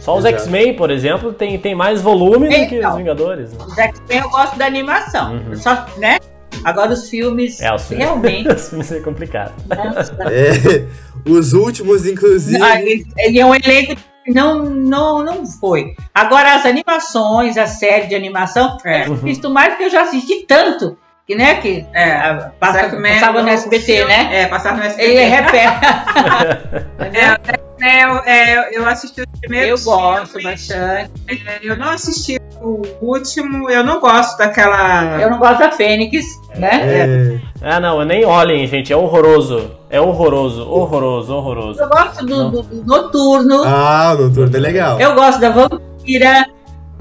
Só 0.00 0.16
os. 0.16 0.24
X-Men, 0.24 0.74
por 0.76 0.90
exemplo, 0.90 1.32
tem, 1.32 1.58
tem 1.58 1.74
mais 1.74 2.00
volume 2.00 2.48
do 2.48 2.54
que 2.68 2.76
Então. 2.76 2.90
os 2.92 2.96
Vingadores. 2.96 3.52
né? 3.52 3.58
Os 3.66 3.76
X-Men 3.76 4.18
eu 4.20 4.30
gosto 4.30 4.56
da 4.56 4.66
animação. 4.66 5.34
Uhum. 5.34 5.56
Só, 5.56 5.86
né? 5.98 6.18
Agora 6.64 6.92
os 6.92 7.10
filmes 7.10 7.60
É, 7.60 7.74
os 7.74 7.82
filmes. 7.86 8.04
realmente. 8.06 8.48
Os 8.54 8.68
filmes 8.70 8.90
é 8.92 9.00
complicado. 9.00 9.52
nossa. 9.68 10.16
É, 10.30 10.86
os 11.28 11.52
últimos, 11.52 12.06
inclusive. 12.06 12.62
Ah, 12.62 12.80
ele- 12.80 13.04
é 13.38 13.44
um 13.44 13.54
elenco 13.54 13.94
que 14.24 14.32
não, 14.32 14.64
não, 14.64 15.22
não 15.22 15.46
foi. 15.46 15.94
Agora, 16.14 16.54
as 16.54 16.64
animações, 16.64 17.56
a 17.58 17.66
série 17.66 18.06
de 18.06 18.14
animação, 18.14 18.78
É. 18.84 19.06
eu 19.06 19.14
visto 19.14 19.50
mais 19.50 19.70
porque 19.70 19.84
eu 19.84 19.90
já 19.90 20.02
assisti 20.02 20.44
tanto, 20.48 20.96
que, 21.26 21.34
né, 21.34 21.54
que 21.56 21.84
É, 21.92 22.32
passa, 22.60 22.88
passava 22.90 23.42
no 23.42 23.48
SBT, 23.48 23.84
filme- 23.84 24.06
né? 24.16 24.28
É, 24.42 24.46
passava 24.46 24.76
no 24.76 24.84
SBT. 24.84 25.10
Ele 25.10 25.24
repete. 25.24 26.86
É, 27.12 27.36
é, 27.82 28.04
eu, 28.04 28.16
é, 28.24 28.76
eu 28.78 28.88
assisti 28.88 29.20
os 29.20 29.26
eu 29.26 29.40
primeiros 29.40 29.84
gosto 29.84 30.38
filmes. 30.38 30.44
bastante. 30.68 31.10
É, 31.28 31.58
eu 31.62 31.76
não 31.76 31.90
assisti 31.90 32.38
o 32.60 32.82
último, 33.02 33.68
eu 33.70 33.84
não 33.84 34.00
gosto 34.00 34.36
daquela. 34.38 35.20
Eu 35.20 35.30
não 35.30 35.38
gosto 35.38 35.58
da 35.58 35.70
Fênix, 35.72 36.24
né? 36.56 36.70
É, 36.82 37.38
Ah, 37.62 37.78
não, 37.80 38.02
nem 38.04 38.24
olhem, 38.24 38.66
gente. 38.66 38.92
É 38.92 38.96
horroroso. 38.96 39.72
É 39.90 40.00
horroroso, 40.00 40.68
horroroso, 40.68 41.34
horroroso. 41.34 41.80
Eu 41.80 41.88
gosto 41.88 42.24
do, 42.26 42.50
do- 42.50 42.62
do 42.62 42.84
Noturno, 42.84 43.62
Ah, 43.64 44.14
o 44.18 44.22
Noturno 44.22 44.56
é 44.56 44.60
legal. 44.60 45.00
eu 45.00 45.14
gosto 45.14 45.38
da 45.40 45.50
Vampira, 45.50 46.46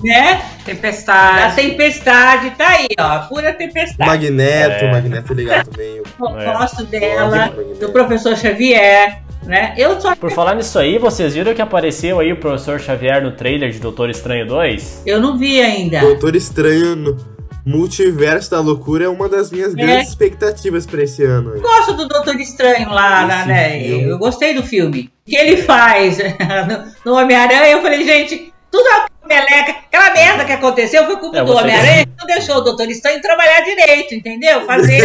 né? 0.03 0.41
Tempestade. 0.65 1.55
Tempestade, 1.55 2.51
tá 2.51 2.67
aí, 2.69 2.87
ó, 2.99 3.19
pura 3.27 3.53
Tempestade. 3.53 4.09
Magneto, 4.09 4.85
É. 4.85 4.91
Magneto 4.91 5.33
é 5.33 5.35
legal 5.35 5.63
também. 5.65 5.97
Eu 5.97 6.39
É. 6.39 6.45
Gosto 6.53 6.81
Eu 6.81 6.85
dela, 6.85 7.25
do 7.29 7.35
Magneto. 7.55 7.79
do 7.79 7.91
Professor 7.91 8.35
Xavier, 8.37 9.19
né? 9.43 9.73
Eu 9.77 9.99
só 10.01 10.15
Por 10.15 10.31
falar 10.31 10.55
nisso 10.55 10.77
aí, 10.79 10.97
vocês 10.97 11.33
viram 11.33 11.53
que 11.53 11.61
apareceu 11.61 12.19
aí 12.19 12.31
o 12.33 12.37
professor 12.37 12.79
Xavier 12.79 13.21
no 13.23 13.31
trailer 13.31 13.71
de 13.71 13.79
Doutor 13.79 14.09
Estranho 14.09 14.45
2? 14.47 15.03
Eu 15.05 15.19
não 15.19 15.37
vi 15.37 15.61
ainda. 15.61 15.99
Doutor 16.01 16.35
Estranho. 16.35 16.95
no- 16.95 17.35
Multiverso 17.67 18.51
da 18.51 18.59
Loucura 18.59 19.05
é 19.05 19.09
uma 19.09 19.27
das 19.27 19.49
minhas 19.51 19.73
grandes 19.73 20.09
expectativas 20.09 20.85
pra 20.85 21.01
esse 21.01 21.23
ano. 21.23 21.51
aí. 21.55 21.59
gosto 21.61 21.93
do 21.93 22.07
Doutor 22.07 22.35
Estranho 22.39 22.89
lá, 22.91 23.27
Esse 23.39 23.47
né? 23.47 23.79
filme. 23.79 24.03
Eu 24.09 24.19
gostei 24.19 24.53
do 24.53 24.61
filme. 24.61 25.09
O 25.25 25.29
que 25.31 25.35
ele 25.35 25.57
faz 25.57 26.19
no, 27.03 27.11
no 27.13 27.17
Homem-Aranha, 27.19 27.71
eu 27.71 27.81
falei, 27.81 28.05
gente, 28.05 28.53
tudo 28.69 28.87
a 28.89 29.07
meleca, 29.27 29.71
aquela 29.71 30.13
merda 30.13 30.45
que 30.45 30.51
aconteceu 30.51 31.05
foi 31.05 31.17
culpa 31.17 31.39
É, 31.39 31.43
do 31.43 31.53
Homem-Aranha 31.53 32.05
que 32.05 32.11
não 32.17 32.27
deixou 32.27 32.57
o 32.57 32.61
Doutor 32.61 32.89
Estranho 32.89 33.21
trabalhar 33.21 33.61
direito, 33.61 34.15
entendeu? 34.15 34.65
Fazer 34.65 35.01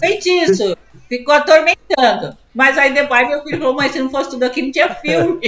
feitiço. 0.00 0.76
Ficou 1.08 1.34
atormentando. 1.34 2.36
Mas 2.54 2.78
aí 2.78 2.94
depois 2.94 3.28
meu 3.28 3.42
filho 3.42 3.58
falou, 3.58 3.74
mãe, 3.74 3.90
se 3.90 3.98
não 3.98 4.10
fosse 4.10 4.30
tudo 4.30 4.44
aqui, 4.44 4.62
não 4.62 4.72
tinha 4.72 4.94
filme. 4.94 5.40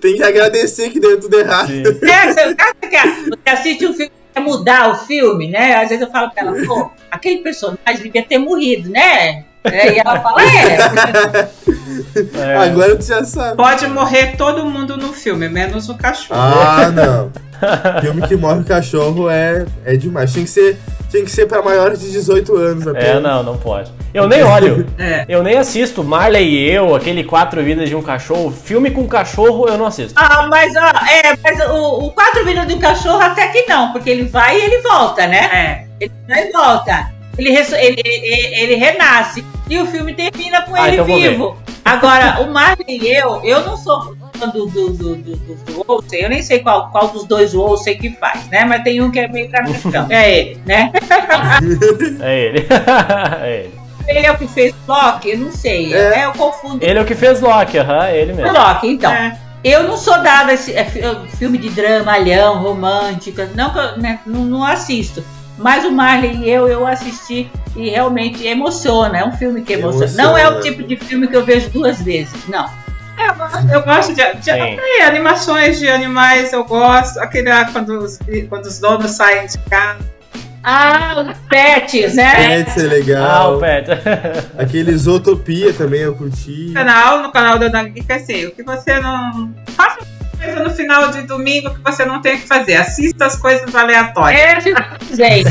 Tem 0.00 0.16
que 0.16 0.22
agradecer 0.22 0.90
que 0.90 0.98
deu 0.98 1.20
tudo 1.20 1.38
errado. 1.38 1.70
É, 1.70 2.32
você, 2.32 2.54
você 2.54 3.50
assiste 3.50 3.86
um 3.86 3.92
filme 3.92 4.10
quer 4.36 4.40
mudar 4.40 4.90
o 4.90 4.94
filme, 5.06 5.48
né? 5.48 5.76
Às 5.76 5.88
vezes 5.88 6.04
eu 6.04 6.10
falo 6.10 6.30
pra 6.30 6.42
ela, 6.42 6.66
pô, 6.66 6.90
aquele 7.10 7.38
personagem 7.38 8.02
devia 8.02 8.22
ter 8.22 8.38
morrido, 8.38 8.90
né? 8.90 9.44
É, 9.64 9.94
e 9.94 9.98
ela 9.98 10.20
fala, 10.20 10.42
é. 10.42 11.48
É. 12.34 12.56
Agora 12.56 12.96
tu 12.96 13.04
já 13.04 13.24
sabe. 13.24 13.56
Pode 13.56 13.86
morrer 13.88 14.36
todo 14.36 14.64
mundo 14.66 14.96
no 14.96 15.12
filme, 15.12 15.48
menos 15.48 15.88
o 15.88 15.94
cachorro. 15.94 16.40
Ah, 16.40 16.90
não. 16.94 17.30
Filme 18.00 18.22
que 18.26 18.36
morre 18.36 18.60
o 18.60 18.64
cachorro 18.64 19.30
é, 19.30 19.64
é 19.84 19.96
demais. 19.96 20.32
Tinha 20.32 20.44
que 20.44 20.50
ser, 20.50 20.78
tinha 21.10 21.24
que 21.24 21.30
ser 21.30 21.46
pra 21.46 21.62
maiores 21.62 22.00
de 22.00 22.10
18 22.10 22.54
anos 22.56 22.86
até. 22.86 23.12
É, 23.12 23.20
não, 23.20 23.42
não 23.42 23.56
pode. 23.56 23.90
Eu 24.12 24.28
nem 24.28 24.42
olho. 24.42 24.86
É. 24.98 25.24
Eu 25.28 25.42
nem 25.42 25.56
assisto 25.58 26.02
Marley 26.04 26.46
e 26.48 26.70
eu, 26.70 26.94
aquele 26.94 27.24
Quatro 27.24 27.62
Vidas 27.62 27.88
de 27.88 27.94
um 27.94 28.02
Cachorro. 28.02 28.50
Filme 28.50 28.90
com 28.90 29.06
cachorro 29.06 29.68
eu 29.68 29.76
não 29.78 29.86
assisto. 29.86 30.14
Ah, 30.16 30.46
mas 30.50 30.74
ó, 30.76 30.86
é, 31.06 31.36
mas 31.42 31.68
o, 31.70 32.06
o 32.06 32.10
quatro 32.12 32.44
vidas 32.44 32.66
do 32.66 32.78
cachorro 32.78 33.20
até 33.20 33.48
que 33.48 33.66
não, 33.68 33.92
porque 33.92 34.08
ele 34.10 34.24
vai 34.24 34.58
e 34.58 34.64
ele 34.64 34.80
volta, 34.82 35.26
né? 35.26 35.38
É. 36.00 36.04
Ele 36.04 36.12
vai 36.28 36.48
e 36.48 36.52
volta. 36.52 37.10
Ele, 37.38 37.50
ele, 37.50 38.02
ele, 38.04 38.54
ele 38.62 38.74
renasce. 38.76 39.44
E 39.68 39.78
o 39.78 39.86
filme 39.86 40.14
termina 40.14 40.62
com 40.62 40.74
Ah, 40.74 40.86
ele 40.88 40.94
então 40.96 41.06
vou 41.06 41.20
ver. 41.20 41.30
vivo. 41.30 41.56
Agora, 41.86 42.40
o 42.42 42.52
Marley 42.52 42.84
e 42.88 43.06
eu, 43.16 43.40
eu 43.44 43.64
não 43.64 43.76
sou 43.76 44.16
fã 44.36 44.48
do, 44.48 44.66
do, 44.66 44.90
do, 44.90 45.16
do, 45.16 45.36
do, 45.36 45.54
do 45.54 45.84
Olsen, 45.86 46.20
eu 46.20 46.28
nem 46.28 46.42
sei 46.42 46.58
qual, 46.58 46.90
qual 46.90 47.08
dos 47.08 47.24
dois 47.24 47.54
o 47.54 47.60
Olsen 47.60 47.96
que 47.96 48.10
faz, 48.10 48.44
né? 48.48 48.64
Mas 48.64 48.82
tem 48.82 49.00
um 49.00 49.08
que 49.10 49.20
é 49.20 49.28
meio 49.28 49.48
travessão. 49.48 50.06
é 50.10 50.38
ele, 50.38 50.60
né? 50.66 50.90
É 52.20 52.38
ele. 52.40 52.66
é 53.42 53.56
ele. 53.60 53.74
Ele 54.08 54.26
é 54.26 54.30
o 54.32 54.36
que 54.38 54.46
fez 54.46 54.74
Loki? 54.86 55.30
Eu 55.30 55.38
não 55.38 55.52
sei. 55.52 55.92
É. 55.94 56.20
É, 56.20 56.24
eu 56.26 56.32
confundo. 56.32 56.84
Ele 56.84 56.98
é 56.98 57.02
o 57.02 57.04
que 57.04 57.14
fez 57.14 57.40
Loki, 57.40 57.78
aham, 57.78 58.08
ele 58.10 58.32
O 58.32 58.36
mesmo. 58.36 58.52
Loki, 58.52 58.88
então. 58.88 59.12
É. 59.12 59.36
Eu 59.64 59.82
não 59.84 59.96
sou 59.96 60.14
dada 60.22 60.52
a 60.52 60.54
esse 60.54 60.72
é, 60.74 60.84
fi- 60.84 61.00
filme 61.36 61.58
de 61.58 61.70
drama, 61.70 62.12
alhão, 62.12 62.62
romântica, 62.62 63.50
não, 63.54 63.70
que 63.70 63.78
eu, 63.78 63.98
né, 63.98 64.20
não, 64.24 64.44
não 64.44 64.64
assisto. 64.64 65.24
Mas 65.58 65.84
o 65.84 65.90
Marley 65.90 66.36
e 66.44 66.50
eu, 66.50 66.68
eu 66.68 66.86
assisti 66.86 67.50
e 67.74 67.88
realmente 67.90 68.46
emociona. 68.46 69.18
É 69.18 69.24
um 69.24 69.32
filme 69.32 69.62
que 69.62 69.72
emociona. 69.72 70.04
Emociona. 70.06 70.28
Não 70.30 70.38
é 70.38 70.48
o 70.48 70.60
tipo 70.60 70.82
de 70.82 70.96
filme 70.96 71.26
que 71.28 71.36
eu 71.36 71.44
vejo 71.44 71.70
duas 71.70 72.00
vezes, 72.02 72.46
não. 72.48 72.68
Eu 73.18 73.34
gosto, 73.34 73.68
eu 73.72 73.82
gosto 73.82 74.14
de, 74.14 74.34
de 74.42 74.50
é, 74.50 75.04
animações 75.06 75.78
de 75.78 75.88
animais, 75.88 76.52
eu 76.52 76.64
gosto. 76.64 77.18
Aquele 77.18 77.48
lá 77.48 77.64
quando 77.72 77.98
os, 78.00 78.18
quando 78.50 78.66
os 78.66 78.78
donos 78.78 79.10
saem 79.12 79.46
de 79.46 79.56
casa. 79.70 80.00
Ah, 80.62 81.24
os 81.30 81.38
pets, 81.48 82.14
né? 82.14 82.64
Pets 82.64 82.76
é 82.76 82.86
Ah, 82.86 82.88
legal. 82.88 83.56
o 83.56 83.60
Pet. 83.60 83.88
Aquele 84.58 84.96
Zootopia 84.96 85.72
também 85.72 86.00
eu 86.00 86.14
curti. 86.16 86.66
No 86.68 86.74
canal, 86.74 87.22
no 87.22 87.30
canal 87.32 87.58
da 87.58 87.68
Dangica, 87.68 88.16
assim, 88.16 88.46
o 88.46 88.50
que 88.50 88.62
você 88.64 88.98
não. 88.98 89.54
Faça 89.76 90.00
coisa 90.36 90.62
no 90.62 90.70
final 90.70 91.08
de 91.10 91.22
domingo 91.22 91.70
que 91.70 91.80
você 91.82 92.04
não 92.04 92.20
tem 92.20 92.34
o 92.36 92.40
que 92.40 92.46
fazer. 92.46 92.74
Assista 92.76 93.26
as 93.26 93.36
coisas 93.36 93.74
aleatórias. 93.74 94.66
É 94.66 94.74
desenho. 95.08 95.44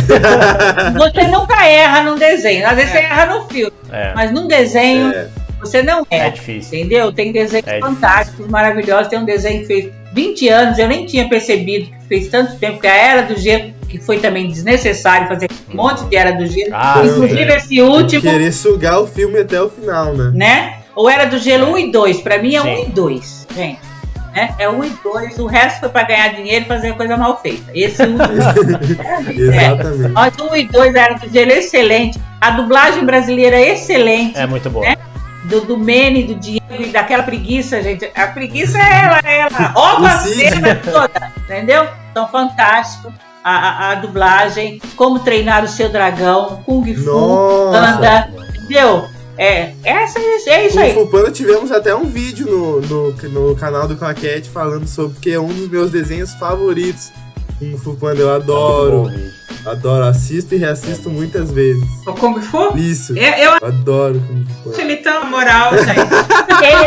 Você 0.98 1.28
nunca 1.28 1.66
erra 1.68 2.04
num 2.04 2.16
desenho. 2.18 2.68
Às 2.68 2.76
vezes 2.76 2.92
você 2.92 2.98
erra 3.00 3.26
no 3.28 3.48
filme, 3.48 3.72
É, 3.92 4.14
mas 4.14 4.32
num 4.32 4.48
desenho 4.48 5.12
É. 5.12 5.28
você 5.60 5.82
não 5.82 6.06
é 6.10 6.18
erra. 6.18 6.30
difícil. 6.32 6.80
Entendeu? 6.80 7.12
Tem 7.12 7.32
desenhos 7.32 7.68
É 7.68 7.80
fantásticos, 7.80 8.48
maravilhosos. 8.48 9.08
Tem 9.08 9.20
um 9.20 9.26
desenho 9.26 9.62
que 9.62 9.68
fez 9.68 9.92
20 10.14 10.48
anos, 10.50 10.80
eu 10.80 10.88
nem 10.88 11.06
tinha 11.06 11.28
percebido 11.28 11.88
que 11.88 12.08
fez 12.08 12.28
tanto 12.30 12.56
tempo, 12.58 12.80
que 12.80 12.88
é 12.88 12.92
a 12.92 12.96
Era 12.96 13.22
do 13.24 13.38
Gelo, 13.38 13.74
que 13.90 14.00
foi 14.00 14.18
também 14.20 14.48
desnecessário 14.48 15.28
fazer 15.28 15.50
um 15.72 15.76
monte 15.76 16.06
de 16.06 16.16
Era 16.16 16.32
do 16.32 16.46
Gelo. 16.46 16.72
Ah, 16.74 17.02
Inclusive 17.04 17.54
esse 17.54 17.82
último, 17.82 18.22
Querer 18.22 18.52
sugar 18.54 19.00
o 19.02 19.08
filme 19.08 19.40
até 19.40 19.62
o 19.62 19.70
final, 19.70 20.14
né? 20.14 20.32
né? 20.34 20.74
Ou 20.96 21.10
Era 21.10 21.26
do 21.26 21.38
Gelo 21.38 21.72
1 21.74 21.78
e 21.80 21.92
2. 21.92 22.22
Pra 22.22 22.38
mim 22.38 22.56
é 22.56 22.62
Sim. 22.62 22.76
1 22.76 22.80
e 22.84 22.86
2, 22.92 23.48
gente. 23.54 23.80
Né? 24.36 24.54
É 24.60 24.70
1 24.70 24.84
e 24.84 24.90
2. 24.90 25.40
O 25.40 25.46
resto 25.48 25.80
foi 25.80 25.90
pra 25.90 26.04
ganhar 26.04 26.36
dinheiro 26.36 26.66
e 26.66 26.68
fazer 26.68 26.94
coisa 26.96 27.16
mal 27.16 27.42
feita. 27.42 27.72
Esse 27.74 28.04
último. 28.04 28.24
é. 29.02 29.32
Exatamente. 29.32 30.12
Mas 30.14 30.34
1 30.38 30.56
e 30.58 30.68
2 30.68 30.96
Era 30.96 31.14
do 31.16 31.30
Gelo 31.32 31.52
excelente. 31.52 32.20
A 32.42 32.52
dublagem 32.52 33.06
brasileira 33.06 33.56
é 33.56 33.74
excelente. 33.74 34.38
É 34.38 34.46
muito 34.46 34.70
bom. 34.70 34.82
Né? 34.82 34.96
do, 35.46 35.62
do 35.62 35.78
Mene, 35.78 36.24
do 36.24 36.36
Diego 36.36 36.66
e 36.72 36.88
daquela 36.88 37.24
preguiça, 37.24 37.82
gente. 37.82 38.10
A 38.16 38.28
preguiça 38.28 38.78
é 38.78 39.04
ela, 39.04 39.20
é 39.24 39.40
ela. 39.42 39.68
Rouba 39.74 40.08
a 40.08 40.20
cena 40.20 40.76
toda, 40.76 41.32
entendeu? 41.38 41.88
Então, 42.12 42.28
fantástico. 42.28 43.14
A, 43.44 43.52
a, 43.52 43.92
a 43.92 43.96
dublagem, 43.96 44.82
como 44.96 45.20
treinar 45.20 45.64
o 45.64 45.68
seu 45.68 45.88
dragão, 45.90 46.64
Kung 46.66 46.84
Fu, 46.96 47.06
Nossa. 47.06 47.94
Panda, 47.94 48.30
entendeu? 48.50 49.08
É, 49.38 49.74
essa, 49.84 50.20
é 50.20 50.68
isso 50.68 50.76
Com 50.76 50.80
o 50.80 50.84
aí. 50.84 50.94
Fupano 50.94 51.32
tivemos 51.32 51.72
até 51.72 51.96
um 51.96 52.06
vídeo 52.06 52.46
no, 52.48 52.82
no, 52.82 53.12
no 53.12 53.56
canal 53.56 53.88
do 53.88 53.96
Claquete 53.96 54.50
falando 54.50 54.88
sobre 54.88 55.20
que 55.20 55.32
é 55.32 55.40
um 55.40 55.48
dos 55.48 55.70
meus 55.70 55.92
desenhos 55.92 56.34
favoritos. 56.34 57.12
Kung 57.60 57.78
Fu 57.78 57.96
Panda, 57.96 58.22
eu 58.22 58.34
adoro. 58.34 59.10
Adoro, 59.66 60.06
assisto 60.06 60.54
e 60.56 60.58
reassisto 60.58 61.10
muitas 61.10 61.52
vezes. 61.52 61.84
O 62.06 62.14
Kung 62.14 62.40
Fu? 62.42 62.76
Isso, 62.78 63.18
É, 63.18 63.46
Eu 63.46 63.52
acho 63.54 63.66
adoro 63.66 64.22
Kung 64.28 64.46
Fu 64.74 64.80
ele 64.82 64.98
tão 64.98 65.26
moral, 65.30 65.72
gente. 65.78 65.90
Ele, 66.64 66.86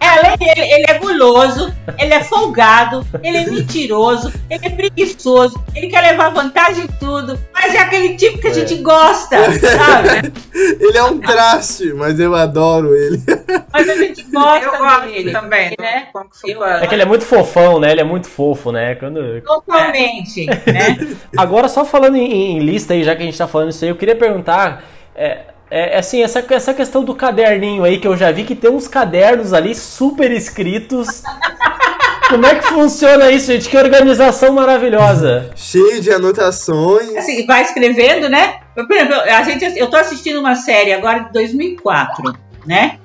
é, 0.00 0.08
além 0.08 0.36
dele, 0.38 0.60
ele 0.72 0.84
é 0.88 0.98
guloso, 0.98 1.72
ele 1.98 2.12
é 2.14 2.22
folgado, 2.24 3.06
ele 3.22 3.36
é 3.36 3.46
mentiroso, 3.46 4.32
ele 4.50 4.66
é 4.66 4.70
preguiçoso, 4.70 5.62
ele 5.74 5.88
quer 5.88 6.00
levar 6.00 6.30
vantagem 6.30 6.84
em 6.84 6.88
tudo, 6.98 7.38
mas 7.52 7.74
é 7.74 7.78
aquele 7.78 8.16
tipo 8.16 8.38
que 8.38 8.48
a 8.48 8.50
É. 8.50 8.54
gente 8.54 8.76
gosta, 8.76 9.36
sabe? 9.60 10.32
Ele 10.80 10.96
é 10.96 11.02
um 11.02 11.18
traste, 11.18 11.92
mas 11.94 12.18
eu 12.20 12.34
adoro 12.34 12.94
ele. 12.94 13.20
Mas 13.72 13.88
a 13.88 13.94
gente 13.96 14.22
gosta 14.30 14.64
Eu 14.64 14.78
gosto 14.78 15.06
dele. 15.06 15.32
também 15.32 15.74
né? 15.80 16.06
Eu-. 16.46 16.64
É 16.64 16.86
que 16.86 16.94
ele 16.94 17.02
é 17.02 17.06
muito 17.06 17.24
fofão, 17.24 17.80
né? 17.80 17.90
Ele 17.90 18.00
é 18.02 18.04
muito 18.04 18.28
fofo, 18.28 18.70
né? 18.70 18.94
Quando... 18.94 19.40
Totalmente, 19.42 20.46
né? 20.46 20.96
Agora, 21.36 21.53
só 21.68 21.84
falando 21.84 22.16
em, 22.16 22.56
em 22.56 22.58
lista 22.58 22.94
aí, 22.94 23.04
já 23.04 23.14
que 23.14 23.22
a 23.22 23.26
gente 23.26 23.38
tá 23.38 23.46
falando 23.46 23.70
isso 23.70 23.84
aí, 23.84 23.90
eu 23.90 23.96
queria 23.96 24.16
perguntar. 24.16 24.84
É, 25.14 25.42
é, 25.70 25.98
assim, 25.98 26.22
essa, 26.22 26.44
essa 26.50 26.74
questão 26.74 27.02
do 27.04 27.14
caderninho 27.14 27.84
aí, 27.84 27.98
que 27.98 28.06
eu 28.06 28.16
já 28.16 28.30
vi 28.30 28.44
que 28.44 28.54
tem 28.54 28.70
uns 28.70 28.86
cadernos 28.86 29.52
ali 29.52 29.74
super 29.74 30.30
escritos. 30.30 31.22
Como 32.28 32.46
é 32.46 32.54
que 32.54 32.66
funciona 32.66 33.30
isso, 33.30 33.52
gente? 33.52 33.68
Que 33.68 33.76
organização 33.76 34.52
maravilhosa. 34.52 35.50
Cheio 35.54 36.00
de 36.00 36.10
anotações. 36.10 37.16
Assim, 37.16 37.44
vai 37.46 37.62
escrevendo, 37.62 38.28
né? 38.28 38.60
Por 38.74 38.90
exemplo, 38.92 39.14
a 39.14 39.42
gente, 39.42 39.78
eu 39.78 39.88
tô 39.88 39.96
assistindo 39.96 40.40
uma 40.40 40.54
série 40.54 40.92
agora 40.92 41.24
de 41.24 41.32
2004, 41.32 42.34
né? 42.66 42.98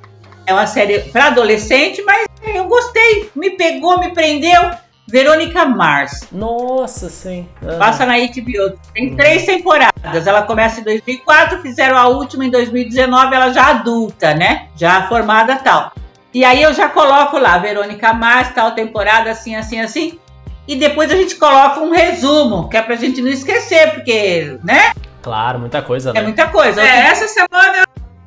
É 0.47 0.53
uma 0.53 0.65
série 0.65 0.99
para 0.99 1.27
adolescente, 1.27 2.01
mas 2.03 2.25
eu 2.43 2.65
gostei, 2.65 3.29
me 3.35 3.51
pegou, 3.51 3.99
me 3.99 4.13
prendeu. 4.13 4.71
Verônica 5.09 5.65
Mars. 5.65 6.27
Nossa, 6.31 7.09
sim. 7.09 7.47
Ah. 7.65 7.77
Passa 7.77 8.05
na 8.05 8.17
HBO. 8.17 8.77
Tem 8.93 9.15
três 9.15 9.45
temporadas. 9.45 10.27
Ela 10.27 10.43
começa 10.43 10.79
em 10.81 10.83
2004, 10.83 11.61
fizeram 11.61 11.97
a 11.97 12.07
última 12.07 12.45
em 12.45 12.49
2019, 12.49 13.35
ela 13.35 13.51
já 13.51 13.67
adulta, 13.67 14.33
né? 14.33 14.67
Já 14.75 15.07
formada 15.07 15.55
tal. 15.57 15.91
E 16.33 16.45
aí 16.45 16.61
eu 16.61 16.73
já 16.73 16.87
coloco 16.87 17.37
lá, 17.39 17.57
Verônica 17.57 18.13
Mars, 18.13 18.49
tal 18.53 18.71
temporada, 18.71 19.31
assim, 19.31 19.55
assim, 19.55 19.79
assim. 19.79 20.19
E 20.67 20.75
depois 20.75 21.11
a 21.11 21.15
gente 21.15 21.35
coloca 21.35 21.79
um 21.79 21.91
resumo, 21.91 22.69
que 22.69 22.77
é 22.77 22.81
pra 22.83 22.95
gente 22.95 23.21
não 23.21 23.29
esquecer, 23.29 23.91
porque, 23.95 24.59
né? 24.63 24.91
Claro, 25.23 25.59
muita 25.59 25.81
coisa, 25.81 26.11
É 26.11 26.13
né? 26.13 26.21
muita 26.21 26.47
coisa. 26.49 26.81
É, 26.81 27.07
essa 27.07 27.27
semana 27.27 27.83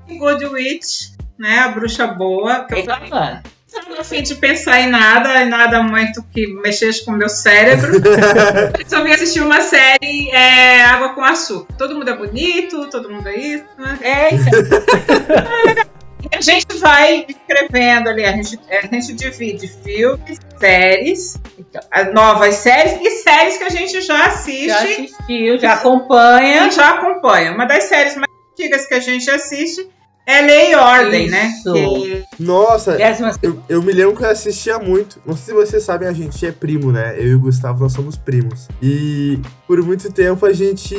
eu 0.08 0.18
Good 0.18 0.46
Witch, 0.46 1.12
né? 1.38 1.60
A 1.60 1.68
bruxa 1.68 2.06
boa. 2.08 2.64
Que 2.64 2.74
eu 2.74 2.84
Tô 3.72 4.00
a 4.00 4.04
fim 4.04 4.22
de 4.22 4.34
pensar 4.34 4.80
em 4.80 4.88
nada, 4.88 5.42
em 5.42 5.48
nada 5.48 5.82
muito 5.82 6.22
que 6.32 6.46
mexesse 6.46 7.04
com 7.04 7.12
o 7.12 7.16
meu 7.16 7.28
cérebro. 7.28 7.92
Resolvi 8.78 9.12
assistir 9.12 9.40
uma 9.40 9.60
série 9.60 10.30
é, 10.30 10.82
Água 10.84 11.10
com 11.14 11.22
Açúcar. 11.24 11.72
Todo 11.78 11.94
mundo 11.94 12.10
é 12.10 12.16
bonito, 12.16 12.88
todo 12.90 13.10
mundo 13.10 13.26
é 13.28 13.36
isso, 13.36 13.64
né? 13.78 13.98
É, 14.02 14.34
então, 14.34 14.60
E 16.32 16.36
a 16.36 16.40
gente 16.40 16.76
vai 16.78 17.24
escrevendo 17.28 18.08
ali, 18.08 18.24
a 18.24 18.32
gente, 18.32 18.58
a 18.70 18.86
gente 18.86 19.12
divide 19.14 19.68
filmes, 19.68 20.38
séries, 20.58 21.36
Então. 21.58 21.80
as 21.90 22.12
novas 22.12 22.54
séries 22.56 22.98
e 23.00 23.10
séries 23.22 23.56
que 23.56 23.64
a 23.64 23.70
gente 23.70 24.00
já 24.02 24.26
assiste 24.26 24.68
já 24.68 24.82
assistiu, 24.82 25.58
já 25.58 25.72
acompanha. 25.74 26.70
já 26.70 26.90
acompanha. 26.90 27.52
Uma 27.52 27.64
das 27.66 27.84
séries 27.84 28.16
mais 28.16 28.28
antigas 28.52 28.86
que 28.86 28.94
a 28.94 29.00
gente 29.00 29.30
assiste 29.30 29.88
É 30.26 30.40
lei 30.42 30.72
e 30.72 30.74
ordem, 30.76 31.28
né? 31.28 31.52
Isso. 31.58 31.72
Que- 31.72 32.24
Nossa, 32.42 32.92
Décima 32.96 33.32
eu, 33.42 33.58
eu 33.68 33.82
me 33.82 33.92
lembro 33.92 34.16
que 34.16 34.24
eu 34.24 34.30
assistia 34.30 34.78
muito. 34.78 35.20
Não 35.26 35.36
sei 35.36 35.54
se 35.54 35.60
vocês 35.60 35.82
sabem, 35.82 36.08
a 36.08 36.12
gente 36.12 36.44
é 36.46 36.52
primo, 36.52 36.90
né? 36.92 37.14
Eu 37.16 37.26
e 37.28 37.34
o 37.34 37.40
Gustavo, 37.40 37.80
nós 37.82 37.92
somos 37.92 38.16
primos. 38.16 38.68
E 38.82 39.38
por 39.66 39.80
muito 39.82 40.12
tempo 40.12 40.44
a 40.46 40.52
gente 40.52 40.94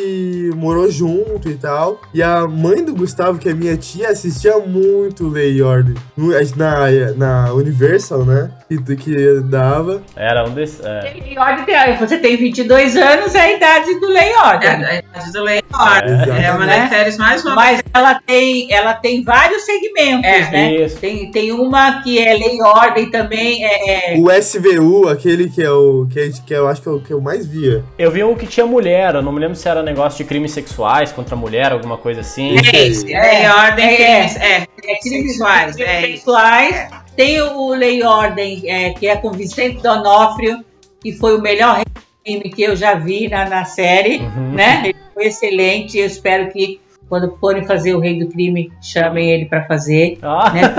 morou 0.56 0.89
junto 0.89 1.50
e 1.50 1.56
tal. 1.56 2.02
E 2.14 2.22
a 2.22 2.48
mãe 2.48 2.84
do 2.84 2.94
Gustavo, 2.96 3.38
que 3.38 3.50
é 3.50 3.54
minha 3.54 3.78
tia, 3.78 4.10
assistia 4.10 4.58
muito 4.60 5.28
Lei 5.28 5.54
e 5.58 5.62
Ordem. 5.62 5.96
No- 6.18 6.34
Na, 6.56 6.76
na 7.16 7.54
Universal, 7.54 8.26
né? 8.26 8.52
Que, 8.68 8.96
que 8.96 9.41
dava. 9.41 10.02
Era 10.16 10.44
um 10.48 10.52
desses. 10.54 10.80
É. 10.84 11.02
Lei 11.02 11.34
e 11.34 11.38
ordem, 11.39 11.98
você 12.00 12.18
tem 12.18 12.38
22 12.38 12.96
anos, 12.98 13.36
é 13.36 13.41
a 13.41 13.52
idade 13.54 14.00
do 14.00 14.08
Lei 14.08 14.30
e 14.30 14.34
É 14.34 14.39
Ordem. 14.39 14.70
a 14.70 14.96
idade 14.96 15.32
do 15.32 15.44
lei 15.44 15.60
e 15.60 15.76
ordem. 15.76 16.14
É. 16.36 16.46
É 16.46 16.52
uma 16.52 16.66
das 16.66 16.89
séries 16.89 17.18
mais 17.18 17.44
novas. 17.44 17.56
Mas 17.56 17.84
ela 17.94 18.20
tem, 18.26 18.72
ela 18.74 18.94
tem 18.96 19.24
vários 19.24 19.64
segmentos, 19.64 20.26
É, 20.26 20.52
né? 20.52 20.76
isso. 20.86 20.98
Tem, 20.98 21.30
tem 21.34 21.52
uma 21.52 22.02
que 22.04 22.20
é 22.20 22.34
Lei 22.34 22.58
e 22.58 22.62
Ordem 22.64 23.10
também, 23.12 23.66
é, 23.66 24.14
é 24.14 24.18
O 24.18 24.32
SVU, 24.32 25.10
aquele 25.10 25.50
que 25.50 25.62
é 25.62 25.70
o. 25.72 26.08
Que, 26.12 26.20
é- 26.20 26.30
que 26.46 26.54
eu 26.54 26.68
acho 26.68 26.82
que 26.82 26.88
é 26.88 26.92
o 26.92 27.00
que 27.02 27.12
eu 27.12 27.20
mais 27.20 27.46
via. 27.46 27.84
Eu 27.98 28.12
vi 28.12 28.24
um 28.24 28.36
que 28.36 28.46
tinha 28.48 28.66
mulher, 28.66 29.16
eu 29.16 29.22
não 29.22 29.32
me 29.32 29.40
lembro 29.40 29.56
se 29.56 29.68
era 29.68 29.82
negócio 29.84 30.18
de 30.20 30.24
crimes 30.24 30.52
sexuais 30.52 31.12
contra 31.12 31.36
a 31.36 31.38
mulher, 31.38 31.72
alguma 31.72 31.98
coisa 31.98 32.22
assim. 32.22 32.56
É 32.74 32.86
esse, 32.88 33.06
lei 33.06 33.16
e 33.44 33.48
ordem, 33.48 33.86
É. 33.86 33.96
crimes, 33.96 34.36
é, 34.38 34.56
é 34.56 34.96
crimes 35.02 35.28
sexuais. 35.32 35.78
É 35.80 36.02
isso. 36.02 36.12
sexuais. 36.18 36.88
Tem 37.16 37.42
o 37.42 37.70
Lei 37.76 38.00
e 38.00 38.04
Ordem, 38.04 38.64
é, 38.66 38.90
que 38.92 39.08
é 39.08 39.16
com 39.16 39.32
Vicente 39.32 39.82
Donofrio, 39.84 40.64
que 41.02 41.12
foi 41.14 41.36
o 41.38 41.42
melhor 41.42 41.82
crime 42.26 42.50
que 42.50 42.64
eu 42.64 42.76
já 42.76 42.94
vi 42.96 43.28
na, 43.28 43.48
na 43.48 43.66
série, 43.66 44.20
Uhum. 44.20 44.54
né? 44.54 44.82
Ele 44.86 44.96
foi 45.14 45.26
excelente. 45.28 45.98
Eu 45.98 46.06
espero 46.08 46.50
que 46.52 46.80
quando 47.14 47.38
forem 47.39 47.64
fazer 47.66 47.93
o 47.93 47.99
Rei 47.99 48.18
do 48.20 48.28
Crime, 48.28 48.72
chamem 48.82 49.30
ele 49.30 49.45
para 49.45 49.66
fazer. 49.66 50.18
Ah, 50.24 50.51
Né? 50.51 50.61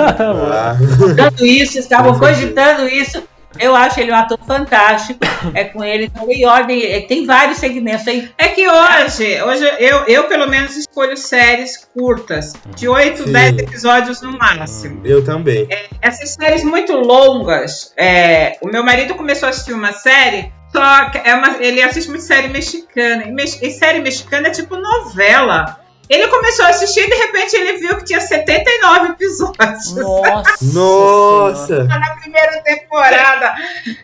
Ah, 0.53 0.76
Cogitando 0.99 1.47
isso, 1.47 1.78
estavam 1.78 2.14
certeza. 2.14 2.41
cogitando 2.41 2.89
isso. 2.89 3.22
Eu 3.57 3.76
acho 3.76 4.01
ele 4.01 4.11
um 4.11 4.16
ator 4.16 4.37
fantástico. 4.45 5.20
É 5.55 5.62
com 5.62 5.85
ele. 5.85 6.07
Então, 6.07 6.26
Lei 6.26 6.39
e 6.41 6.45
Ordem, 6.45 6.82
é, 6.82 7.01
tem 7.03 7.24
vários 7.24 7.59
segmentos 7.59 8.09
aí. 8.09 8.28
É 8.37 8.49
que 8.49 8.66
hoje, 8.68 9.41
hoje 9.43 9.64
eu, 9.78 9.99
eu 10.09 10.24
pelo 10.24 10.49
menos 10.49 10.76
escolho 10.76 11.16
séries 11.16 11.76
curtas, 11.97 12.53
de 12.74 12.89
8, 12.89 13.22
Sim. 13.22 13.32
10 13.32 13.59
episódios 13.59 14.20
no 14.22 14.37
máximo. 14.37 15.01
eu 15.05 15.24
também. 15.24 15.68
Essas 16.03 16.30
séries 16.30 16.64
muito 16.64 16.93
longas, 16.95 17.93
é, 17.97 18.59
o 18.61 18.66
meu 18.66 18.82
marido 18.82 19.14
começou 19.14 19.47
a 19.47 19.51
assistir 19.51 19.72
uma 19.72 19.93
série, 19.93 20.53
só 20.72 21.11
que 21.11 21.18
é 21.18 21.35
uma- 21.37 21.57
ele 21.61 21.80
assiste 21.80 22.09
muito 22.11 22.24
série 22.24 22.49
mexicana. 22.49 23.22
E, 23.24 23.30
mex- 23.30 23.62
e 23.62 23.70
série 23.70 24.01
mexicana 24.01 24.49
é 24.49 24.51
tipo 24.51 24.76
novela. 24.76 25.78
Ele 26.09 26.29
começou 26.29 26.67
a 26.67 26.69
assistir 26.69 27.01
e 27.01 27.09
de 27.09 27.15
repente 27.17 27.57
ele 27.57 27.79
viu 27.79 27.97
que 27.97 28.05
tinha 28.05 28.21
79 28.21 29.13
episódios. 29.13 29.95
Nossa! 29.95 30.55
Nossa! 30.75 31.85
na 31.85 32.17
primeira 32.17 32.63
temporada. 32.63 33.55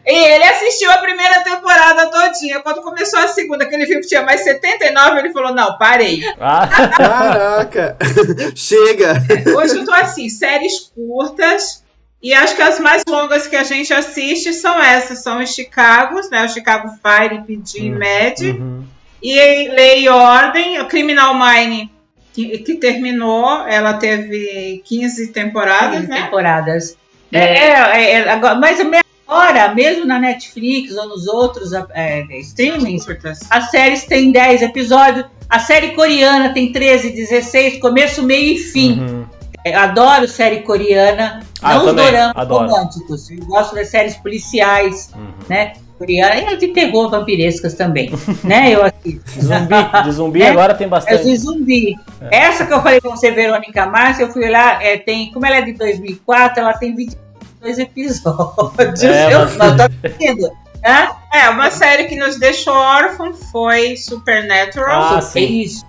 E 0.06 0.32
ele 0.32 0.44
assistiu 0.44 0.90
a 0.90 0.98
primeira 0.98 1.42
temporada 1.42 2.10
todinha. 2.10 2.60
Quando 2.60 2.82
começou 2.82 3.18
a 3.18 3.28
segunda, 3.28 3.66
que 3.66 3.74
ele 3.74 3.86
viu 3.86 4.00
que 4.00 4.06
tinha 4.06 4.22
mais 4.22 4.42
79, 4.42 5.18
ele 5.18 5.32
falou: 5.32 5.54
Não, 5.54 5.76
parei. 5.76 6.22
Ah, 6.40 6.66
Caraca! 6.96 7.96
Chega! 8.56 9.14
Hoje 9.56 9.76
eu 9.76 9.84
tô 9.84 9.92
assim, 9.92 10.28
séries 10.28 10.90
curtas. 10.94 11.84
E 12.22 12.34
acho 12.34 12.54
que 12.54 12.60
as 12.60 12.78
mais 12.78 13.02
longas 13.08 13.46
que 13.46 13.56
a 13.56 13.64
gente 13.64 13.94
assiste 13.94 14.52
são 14.52 14.78
essas, 14.82 15.22
são 15.22 15.42
os 15.42 15.54
Chicagos, 15.54 16.28
né? 16.28 16.44
O 16.44 16.48
Chicago 16.48 16.90
Fire, 17.02 17.42
PD 17.46 17.78
e. 17.78 17.90
Med. 17.90 18.50
uhum. 18.50 18.84
E 19.22 19.68
Lei 19.68 20.04
e 20.04 20.08
Ordem, 20.08 20.80
o 20.80 20.86
Criminal 20.86 21.34
Mine, 21.34 21.90
que, 22.32 22.58
que 22.58 22.74
terminou, 22.74 23.66
ela 23.66 23.94
teve 23.94 24.82
15 24.86 25.28
temporadas, 25.32 26.08
né? 26.08 26.22
temporadas. 26.22 26.96
É, 27.32 27.38
é, 27.38 28.12
é, 28.12 28.28
agora, 28.30 28.54
mas 28.56 28.78
agora, 29.26 29.74
mesmo 29.74 30.04
na 30.04 30.18
Netflix 30.18 30.96
ou 30.96 31.08
nos 31.08 31.26
outros 31.28 31.72
é, 31.94 32.26
streamings, 32.40 33.04
Curtas. 33.04 33.40
as 33.50 33.70
séries 33.70 34.04
têm 34.04 34.32
10 34.32 34.62
episódios. 34.62 35.26
A 35.48 35.58
série 35.58 35.92
coreana 35.92 36.52
tem 36.54 36.72
13, 36.72 37.10
16, 37.10 37.80
começo, 37.80 38.22
meio 38.22 38.54
e 38.54 38.58
fim. 38.58 39.00
Uhum. 39.00 39.26
É, 39.64 39.74
adoro 39.74 40.26
série 40.26 40.60
coreana. 40.60 41.40
Ah, 41.60 41.74
não 41.74 41.86
os 41.86 41.94
doramas 41.94 42.48
românticos. 42.48 43.30
Eu 43.30 43.44
gosto 43.44 43.74
das 43.74 43.88
séries 43.88 44.16
policiais, 44.16 45.10
Uhum. 45.14 45.32
né? 45.48 45.74
E 46.08 46.20
as 46.20 46.58
de 46.58 46.68
terror 46.68 47.10
vampirescas 47.10 47.74
também. 47.74 48.10
né? 48.44 48.70
Eu 48.74 48.84
assisto. 48.84 49.30
De 49.32 49.40
zumbi, 49.44 50.02
de 50.04 50.12
zumbi 50.12 50.42
É, 50.44 50.48
agora 50.50 50.74
tem 50.74 50.86
É 50.86 50.90
bastante. 50.90 51.24
de 51.24 51.36
zumbi. 51.36 51.96
Essa 52.30 52.64
que 52.66 52.72
eu 52.72 52.82
falei 52.82 53.00
com 53.00 53.10
você, 53.10 53.30
Verônica 53.30 53.84
Márcia, 53.86 54.22
eu 54.24 54.32
fui 54.32 54.48
lá, 54.48 54.82
é, 54.82 54.96
tem, 54.96 55.30
como 55.32 55.44
ela 55.46 55.56
é 55.56 55.62
de 55.62 55.72
2004, 55.74 56.60
ela 56.60 56.72
tem 56.74 56.94
22 56.94 57.78
episódios. 57.78 59.02
É, 59.02 59.34
eu 59.34 59.40
mas- 59.40 59.56
não 59.56 59.76
tô 59.76 59.84
vendo. 60.18 60.50
Hã? 60.86 61.08
É, 61.34 61.50
uma 61.50 61.70
série 61.70 62.04
que 62.04 62.16
nos 62.16 62.38
deixou 62.38 62.72
órfão 62.74 63.34
foi 63.34 63.96
Supernatural. 63.98 65.14
Ah, 65.14 65.18
É 65.18 65.20
sim. 65.20 65.60
isso. 65.60 65.84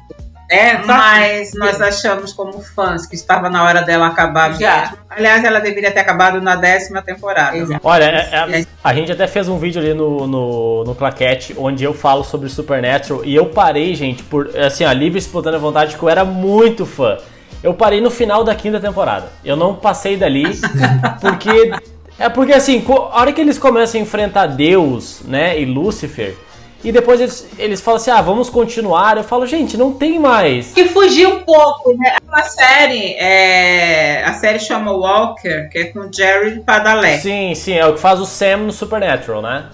É, 0.51 0.77
Mas 0.79 1.53
nós 1.53 1.79
achamos 1.79 2.33
como 2.33 2.61
fãs 2.61 3.05
que 3.05 3.15
estava 3.15 3.49
na 3.49 3.63
hora 3.63 3.81
dela 3.83 4.07
acabar 4.07 4.53
Já. 4.59 4.81
mesmo. 4.81 4.97
Aliás, 5.09 5.43
ela 5.45 5.59
deveria 5.61 5.89
ter 5.91 6.01
acabado 6.01 6.41
na 6.41 6.57
décima 6.57 7.01
temporada. 7.01 7.55
Exato. 7.57 7.79
Olha, 7.81 8.03
é- 8.03 8.59
é- 8.59 8.65
a 8.83 8.93
gente 8.93 9.09
até 9.13 9.27
fez 9.27 9.47
um 9.47 9.57
vídeo 9.57 9.81
ali 9.81 9.93
no, 9.93 10.27
no, 10.27 10.83
no 10.83 10.93
Claquete 10.93 11.55
onde 11.57 11.85
eu 11.85 11.93
falo 11.93 12.25
sobre 12.25 12.49
Supernatural 12.49 13.23
e 13.23 13.33
eu 13.33 13.45
parei, 13.45 13.95
gente, 13.95 14.23
por 14.23 14.49
assim, 14.57 14.83
a 14.83 14.91
livre 14.91 15.17
e 15.17 15.21
espontânea 15.21 15.57
vontade, 15.57 15.95
que 15.95 16.03
eu 16.03 16.09
era 16.09 16.25
muito 16.25 16.85
fã. 16.85 17.17
Eu 17.63 17.73
parei 17.73 18.01
no 18.01 18.11
final 18.11 18.43
da 18.43 18.53
quinta 18.53 18.77
temporada. 18.79 19.27
Eu 19.45 19.55
não 19.55 19.73
passei 19.75 20.17
dali, 20.17 20.43
porque. 21.21 21.71
É 22.19 22.27
porque 22.29 22.51
assim, 22.53 22.83
a 22.87 23.19
hora 23.19 23.31
que 23.33 23.39
eles 23.41 23.57
começam 23.57 23.99
a 23.99 24.03
enfrentar 24.03 24.45
Deus, 24.47 25.21
né, 25.25 25.59
e 25.59 25.65
Lúcifer, 25.65 26.35
e 26.83 26.91
depois 26.91 27.19
eles, 27.19 27.47
eles 27.57 27.81
falam 27.81 27.99
assim, 27.99 28.11
ah, 28.11 28.21
vamos 28.21 28.49
continuar, 28.49 29.17
eu 29.17 29.23
falo, 29.23 29.45
gente, 29.45 29.77
não 29.77 29.93
tem 29.93 30.19
mais. 30.19 30.71
que 30.73 30.85
fugir 30.85 31.27
um 31.27 31.39
pouco, 31.39 31.95
né? 31.97 32.15
Uma 32.27 32.43
série, 32.43 33.15
é, 33.15 34.23
a 34.23 34.33
série 34.33 34.59
chama 34.59 34.91
Walker, 34.91 35.69
que 35.69 35.77
é 35.77 35.85
com 35.85 36.11
Jerry 36.11 36.61
Padalecki. 36.61 37.21
Sim, 37.21 37.55
sim, 37.55 37.73
é 37.73 37.85
o 37.85 37.93
que 37.93 37.99
faz 37.99 38.19
o 38.19 38.25
Sam 38.25 38.57
no 38.57 38.71
Supernatural, 38.71 39.41
né? 39.41 39.65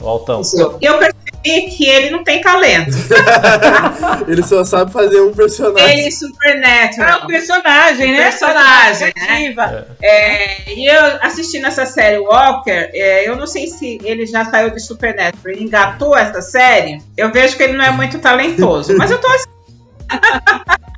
O 0.00 0.08
Altão. 0.08 0.42
E 0.80 0.84
eu 0.84 0.98
percebi 0.98 1.21
que 1.42 1.84
ele 1.84 2.10
não 2.10 2.22
tem 2.22 2.40
talento. 2.40 2.96
Ele 4.28 4.42
só 4.42 4.64
sabe 4.64 4.92
fazer 4.92 5.20
um 5.20 5.32
personagem. 5.32 5.98
Ele 5.98 6.08
é 6.08 6.10
Supernatural. 6.10 7.20
É 7.20 7.24
o 7.24 7.26
personagem, 7.26 8.12
né? 8.12 8.22
Personagem, 8.22 9.12
né? 9.16 9.34
Ativa. 9.34 9.86
É, 10.00 10.72
e 10.72 10.86
eu 10.86 11.18
assistindo 11.20 11.66
essa 11.66 11.84
série 11.84 12.18
Walker, 12.18 12.90
é, 12.92 13.28
eu 13.28 13.36
não 13.36 13.46
sei 13.46 13.66
se 13.66 13.98
ele 14.04 14.26
já 14.26 14.44
saiu 14.44 14.70
de 14.70 14.80
Supernatural 14.80 15.54
e 15.56 15.62
engatou 15.62 16.16
essa 16.16 16.40
série. 16.40 17.02
Eu 17.16 17.32
vejo 17.32 17.56
que 17.56 17.62
ele 17.62 17.72
não 17.72 17.84
é 17.84 17.90
muito 17.90 18.18
talentoso. 18.18 18.96
Mas 18.96 19.10
eu 19.10 19.18
tô 19.18 19.26
assim, 19.26 19.48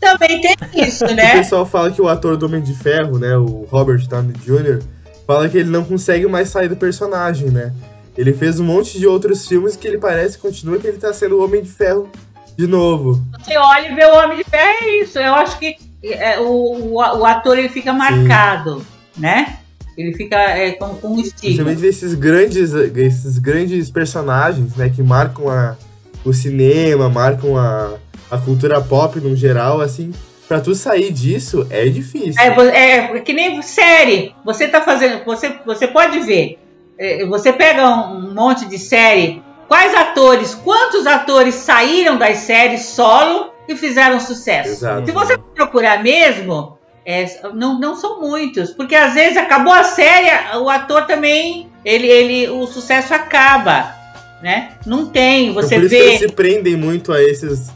Também 0.00 0.40
tem 0.40 0.54
isso, 0.86 1.04
O 1.04 1.14
né? 1.14 1.38
pessoal 1.38 1.66
fala 1.66 1.90
que 1.90 2.00
o 2.00 2.08
ator 2.08 2.36
do 2.36 2.46
Homem 2.46 2.62
de 2.62 2.74
Ferro, 2.74 3.18
né, 3.18 3.36
o 3.36 3.66
Robert 3.68 4.06
Downey 4.06 4.34
Jr., 4.44 4.82
fala 5.26 5.48
que 5.48 5.58
ele 5.58 5.70
não 5.70 5.84
consegue 5.84 6.26
mais 6.26 6.48
sair 6.48 6.68
do 6.68 6.76
personagem, 6.76 7.50
né? 7.50 7.72
Ele 8.16 8.32
fez 8.32 8.58
um 8.58 8.64
monte 8.64 8.98
de 8.98 9.06
outros 9.06 9.46
filmes 9.46 9.76
que 9.76 9.86
ele 9.86 9.98
parece, 9.98 10.38
continua 10.38 10.78
que 10.78 10.86
ele 10.86 10.98
tá 10.98 11.12
sendo 11.12 11.38
o 11.38 11.44
Homem 11.44 11.62
de 11.62 11.70
Ferro 11.70 12.10
de 12.56 12.66
novo. 12.66 13.22
Você 13.38 13.56
olha 13.56 13.90
e 13.90 13.94
vê 13.94 14.04
o 14.06 14.16
Homem 14.16 14.38
de 14.38 14.44
Ferro, 14.44 14.78
é 14.82 15.02
isso. 15.02 15.18
Eu 15.18 15.34
acho 15.34 15.58
que 15.58 15.76
é, 16.02 16.40
o, 16.40 16.94
o, 16.94 17.26
ator 17.26 17.58
ele 17.58 17.68
fica 17.68 17.92
marcado, 17.92 18.84
né? 19.16 19.58
Ele 19.96 20.14
fica 20.14 20.36
é, 20.36 20.72
com, 20.72 20.94
com 20.96 21.08
um 21.08 21.20
estigma. 21.20 21.64
Principalmente 21.64 21.86
esses 21.86 22.14
grandes, 22.14 22.72
esses 22.72 23.38
grandes 23.38 23.90
personagens, 23.90 24.76
né, 24.76 24.88
que 24.88 25.02
marcam 25.02 25.48
a, 25.48 25.76
o 26.24 26.32
cinema, 26.32 27.08
marcam 27.08 27.56
a, 27.56 27.94
a 28.30 28.38
cultura 28.38 28.80
pop 28.80 29.18
no 29.20 29.34
geral, 29.34 29.80
assim, 29.80 30.12
pra 30.48 30.60
tu 30.60 30.74
sair 30.74 31.12
disso 31.12 31.66
é 31.70 31.86
difícil. 31.86 32.40
É, 32.40 33.16
é 33.16 33.20
que 33.20 33.32
nem 33.32 33.60
série. 33.62 34.34
Você 34.44 34.68
tá 34.68 34.80
fazendo. 34.80 35.24
Você, 35.24 35.54
você 35.64 35.86
pode 35.86 36.20
ver. 36.20 36.58
É, 36.98 37.24
Você 37.26 37.52
pega 37.52 37.88
um 37.88 38.34
monte 38.34 38.66
de 38.66 38.78
série. 38.78 39.42
Quais 39.68 39.94
atores, 39.94 40.54
quantos 40.54 41.06
atores 41.06 41.54
saíram 41.56 42.16
das 42.16 42.38
séries 42.38 42.82
solo 42.82 43.52
e 43.68 43.74
fizeram 43.74 44.20
sucesso? 44.20 44.70
Exato. 44.70 45.06
Se 45.06 45.12
você 45.12 45.36
procurar 45.36 46.02
mesmo, 46.02 46.78
é, 47.04 47.26
não, 47.54 47.78
não 47.78 47.96
são 47.96 48.20
muitos. 48.20 48.70
Porque 48.70 48.94
às 48.94 49.14
vezes 49.14 49.36
acabou 49.36 49.72
a 49.72 49.84
série, 49.84 50.56
o 50.58 50.68
ator 50.68 51.06
também. 51.06 51.70
Ele, 51.84 52.06
ele, 52.06 52.48
o 52.48 52.66
sucesso 52.66 53.14
acaba. 53.14 53.94
Né? 54.42 54.72
Não 54.84 55.06
tem. 55.06 55.50
Então, 55.50 55.62
Você 55.62 55.76
por 55.76 55.84
isso 55.84 55.94
que 55.94 56.02
vê. 56.02 56.08
eles 56.08 56.18
se 56.18 56.28
prendem 56.28 56.76
muito 56.76 57.12
a 57.12 57.22
esses, 57.22 57.70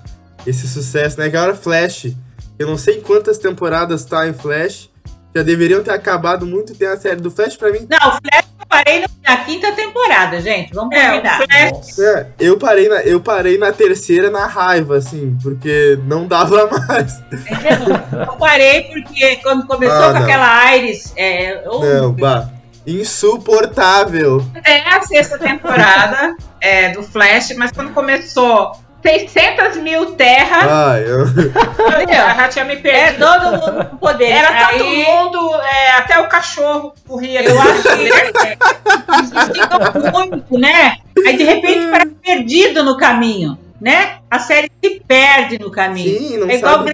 esse 0.47 0.69
sucesso, 0.69 1.19
né? 1.19 1.31
Que 1.31 1.37
agora 1.37 1.55
Flash, 1.55 2.13
eu 2.59 2.67
não 2.67 2.77
sei 2.77 3.01
quantas 3.01 3.39
temporadas 3.39 4.05
tá 4.05 4.29
em 4.29 4.35
Flash, 4.35 4.90
já 5.35 5.43
deveriam 5.43 5.83
ter 5.83 5.93
acabado 5.93 6.45
muito. 6.47 6.75
Tem 6.75 6.89
a 6.89 6.97
série 6.97 7.21
do 7.21 7.31
Flash 7.31 7.57
pra 7.57 7.71
mim. 7.71 7.87
Não, 7.89 7.99
o 7.99 8.13
Flash 8.13 8.45
não 8.59 8.67
parei 8.69 9.05
na 9.25 9.37
quinta 9.39 9.73
temporada, 9.73 10.41
gente. 10.41 10.73
Vamos 10.75 10.95
É, 10.97 11.11
combinar. 11.11 11.41
É, 11.51 12.27
eu 12.39 12.57
parei, 12.59 12.89
na, 12.89 12.97
eu 13.03 13.21
parei 13.21 13.59
na 13.59 13.73
terceira 13.73 14.31
na 14.31 14.47
raiva, 14.47 14.97
assim, 14.97 15.37
porque 15.43 15.99
não 16.05 16.27
dava 16.27 16.69
mais. 16.89 17.21
Eu 18.27 18.37
parei 18.37 18.83
porque 18.85 19.37
quando 19.37 19.67
começou 19.67 19.97
Ah, 19.97 20.07
com 20.13 20.19
não. 20.19 20.23
aquela 20.23 20.77
Iris. 20.77 21.13
É, 21.17 21.63
oh, 21.67 21.79
Não, 21.85 22.13
bah. 22.13 22.49
Insuportável. 22.87 24.45
é 24.65 24.81
a 24.89 25.03
sexta 25.03 25.39
temporada 25.39 26.35
é, 26.61 26.91
do 26.91 27.03
Flash, 27.03 27.55
mas 27.57 27.71
quando 27.71 27.93
começou 27.93 28.73
600 29.03 29.77
mil 29.79 30.13
terras, 30.13 30.65
Ai, 30.71 31.05
eu... 31.05 31.21
eu 31.21 32.07
já 32.09 32.49
tinha 32.49 32.65
me 32.65 32.75
é 32.75 32.77
perdido. 32.77 33.19
todo 33.19 33.51
mundo 33.53 33.87
com 33.91 33.97
poder. 33.97 34.31
Era 34.31 34.69
todo 34.69 34.83
Aí, 34.85 35.05
mundo, 35.05 35.55
é, 35.63 35.91
até 35.93 36.19
o 36.19 36.29
cachorro 36.29 36.95
corria. 37.07 37.43
Eu 37.43 37.61
acho 37.61 37.83
que 37.83 38.09
insistiu 39.21 40.13
muito, 40.13 40.59
né? 40.59 40.97
Aí 41.27 41.37
de 41.37 41.45
repente 41.45 41.91
parece 41.91 42.15
perdido 42.23 42.85
no 42.85 42.97
caminho, 42.97 43.59
né? 43.81 44.19
A 44.31 44.39
série 44.39 44.71
se 44.83 45.01
perde 45.07 45.59
no 45.59 45.71
caminho. 45.71 46.19
Sim, 46.19 46.37
não 46.39 46.51
é 46.51 46.55
igual 46.57 46.85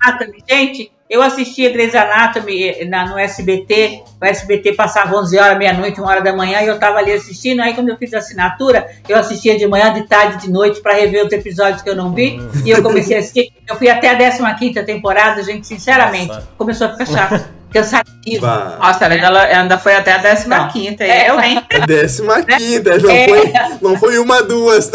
Anatomy. 0.00 0.44
Gente, 0.48 0.92
eu 1.08 1.22
assistia 1.22 1.70
Grey's 1.72 1.94
Anatomy 1.94 2.84
na, 2.86 3.06
no 3.06 3.18
SBT. 3.18 4.02
O 4.20 4.24
SBT 4.24 4.72
passava 4.72 5.16
11 5.16 5.38
horas, 5.38 5.58
meia-noite, 5.58 6.00
1 6.00 6.04
hora 6.04 6.20
da 6.20 6.34
manhã 6.34 6.60
e 6.62 6.66
eu 6.66 6.78
tava 6.78 6.98
ali 6.98 7.12
assistindo. 7.12 7.60
Aí 7.60 7.74
quando 7.74 7.88
eu 7.90 7.96
fiz 7.96 8.12
a 8.12 8.18
assinatura, 8.18 8.86
eu 9.08 9.16
assistia 9.16 9.56
de 9.56 9.66
manhã, 9.66 9.92
de 9.94 10.02
tarde, 10.08 10.42
de 10.42 10.50
noite 10.50 10.80
para 10.80 10.94
rever 10.94 11.24
os 11.24 11.32
episódios 11.32 11.80
que 11.82 11.88
eu 11.88 11.94
não 11.94 12.12
vi. 12.12 12.40
E 12.64 12.70
eu 12.70 12.82
comecei 12.82 13.16
a 13.16 13.20
assistir. 13.20 13.52
Eu 13.68 13.76
fui 13.76 13.88
até 13.88 14.10
a 14.10 14.54
15 14.54 14.82
temporada, 14.82 15.42
gente, 15.44 15.66
sinceramente. 15.66 16.28
Nossa. 16.28 16.48
Começou 16.58 16.88
a 16.88 16.90
ficar 16.90 17.06
chato. 17.06 17.56
Cansativo. 17.72 18.46
Nossa, 18.46 19.04
ela 19.06 19.42
ainda 19.42 19.78
foi 19.78 19.94
até 19.94 20.12
a 20.12 20.18
15 20.18 20.48
Não. 20.48 20.68
quinta. 20.68 21.04
É. 21.04 21.30
Eu, 21.30 21.38
hein? 21.40 21.62
Décima 21.86 22.42
quinta, 22.42 22.98
não, 22.98 23.10
É. 23.10 23.28
foi, 23.28 23.52
não 23.82 23.96
foi 23.98 24.18
uma, 24.18 24.42
duas. 24.42 24.90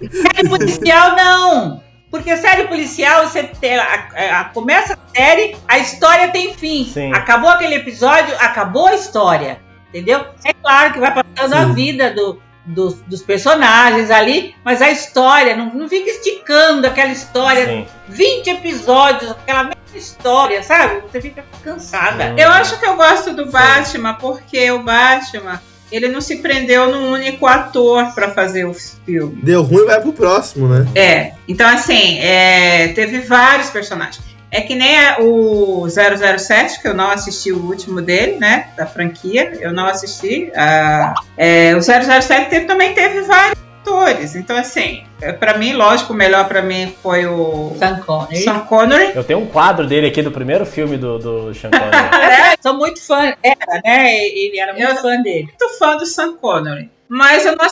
Série 0.00 0.48
policial 0.48 1.16
não. 1.16 1.83
Porque 2.14 2.36
série 2.36 2.68
policial, 2.68 3.26
você 3.26 3.42
tem, 3.42 3.76
a- 3.76 4.06
a- 4.40 4.44
começa 4.54 4.94
a 4.94 5.16
série, 5.18 5.56
a 5.66 5.78
história 5.80 6.28
tem 6.28 6.54
fim. 6.54 6.84
Sim. 6.84 7.12
Acabou 7.12 7.50
aquele 7.50 7.74
episódio, 7.74 8.32
acabou 8.38 8.86
a 8.86 8.94
história. 8.94 9.60
Entendeu? 9.88 10.24
É 10.44 10.52
claro 10.52 10.92
que 10.92 11.00
vai 11.00 11.12
passando 11.12 11.54
a 11.54 11.66
Sim. 11.66 11.74
vida 11.74 12.10
do- 12.12 12.40
dos, 12.64 12.94
dos 13.02 13.20
personagens 13.20 14.12
ali, 14.12 14.54
mas 14.64 14.80
a 14.80 14.92
história, 14.92 15.56
não, 15.56 15.74
não 15.74 15.88
fica 15.88 16.08
esticando 16.08 16.86
aquela 16.86 17.10
história, 17.10 17.66
Sim. 17.66 17.86
20 18.08 18.46
episódios, 18.48 19.32
aquela 19.32 19.64
mesma 19.64 19.74
história, 19.96 20.62
sabe? 20.62 21.00
Você 21.10 21.20
fica 21.20 21.44
cansada. 21.64 22.26
Hum. 22.26 22.34
Eu 22.38 22.48
acho 22.52 22.78
que 22.78 22.86
eu 22.86 22.94
gosto 22.94 23.32
do 23.34 23.50
Batman 23.50 24.14
porque 24.14 24.70
o 24.70 24.84
Batman 24.84 25.60
ele 25.92 26.08
não 26.08 26.20
se 26.20 26.36
prendeu 26.36 26.90
num 26.90 27.12
único 27.12 27.46
ator 27.46 28.14
pra 28.14 28.30
fazer 28.30 28.64
o 28.64 28.74
filme. 28.74 29.40
Deu 29.42 29.62
ruim, 29.62 29.84
vai 29.86 30.00
pro 30.00 30.12
próximo, 30.12 30.68
né? 30.68 30.86
É, 30.94 31.32
então 31.46 31.68
assim, 31.68 32.18
é, 32.20 32.88
teve 32.88 33.20
vários 33.20 33.70
personagens. 33.70 34.22
É 34.50 34.60
que 34.60 34.76
nem 34.76 34.96
o 35.20 35.84
007, 35.88 36.80
que 36.80 36.86
eu 36.86 36.94
não 36.94 37.10
assisti 37.10 37.50
o 37.50 37.58
último 37.58 38.00
dele, 38.00 38.36
né, 38.38 38.68
da 38.76 38.86
franquia, 38.86 39.52
eu 39.60 39.72
não 39.72 39.84
assisti. 39.86 40.48
Ah, 40.54 41.12
é, 41.36 41.74
o 41.74 41.82
007 41.82 42.48
teve- 42.50 42.64
também 42.66 42.94
teve 42.94 43.22
vários 43.22 43.58
atores, 43.88 44.34
então 44.34 44.56
assim, 44.56 45.04
é, 45.20 45.32
pra 45.32 45.58
mim, 45.58 45.74
lógico, 45.74 46.12
o 46.12 46.16
melhor 46.16 46.48
pra 46.48 46.62
mim 46.62 46.92
foi 47.02 47.26
o 47.26 47.74
Sean 47.78 47.96
Connery. 48.00 48.36
Sean 48.42 48.60
Connery. 48.60 49.12
Eu 49.14 49.22
tenho 49.24 49.40
um 49.40 49.46
quadro 49.46 49.86
dele 49.86 50.06
aqui 50.08 50.22
do 50.22 50.30
primeiro 50.30 50.64
filme 50.64 50.96
do, 50.96 51.18
do 51.18 51.54
Sean 51.54 51.70
Connery. 51.70 51.94
É, 52.24 52.56
sou 52.62 52.74
muito 52.74 53.00
fã, 53.00 53.34
era, 53.42 53.80
né? 53.84 54.16
Ele 54.26 54.58
era 54.58 54.72
muito 54.72 54.88
Eu- 54.88 54.96
fã 54.96 55.20
dele. 55.22 55.44
Muito 55.44 55.78
fã 55.78 55.96
do 55.96 56.06
Sean 56.06 56.32
Connery. 56.36 56.90
Mas 57.08 57.44
eu 57.44 57.54
não 57.56 57.66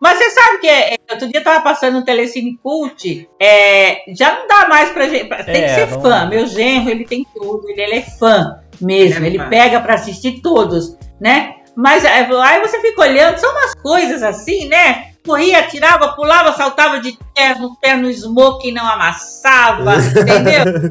Mas 0.00 0.18
você 0.18 0.30
sabe 0.30 0.58
que 0.58 0.68
é, 0.68 0.96
outro 1.10 1.28
dia 1.28 1.40
eu 1.40 1.44
tava 1.44 1.60
passando 1.62 1.94
no 1.94 2.04
Telecine 2.04 2.58
Cult, 2.62 3.28
é, 3.40 4.02
já 4.14 4.32
não 4.34 4.46
dá 4.48 4.68
mais 4.68 4.90
pra 4.90 5.08
gente. 5.08 5.24
pra- 5.26 5.44
Tem 5.44 5.62
É, 5.62 5.68
que 5.68 5.74
ser 5.74 5.90
não- 5.90 6.00
fã. 6.02 6.26
Meu 6.26 6.46
genro, 6.46 6.90
ele 6.90 7.04
tem 7.06 7.24
tudo, 7.34 7.68
ele, 7.70 7.80
ele 7.82 7.94
é 7.96 8.02
fã 8.02 8.60
mesmo. 8.80 9.24
Ele 9.24 9.38
é 9.38 9.40
Ele 9.40 9.48
pega 9.50 9.80
pra 9.80 9.94
assistir 9.94 10.40
todos, 10.42 10.96
né? 11.20 11.54
Mas 11.76 12.04
é, 12.04 12.08
aí 12.42 12.60
você 12.60 12.80
fica 12.80 13.02
olhando, 13.02 13.38
são 13.38 13.50
umas 13.52 13.72
coisas 13.76 14.22
assim, 14.22 14.66
né? 14.68 15.12
Corria, 15.28 15.58
atirava, 15.58 16.08
pulava, 16.14 16.52
saltava 16.54 17.00
de 17.00 17.18
terno, 17.34 17.76
terno 17.82 18.08
smoking, 18.10 18.72
não 18.72 18.86
amassava, 18.86 19.96
entendeu? 19.96 20.90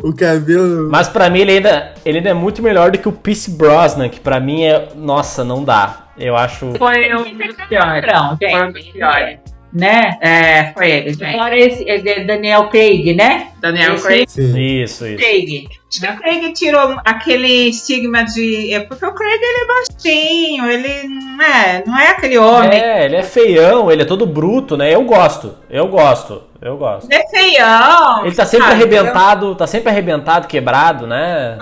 o 0.02 0.14
cabelo. 0.14 0.88
Mas 0.90 1.08
pra 1.08 1.28
mim 1.28 1.40
ele 1.40 1.52
ainda, 1.52 1.94
ele 2.04 2.18
ainda 2.18 2.30
é 2.30 2.34
muito 2.34 2.62
melhor 2.62 2.90
do 2.92 2.98
que 2.98 3.08
o 3.08 3.12
Pierce 3.12 3.50
Brosnan, 3.50 4.08
que 4.08 4.20
pra 4.20 4.38
mim 4.38 4.62
é. 4.64 4.88
Nossa, 4.94 5.42
não 5.44 5.64
dá. 5.64 6.06
Eu 6.16 6.36
acho. 6.36 6.72
foi 6.78 7.12
um 7.14 7.24
dos 7.36 7.56
piores. 7.68 8.12
Não, 8.12 8.36
Foi 8.38 8.62
um 8.62 8.72
dos 8.72 8.82
gente. 8.82 8.92
piores. 8.92 9.38
Né? 9.72 10.16
É, 10.22 10.72
foi 10.72 10.90
ele, 10.90 11.10
gente. 11.12 11.24
Agora 11.24 11.54
esse 11.58 11.90
é 11.90 12.24
Daniel 12.24 12.68
Craig, 12.68 13.14
né? 13.14 13.48
Daniel 13.60 13.94
Esse- 13.96 14.06
Craig. 14.06 14.24
Sim. 14.30 14.58
Isso, 14.82 15.06
isso. 15.06 15.16
Craig. 15.18 15.68
O 16.04 16.16
Craig 16.16 16.52
tirou 16.52 16.96
aquele 17.04 17.68
estigma 17.68 18.24
de. 18.24 18.72
É 18.72 18.80
porque 18.80 19.04
o 19.04 19.14
Craig 19.14 19.40
ele 19.40 19.62
é 19.62 19.66
baixinho, 19.66 20.70
ele 20.70 21.08
não 21.08 21.44
é, 21.44 21.84
não 21.86 21.98
é 21.98 22.08
aquele 22.08 22.38
homem. 22.38 22.78
É, 22.78 23.04
ele 23.04 23.16
é 23.16 23.22
feião, 23.22 23.90
ele 23.90 24.02
é 24.02 24.04
todo 24.04 24.26
bruto, 24.26 24.76
né? 24.76 24.94
Eu 24.94 25.04
gosto, 25.04 25.54
eu 25.70 25.88
gosto, 25.88 26.42
eu 26.60 26.76
gosto. 26.76 27.10
Ele 27.10 27.22
é 27.22 27.28
feião. 27.28 28.26
Ele 28.26 28.34
tá 28.34 28.44
sempre 28.44 28.68
sabe? 28.68 28.80
arrebentado, 28.80 29.54
tá 29.54 29.66
sempre 29.66 29.90
arrebentado, 29.90 30.48
quebrado, 30.48 31.06
né? 31.06 31.58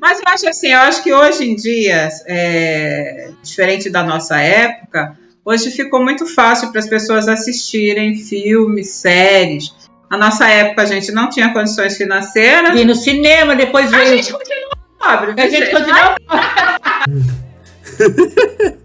Mas 0.00 0.18
eu 0.18 0.24
acho 0.26 0.48
assim, 0.48 0.72
eu 0.72 0.80
acho 0.80 1.02
que 1.02 1.12
hoje 1.12 1.50
em 1.50 1.56
dia, 1.56 2.08
é, 2.26 3.30
diferente 3.42 3.88
da 3.90 4.02
nossa 4.02 4.40
época, 4.40 5.16
hoje 5.44 5.70
ficou 5.70 6.02
muito 6.02 6.26
fácil 6.26 6.70
para 6.70 6.80
as 6.80 6.88
pessoas 6.88 7.28
assistirem 7.28 8.16
filmes, 8.16 8.90
séries. 8.90 9.72
Na 10.12 10.18
nossa 10.18 10.46
época 10.46 10.82
a 10.82 10.84
gente 10.84 11.10
não 11.10 11.30
tinha 11.30 11.54
condições 11.54 11.96
financeiras. 11.96 12.78
E 12.78 12.84
no 12.84 12.94
cinema, 12.94 13.56
depois 13.56 13.90
A 13.92 13.96
veio. 13.96 14.08
gente 14.16 14.30
continua 14.30 14.70
pobre, 14.98 15.42
A 15.42 15.48
gente 15.48 15.70
continua. 15.70 16.16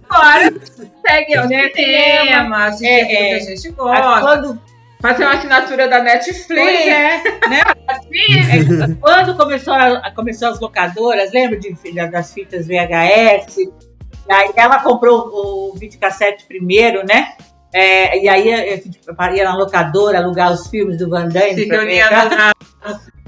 agora 0.09 0.53
segue 1.05 1.37
o 1.39 1.47
Cinema, 1.47 2.67
é, 2.67 2.71
filme 2.71 3.05
que 3.07 3.15
é. 3.15 3.35
a 3.35 3.39
gente 3.39 3.69
gosta, 3.71 4.21
Quando, 4.21 4.61
fazer 5.01 5.23
uma 5.25 5.33
assinatura 5.33 5.87
da 5.89 6.01
Netflix. 6.01 6.47
Pois 6.47 6.87
é, 6.87 7.21
né? 7.49 7.61
É, 8.49 8.93
Quando 9.01 9.35
começou, 9.35 9.73
a- 9.73 10.11
começou 10.15 10.47
as 10.47 10.59
locadoras, 10.59 11.31
lembra 11.33 11.59
de, 11.59 11.75
das 12.09 12.33
fitas 12.33 12.65
VHS? 12.67 13.57
Aí 14.29 14.51
ela 14.55 14.79
comprou 14.79 15.27
o, 15.29 15.71
o 15.73 15.77
videocassete 15.77 16.45
primeiro, 16.45 17.05
né? 17.05 17.33
É, 17.79 18.23
e 18.23 18.27
aí 18.27 18.49
é, 18.49 18.81
ia 19.35 19.43
na 19.43 19.55
locadora 19.55 20.17
alugar 20.17 20.51
os 20.51 20.65
filmes 20.67 20.97
do 20.97 21.07
Van 21.11 21.27
Damme 21.27 21.53
Se 21.53 21.67
pra 21.67 21.77
reunia 21.77 22.09
na, 22.09 22.53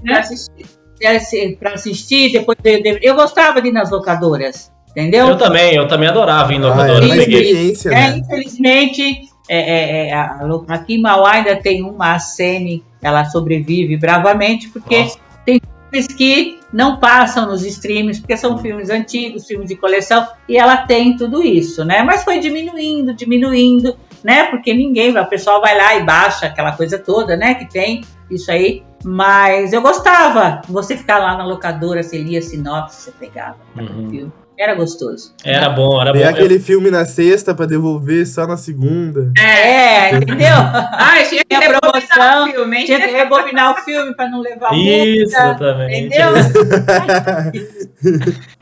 pra 0.03 0.19
assistir. 0.19 1.57
para 1.59 1.73
assistir, 1.75 2.31
depois 2.31 2.57
eu, 2.63 2.97
eu 2.99 3.15
gostava 3.15 3.61
de 3.61 3.67
ir 3.67 3.71
nas 3.71 3.91
locadoras, 3.91 4.71
entendeu? 4.89 5.27
Eu 5.27 5.37
também, 5.37 5.75
eu 5.75 5.87
também 5.87 6.09
adorava 6.09 6.51
ir 6.51 6.55
em 6.55 6.63
Ah, 6.63 6.67
locadora, 6.67 7.05
eu 7.05 7.09
peguei. 7.15 7.41
experiência, 7.41 7.89
É, 7.89 7.93
né? 7.93 8.17
infelizmente, 8.17 9.21
é, 9.47 9.59
é, 9.59 10.07
é, 10.07 10.13
a- 10.13 10.39
aqui 10.69 10.95
em 10.95 11.01
Mauá 11.01 11.33
ainda 11.33 11.55
tem 11.55 11.83
uma 11.83 12.15
a 12.15 12.19
Sene, 12.19 12.83
ela 13.03 13.25
sobrevive 13.25 13.97
bravamente, 13.97 14.67
porque 14.69 14.97
Nossa. 15.03 15.19
filmes 15.45 16.07
que 16.17 16.59
não 16.73 16.97
passam 16.97 17.45
nos 17.45 17.63
streams, 17.63 18.19
porque 18.19 18.35
são 18.35 18.57
filmes 18.57 18.89
antigos, 18.89 19.45
filmes 19.45 19.69
de 19.69 19.75
coleção, 19.75 20.27
e 20.47 20.57
ela 20.57 20.77
tem 20.77 21.15
tudo 21.15 21.43
isso, 21.43 21.85
né? 21.85 22.01
Mas 22.01 22.23
foi 22.23 22.39
diminuindo, 22.39 23.13
diminuindo, 23.13 23.95
né? 24.23 24.45
Porque 24.45 24.73
ninguém, 24.73 25.17
o 25.17 25.25
pessoal 25.25 25.61
vai 25.61 25.77
lá 25.77 25.95
e 25.95 26.03
baixa 26.03 26.45
aquela 26.47 26.71
coisa 26.73 26.97
toda, 26.99 27.35
né? 27.37 27.55
Que 27.55 27.65
tem 27.69 28.01
isso 28.29 28.51
aí. 28.51 28.83
Mas 29.03 29.71
eu 29.73 29.81
gostava. 29.81 30.61
Você 30.67 30.97
ficar 30.97 31.19
lá 31.19 31.37
na 31.37 31.45
locadora, 31.45 32.03
você 32.03 32.17
lia 32.17 32.41
sinopse, 32.41 33.01
você 33.03 33.11
pegava 33.11 33.55
Uhum. 33.77 34.07
o 34.07 34.09
filme. 34.09 34.31
Era 34.57 34.75
gostoso. 34.75 35.33
Era 35.45 35.69
bom, 35.69 36.01
era 36.01 36.11
bom. 36.11 36.19
Eu- 36.19 36.27
aquele 36.27 36.59
filme 36.59 36.91
na 36.91 37.05
sexta 37.05 37.55
pra 37.55 37.65
devolver 37.65 38.27
só 38.27 38.45
na 38.45 38.57
segunda. 38.57 39.31
É, 39.41 40.13
entendeu? 40.17 40.49
Ai, 40.99 41.23
tinha 41.29 41.43
que 41.47 41.55
promoção, 41.57 42.43
o 42.49 42.51
filme, 42.51 42.77
hein? 42.79 42.85
Tinha 42.85 42.99
que 42.99 43.07
rebobinar 43.09 43.71
o 43.71 43.75
filme 43.85 44.13
para 44.13 44.27
não 44.27 44.41
levar 44.41 44.73
Isso, 44.73 45.33
multa. 45.41 45.65
exatamente. 45.65 46.07
Entendeu? 46.07 46.33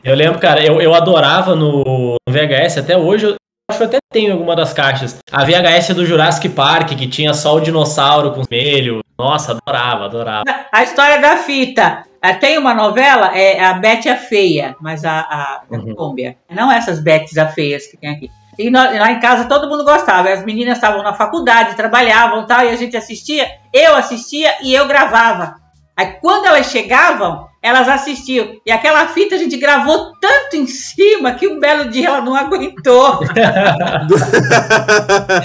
Eu 0.04 0.14
lembro, 0.14 0.38
cara, 0.38 0.64
eu, 0.64 0.80
eu 0.80 0.94
adorava 0.94 1.54
no 1.56 2.16
no 2.26 2.32
VHS, 2.32 2.78
até 2.78 2.96
hoje 2.96 3.26
eu 3.26 3.34
acho 3.70 3.78
que 3.78 3.84
até 3.84 3.98
tenho 4.10 4.32
alguma 4.32 4.56
das 4.56 4.72
caixas. 4.72 5.18
A 5.30 5.44
VHS 5.44 5.94
do 5.94 6.06
Jurassic 6.06 6.48
Park, 6.50 6.88
que 6.96 7.06
tinha 7.06 7.34
só 7.34 7.54
o 7.56 7.60
dinossauro 7.60 8.32
com 8.32 8.42
vermelho. 8.42 9.02
Nossa, 9.18 9.52
adorava, 9.52 10.04
adorava. 10.06 10.44
A 10.72 10.82
história 10.82 11.20
da 11.20 11.36
fita. 11.38 12.04
Ah, 12.20 12.34
Tem 12.34 12.58
uma 12.58 12.74
novela, 12.74 13.36
é 13.36 13.62
a 13.62 13.74
Betty 13.74 14.08
a 14.08 14.16
Feia, 14.16 14.74
mas 14.80 15.04
a, 15.04 15.20
a 15.20 15.60
da 15.70 15.78
Uhum. 15.78 15.94
Colômbia. 15.94 16.36
Não 16.50 16.70
essas 16.70 17.00
Bettys 17.00 17.38
a 17.38 17.46
Feias 17.46 17.86
que 17.86 17.96
tem 17.96 18.10
aqui. 18.10 18.30
E 18.58 18.70
lá 18.70 19.12
em 19.12 19.20
casa 19.20 19.44
todo 19.44 19.68
mundo 19.68 19.84
gostava. 19.84 20.28
As 20.30 20.44
meninas 20.44 20.78
estavam 20.78 21.02
na 21.04 21.14
faculdade, 21.14 21.76
trabalhavam 21.76 22.42
e 22.42 22.46
tal, 22.46 22.64
e 22.64 22.70
a 22.70 22.76
gente 22.76 22.96
assistia. 22.96 23.46
Eu 23.72 23.94
assistia 23.94 24.52
e 24.62 24.74
eu 24.74 24.86
gravava. 24.88 25.54
Aí 25.98 26.12
quando 26.20 26.46
elas 26.46 26.66
chegavam, 26.70 27.48
elas 27.60 27.88
assistiam. 27.88 28.52
E 28.64 28.70
aquela 28.70 29.08
fita 29.08 29.34
a 29.34 29.38
gente 29.38 29.56
gravou 29.56 30.12
tanto 30.20 30.54
em 30.56 30.66
cima 30.66 31.32
que 31.34 31.48
um 31.48 31.58
belo 31.58 31.90
dia 31.90 32.06
ela 32.06 32.20
não 32.20 32.36
aguentou. 32.36 33.18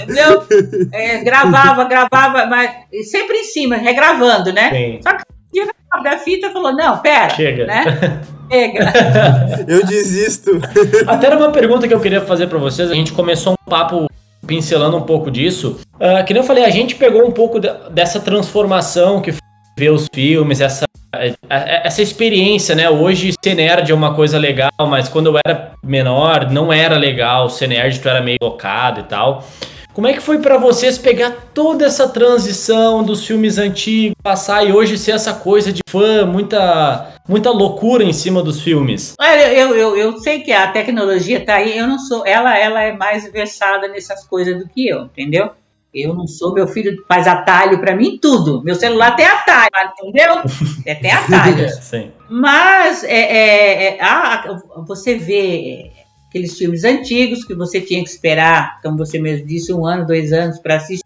Entendeu? 0.02 0.44
É, 0.92 1.18
gravava, 1.24 1.84
gravava, 1.84 2.46
mas 2.46 2.70
sempre 3.10 3.38
em 3.38 3.44
cima, 3.44 3.76
regravando, 3.76 4.52
né? 4.52 4.70
Sim. 4.70 5.00
Só 5.02 5.16
que 5.16 5.24
dia 5.52 5.66
da 6.02 6.18
fita 6.18 6.50
falou, 6.50 6.72
não, 6.72 6.98
pera, 6.98 7.30
Chega. 7.30 7.66
né? 7.66 7.84
Chega. 8.50 8.92
Eu 9.66 9.84
desisto. 9.86 10.60
Até 11.06 11.26
era 11.28 11.36
uma 11.38 11.50
pergunta 11.50 11.88
que 11.88 11.94
eu 11.94 12.00
queria 12.00 12.20
fazer 12.20 12.46
pra 12.48 12.58
vocês. 12.58 12.90
A 12.90 12.94
gente 12.94 13.12
começou 13.12 13.54
um 13.54 13.70
papo 13.70 14.06
pincelando 14.46 14.96
um 14.96 15.02
pouco 15.02 15.30
disso. 15.30 15.80
Ah, 15.98 16.22
que 16.22 16.34
nem 16.34 16.42
eu 16.42 16.46
falei, 16.46 16.64
a 16.64 16.70
gente 16.70 16.94
pegou 16.96 17.26
um 17.26 17.30
pouco 17.30 17.58
de- 17.58 17.72
dessa 17.90 18.20
transformação 18.20 19.20
que 19.22 19.32
foi 19.32 19.40
ver 19.76 19.90
os 19.90 20.06
filmes, 20.12 20.60
essa, 20.60 20.84
é, 21.14 21.34
é, 21.48 21.86
essa 21.86 22.02
experiência, 22.02 22.74
né? 22.74 22.88
Hoje 22.88 23.32
ser 23.42 23.54
nerd 23.54 23.90
é 23.90 23.94
uma 23.94 24.14
coisa 24.14 24.38
legal, 24.38 24.70
mas 24.88 25.08
quando 25.08 25.26
eu 25.26 25.38
era 25.44 25.72
menor 25.82 26.50
não 26.50 26.72
era 26.72 26.96
legal. 26.96 27.48
Ser 27.48 27.68
nerd 27.68 28.00
tu 28.00 28.08
era 28.08 28.20
meio 28.20 28.38
locado 28.40 29.00
e 29.00 29.04
tal. 29.04 29.44
Como 29.94 30.08
é 30.08 30.12
que 30.12 30.20
foi 30.20 30.38
pra 30.38 30.58
vocês 30.58 30.98
pegar 30.98 31.30
toda 31.54 31.86
essa 31.86 32.08
transição 32.08 33.04
dos 33.04 33.24
filmes 33.24 33.58
antigos, 33.58 34.16
passar 34.20 34.64
e 34.64 34.72
hoje 34.72 34.98
ser 34.98 35.12
essa 35.12 35.32
coisa 35.32 35.72
de 35.72 35.82
fã, 35.88 36.26
muita, 36.26 37.14
muita 37.28 37.50
loucura 37.50 38.02
em 38.02 38.12
cima 38.12 38.42
dos 38.42 38.60
filmes? 38.60 39.14
Olha, 39.20 39.52
eu, 39.52 39.72
eu, 39.76 39.96
eu 39.96 40.18
sei 40.18 40.40
que 40.40 40.50
a 40.50 40.66
tecnologia 40.72 41.44
tá 41.44 41.54
aí, 41.54 41.78
eu 41.78 41.86
não 41.86 42.00
sou. 42.00 42.26
Ela, 42.26 42.58
ela 42.58 42.82
é 42.82 42.92
mais 42.92 43.30
versada 43.30 43.86
nessas 43.86 44.26
coisas 44.26 44.58
do 44.58 44.68
que 44.68 44.88
eu, 44.88 45.04
entendeu? 45.04 45.52
Eu 45.94 46.12
não 46.12 46.26
sou, 46.26 46.52
meu 46.52 46.66
filho 46.66 47.04
faz 47.08 47.28
atalho 47.28 47.78
pra 47.80 47.94
mim 47.94 48.18
tudo. 48.20 48.62
Meu 48.64 48.74
celular 48.74 49.14
tem 49.14 49.26
atalho, 49.26 49.92
entendeu? 50.02 50.42
É, 50.84 50.94
tem 50.96 51.12
atalhos. 51.12 51.72
Sim. 51.84 52.10
Mas 52.28 53.04
é, 53.04 53.20
é, 53.20 53.84
é, 53.84 53.98
ah, 54.02 54.60
você 54.86 55.16
vê 55.16 55.92
aqueles 56.28 56.58
filmes 56.58 56.82
antigos 56.82 57.44
que 57.44 57.54
você 57.54 57.80
tinha 57.80 58.02
que 58.02 58.10
esperar, 58.10 58.80
como 58.82 58.98
você 58.98 59.20
mesmo 59.20 59.46
disse, 59.46 59.72
um 59.72 59.86
ano, 59.86 60.04
dois 60.04 60.32
anos 60.32 60.58
para 60.58 60.76
assistir, 60.76 61.04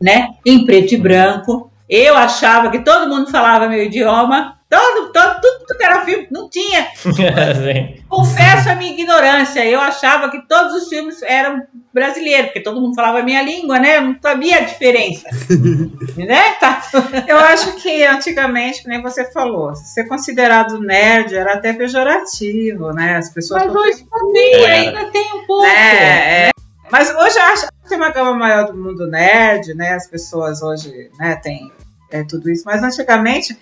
né? 0.00 0.28
Em 0.46 0.64
preto 0.64 0.94
e 0.94 0.96
branco. 0.96 1.68
Eu 1.88 2.16
achava 2.16 2.70
que 2.70 2.78
todo 2.78 3.08
mundo 3.08 3.30
falava 3.30 3.68
meu 3.68 3.82
idioma, 3.82 4.56
todo, 4.74 5.12
todo, 5.12 5.40
tudo, 5.40 5.66
tudo 5.68 5.80
era 5.82 6.04
filme, 6.04 6.26
não 6.30 6.48
tinha. 6.48 6.88
Confesso 8.08 8.70
a 8.70 8.74
minha 8.74 8.92
ignorância, 8.92 9.64
eu 9.64 9.80
achava 9.80 10.30
que 10.30 10.46
todos 10.48 10.72
os 10.74 10.88
filmes 10.88 11.22
eram 11.22 11.62
brasileiros, 11.92 12.46
porque 12.46 12.60
todo 12.60 12.80
mundo 12.80 12.96
falava 12.96 13.20
a 13.20 13.22
minha 13.22 13.42
língua, 13.42 13.78
né? 13.78 13.98
Eu 13.98 14.02
não 14.02 14.16
sabia 14.20 14.58
a 14.58 14.60
diferença. 14.62 15.28
né? 16.16 16.54
Tá. 16.58 16.82
Eu 17.28 17.38
acho 17.38 17.76
que 17.76 18.02
antigamente, 18.04 18.82
que 18.82 18.88
nem 18.88 19.00
você 19.00 19.30
falou, 19.30 19.76
ser 19.76 20.08
considerado 20.08 20.80
nerd 20.80 21.34
era 21.34 21.54
até 21.54 21.72
pejorativo, 21.72 22.92
né? 22.92 23.16
As 23.16 23.30
pessoas 23.30 23.64
Mas 23.64 23.74
hoje 23.74 24.04
também 24.10 24.54
É. 24.54 24.70
ainda 24.72 25.04
tem 25.10 25.34
um 25.34 25.46
pouco. 25.46 25.64
É, 25.66 26.48
é. 26.48 26.50
Mas 26.90 27.10
hoje 27.10 27.38
eu 27.38 27.44
acho 27.44 27.66
que 27.66 27.88
tem 27.88 27.98
uma 27.98 28.10
gama 28.10 28.34
maior 28.34 28.66
do 28.66 28.76
mundo 28.76 29.06
nerd, 29.06 29.74
né? 29.74 29.94
As 29.94 30.08
pessoas 30.08 30.62
hoje 30.62 31.10
né, 31.18 31.36
têm 31.36 31.70
é, 32.10 32.22
tudo 32.24 32.50
isso. 32.50 32.62
Mas 32.66 32.82
antigamente, 32.82 33.56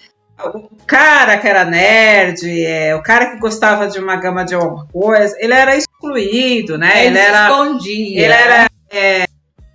o 0.45 0.68
cara 0.87 1.37
que 1.39 1.47
era 1.47 1.64
nerd, 1.64 2.43
é, 2.64 2.95
o 2.97 3.03
cara 3.03 3.30
que 3.30 3.39
gostava 3.39 3.87
de 3.89 3.99
uma 3.99 4.16
gama 4.16 4.45
de 4.45 4.55
alguma 4.55 4.87
coisa, 4.87 5.37
ele 5.39 5.53
era 5.55 5.76
excluído, 5.76 6.76
né? 6.78 7.07
Ele 7.07 7.18
era. 7.18 7.49
escondia. 7.51 8.20
Ele 8.24 8.33
era. 8.33 8.70
É, 8.91 9.24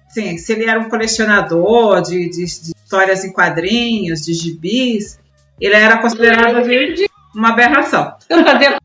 assim, 0.08 0.38
se 0.38 0.54
ele 0.54 0.70
era 0.70 0.80
um 0.80 0.90
colecionador 0.90 2.02
de, 2.02 2.30
de- 2.30 2.46
de 2.46 2.72
histórias 2.76 3.24
em 3.24 3.32
quadrinhos, 3.32 4.22
de 4.22 4.34
gibis, 4.34 5.20
ele 5.60 5.76
era 5.76 5.98
considerado 5.98 6.64
de 6.64 7.10
uma 7.36 7.50
aberração. 7.50 8.14
Eu 8.30 8.44
fazia. 8.44 8.78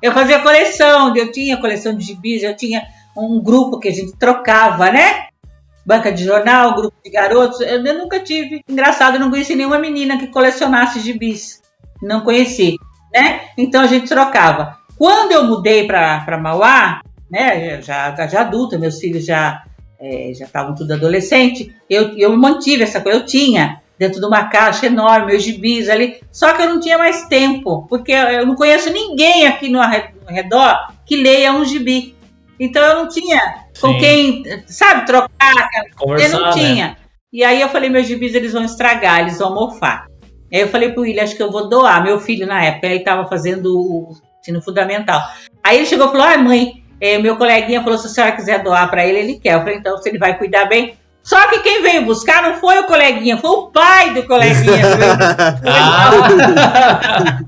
Eu 0.00 0.12
fazia 0.12 0.40
coleção, 0.40 1.16
eu 1.16 1.30
tinha 1.30 1.56
coleção 1.60 1.96
de 1.96 2.04
gibis, 2.04 2.42
eu 2.42 2.56
tinha 2.56 2.82
um 3.16 3.40
grupo 3.42 3.78
que 3.78 3.88
a 3.88 3.92
gente 3.92 4.12
trocava, 4.16 4.90
né? 4.90 5.26
Banca 5.84 6.12
de 6.12 6.24
jornal, 6.24 6.74
grupo 6.74 6.96
de 7.04 7.10
garotos. 7.10 7.60
Eu, 7.60 7.84
eu 7.84 7.98
nunca 7.98 8.20
tive. 8.20 8.62
Engraçado, 8.68 9.14
eu 9.14 9.20
não 9.20 9.30
conheci 9.30 9.54
nenhuma 9.54 9.78
menina 9.78 10.18
que 10.18 10.28
colecionasse 10.28 11.00
gibis. 11.00 11.60
Não 12.00 12.20
conheci, 12.22 12.76
né? 13.12 13.42
Então 13.56 13.80
a 13.80 13.86
gente 13.86 14.08
trocava. 14.08 14.78
Quando 14.96 15.32
eu 15.32 15.44
mudei 15.44 15.86
para 15.86 16.38
Mauá, 16.40 17.00
né? 17.30 17.80
Já, 17.82 18.14
já 18.26 18.40
adulta, 18.42 18.78
meus 18.78 18.98
filhos 18.98 19.24
já 19.24 19.62
eh, 20.00 20.32
já 20.34 20.46
estavam 20.46 20.74
tudo 20.74 20.94
adolescente. 20.94 21.74
Eu, 21.88 22.18
eu 22.18 22.36
mantive 22.36 22.82
essa 22.82 23.00
coisa. 23.00 23.20
Eu 23.20 23.26
tinha 23.26 23.80
dentro 23.96 24.18
de 24.18 24.26
uma 24.26 24.48
caixa 24.48 24.86
enorme, 24.86 25.28
meus 25.28 25.44
gibis 25.44 25.88
ali. 25.88 26.20
Só 26.32 26.52
que 26.54 26.62
eu 26.62 26.68
não 26.68 26.80
tinha 26.80 26.98
mais 26.98 27.26
tempo, 27.28 27.86
porque 27.88 28.10
eu 28.10 28.44
não 28.44 28.56
conheço 28.56 28.92
ninguém 28.92 29.46
aqui 29.46 29.68
no 29.68 29.80
redor 30.26 30.92
que 31.06 31.14
leia 31.14 31.52
um 31.52 31.64
gibi. 31.64 32.16
Então 32.58 32.82
eu 32.82 32.96
não 32.96 33.08
tinha 33.08 33.66
com 33.80 33.92
Sim. 33.92 33.98
quem, 33.98 34.62
sabe, 34.66 35.06
trocar. 35.06 35.30
Eu 35.74 35.96
Conversar, 35.96 36.38
não 36.38 36.46
né? 36.46 36.52
tinha. 36.52 36.96
E 37.32 37.42
aí 37.42 37.60
eu 37.60 37.68
falei, 37.68 37.88
meus 37.88 38.06
gibis 38.06 38.34
eles 38.34 38.52
vão 38.52 38.64
estragar, 38.64 39.20
eles 39.20 39.38
vão 39.38 39.54
mofar. 39.54 40.06
Aí 40.52 40.60
eu 40.60 40.68
falei 40.68 40.90
pro 40.90 41.02
William, 41.02 41.22
acho 41.22 41.34
que 41.34 41.42
eu 41.42 41.50
vou 41.50 41.68
doar. 41.68 42.02
Meu 42.02 42.20
filho, 42.20 42.46
na 42.46 42.62
época, 42.62 42.86
ele 42.86 42.96
estava 42.96 43.26
fazendo 43.26 43.74
o 43.74 44.12
ensino 44.38 44.60
fundamental. 44.60 45.22
Aí 45.64 45.78
ele 45.78 45.86
chegou 45.86 46.08
e 46.08 46.10
falou, 46.10 46.26
ah, 46.26 46.36
mãe, 46.36 46.84
eh, 47.00 47.18
meu 47.18 47.36
coleguinha 47.36 47.82
falou, 47.82 47.96
se 47.96 48.06
a 48.06 48.10
senhora 48.10 48.36
quiser 48.36 48.62
doar 48.62 48.90
para 48.90 49.06
ele, 49.06 49.18
ele 49.18 49.40
quer. 49.40 49.54
Eu 49.54 49.60
falei, 49.60 49.76
então, 49.76 49.96
se 49.96 50.08
ele 50.10 50.18
vai 50.18 50.36
cuidar 50.36 50.66
bem. 50.66 50.94
Só 51.22 51.48
que 51.48 51.60
quem 51.60 51.82
veio 51.82 52.04
buscar 52.04 52.42
não 52.42 52.56
foi 52.56 52.80
o 52.80 52.86
coleguinha, 52.86 53.36
foi 53.38 53.50
o 53.50 53.66
pai 53.68 54.12
do 54.12 54.26
coleguinha. 54.26 54.82
Ah, 55.64 57.38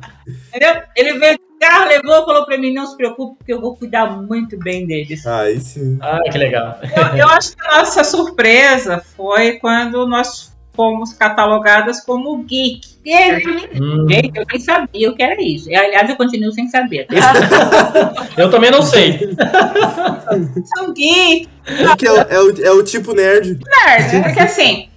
Entendeu? 0.48 0.82
Ele 0.96 1.18
veio 1.18 1.38
carro, 1.68 1.88
levou, 1.88 2.24
falou 2.24 2.44
para 2.46 2.58
mim, 2.58 2.72
não 2.72 2.86
se 2.86 2.96
preocupe, 2.96 3.38
porque 3.38 3.52
eu 3.52 3.60
vou 3.60 3.76
cuidar 3.76 4.06
muito 4.20 4.58
bem 4.58 4.86
deles. 4.86 5.26
Aí 5.26 5.60
sim. 5.60 5.98
ah, 6.00 6.18
que 6.30 6.38
legal. 6.38 6.78
Eu, 6.96 7.18
eu 7.18 7.28
acho 7.28 7.56
que 7.56 7.66
a 7.66 7.78
nossa 7.78 8.04
surpresa 8.04 9.02
foi 9.16 9.52
quando 9.58 10.06
nós 10.06 10.52
fomos 10.74 11.12
catalogadas 11.12 12.00
como 12.00 12.36
geek. 12.42 12.80
E 13.04 13.10
nem- 13.14 13.44
Hum, 13.80 14.06
eu 14.34 14.44
nem 14.50 14.60
sabia 14.60 15.10
o 15.10 15.14
que 15.14 15.22
era 15.22 15.40
isso. 15.40 15.70
E, 15.70 15.76
Aliás, 15.76 16.08
eu 16.10 16.16
continuo 16.16 16.50
sem 16.52 16.68
saber. 16.68 17.06
eu 18.36 18.50
também 18.50 18.70
não 18.72 18.82
sei. 18.82 19.20
São 20.76 20.92
geek, 20.92 21.48
é, 22.04 22.10
o- 22.10 22.16
é 22.16 22.40
o, 22.40 22.64
é 22.66 22.70
o 22.72 22.82
tipo 22.82 23.14
nerd. 23.14 23.60
nerd. 23.86 24.22
Porque 24.24 24.40
assim, 24.40 24.88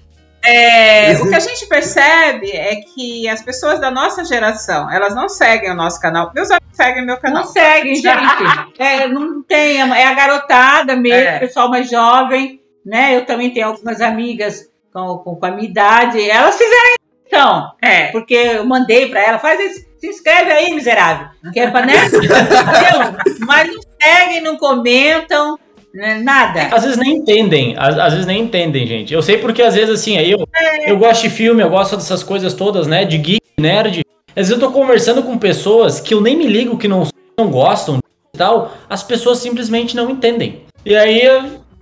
é, 0.43 1.13
o 1.21 1.27
que 1.29 1.35
a 1.35 1.39
gente 1.41 1.67
percebe 1.67 2.51
é 2.51 2.75
que 2.75 3.27
as 3.27 3.41
pessoas 3.41 3.79
da 3.79 3.91
nossa 3.91 4.23
geração, 4.23 4.91
elas 4.91 5.13
não 5.15 5.27
seguem 5.27 5.71
o 5.71 5.75
nosso 5.75 5.99
canal. 6.01 6.31
Meus 6.33 6.49
amigos 6.49 6.75
seguem 6.75 7.05
meu 7.05 7.17
canal. 7.17 7.43
Não 7.43 7.51
seguem, 7.51 7.95
gente. 8.01 8.73
É, 8.79 9.07
não 9.07 9.43
tem, 9.43 9.79
é 9.81 10.05
a 10.05 10.13
garotada 10.13 10.95
mesmo, 10.95 11.27
É. 11.27 11.39
pessoal 11.39 11.69
mais 11.69 11.89
jovem, 11.89 12.61
né? 12.85 13.15
Eu 13.15 13.25
também 13.25 13.51
tenho 13.53 13.67
algumas 13.67 13.99
amigas 14.01 14.65
com, 14.93 15.17
com, 15.19 15.35
com 15.35 15.45
a 15.45 15.51
minha 15.51 15.67
idade. 15.69 16.29
Elas 16.29 16.57
fizeram 16.57 16.87
isso, 16.91 17.25
então. 17.27 17.71
É. 17.81 18.07
Porque 18.07 18.33
eu 18.35 18.65
mandei 18.65 19.09
pra 19.09 19.21
ela, 19.21 19.39
faz 19.39 19.59
isso, 19.59 19.85
se 19.99 20.07
inscreve 20.07 20.51
aí, 20.51 20.73
miserável. 20.73 21.27
Que 21.51 21.59
é 21.59 21.69
pra, 21.71 21.85
né? 21.85 21.93
Mas 23.45 23.67
não 23.67 23.81
seguem, 24.01 24.41
não 24.41 24.57
comentam? 24.57 25.57
Nada. 25.93 26.67
Às 26.75 26.83
vezes 26.83 26.97
nem 26.97 27.17
entendem, 27.17 27.75
às, 27.77 27.97
às 27.97 28.13
vezes 28.13 28.25
nem 28.25 28.41
entendem, 28.41 28.85
gente. 28.85 29.13
Eu 29.13 29.21
sei 29.21 29.37
porque 29.37 29.61
às 29.61 29.75
vezes 29.75 29.89
assim, 29.89 30.17
aí 30.17 30.31
eu, 30.31 30.47
eu 30.85 30.97
gosto 30.97 31.23
de 31.23 31.29
filme, 31.29 31.63
eu 31.63 31.69
gosto 31.69 31.95
dessas 31.95 32.23
coisas 32.23 32.53
todas, 32.53 32.87
né? 32.87 33.05
De 33.05 33.17
geek, 33.17 33.41
nerd. 33.59 34.01
Às 34.29 34.35
vezes 34.47 34.51
eu 34.51 34.59
tô 34.59 34.71
conversando 34.71 35.23
com 35.23 35.37
pessoas 35.37 35.99
que 35.99 36.13
eu 36.13 36.21
nem 36.21 36.37
me 36.37 36.45
ligo 36.45 36.77
que 36.77 36.87
não, 36.87 37.07
não 37.39 37.49
gostam 37.49 37.97
e 38.33 38.37
tal, 38.37 38.73
as 38.89 39.01
pessoas 39.01 39.39
simplesmente 39.39 39.95
não 39.95 40.09
entendem. 40.09 40.61
E 40.85 40.95
aí, 40.95 41.23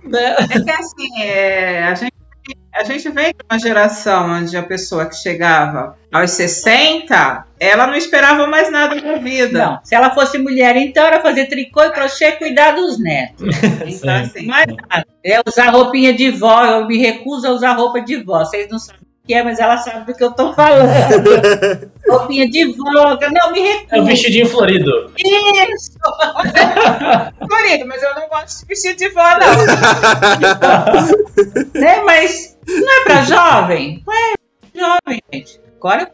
né? 0.02 0.36
É 0.38 0.60
que 0.60 0.70
assim, 0.70 1.22
é, 1.22 1.82
a, 1.84 1.94
gente, 1.94 2.12
a 2.76 2.84
gente 2.84 3.08
vem 3.08 3.28
de 3.28 3.38
uma 3.50 3.58
geração 3.58 4.30
onde 4.30 4.56
a 4.56 4.62
pessoa 4.62 5.06
que 5.06 5.16
chegava 5.16 5.96
aos 6.12 6.30
60, 6.32 7.44
ela 7.58 7.86
não 7.86 7.94
esperava 7.94 8.46
mais 8.46 8.70
nada 8.70 9.00
da 9.00 9.16
vida. 9.16 9.58
Não, 9.66 9.80
se 9.82 9.94
ela 9.94 10.10
fosse 10.14 10.36
mulher, 10.38 10.76
então 10.76 11.04
era 11.04 11.20
fazer 11.20 11.46
tricô 11.46 11.82
e 11.82 11.90
crochê 11.90 12.28
e 12.28 12.32
cuidar 12.32 12.72
dos 12.72 12.98
netos. 12.98 13.46
Então, 13.86 14.14
assim, 14.14 14.46
Mas 14.46 14.66
nada. 14.66 15.06
É 15.24 15.40
usar 15.46 15.70
roupinha 15.70 16.12
de 16.12 16.30
vó, 16.30 16.64
eu 16.64 16.86
me 16.86 16.98
recuso 16.98 17.46
a 17.46 17.50
usar 17.50 17.72
roupa 17.72 18.00
de 18.00 18.16
vó. 18.22 18.40
Vocês 18.40 18.68
não 18.70 18.78
sabem 18.78 19.00
o 19.02 19.26
que 19.26 19.34
é, 19.34 19.42
mas 19.42 19.58
ela 19.58 19.76
sabe 19.78 20.06
do 20.06 20.14
que 20.16 20.22
eu 20.22 20.32
tô 20.32 20.52
falando. 20.52 20.88
roupinha 22.08 22.48
de 22.48 22.66
vó, 22.76 23.18
não, 23.32 23.52
me 23.52 23.60
É 23.60 23.62
o 23.62 23.62
recuso. 23.62 24.04
vestidinho 24.04 24.46
florido. 24.48 25.10
Isso! 25.18 25.96
Florido, 27.48 27.86
mas 27.86 28.02
eu 28.02 28.14
não 28.14 28.28
gosto 28.28 28.60
de 28.60 28.66
vestir 28.66 28.94
de 28.96 29.08
vó, 29.10 29.24
não. 29.38 29.66
Né? 31.80 32.02
Mas 32.04 32.55
não 32.66 33.00
é 33.00 33.04
pra 33.04 33.22
jovem? 33.22 34.02
É 34.08 34.78
jovem, 34.78 35.22
gente. 35.32 35.60
Agora, 35.78 36.10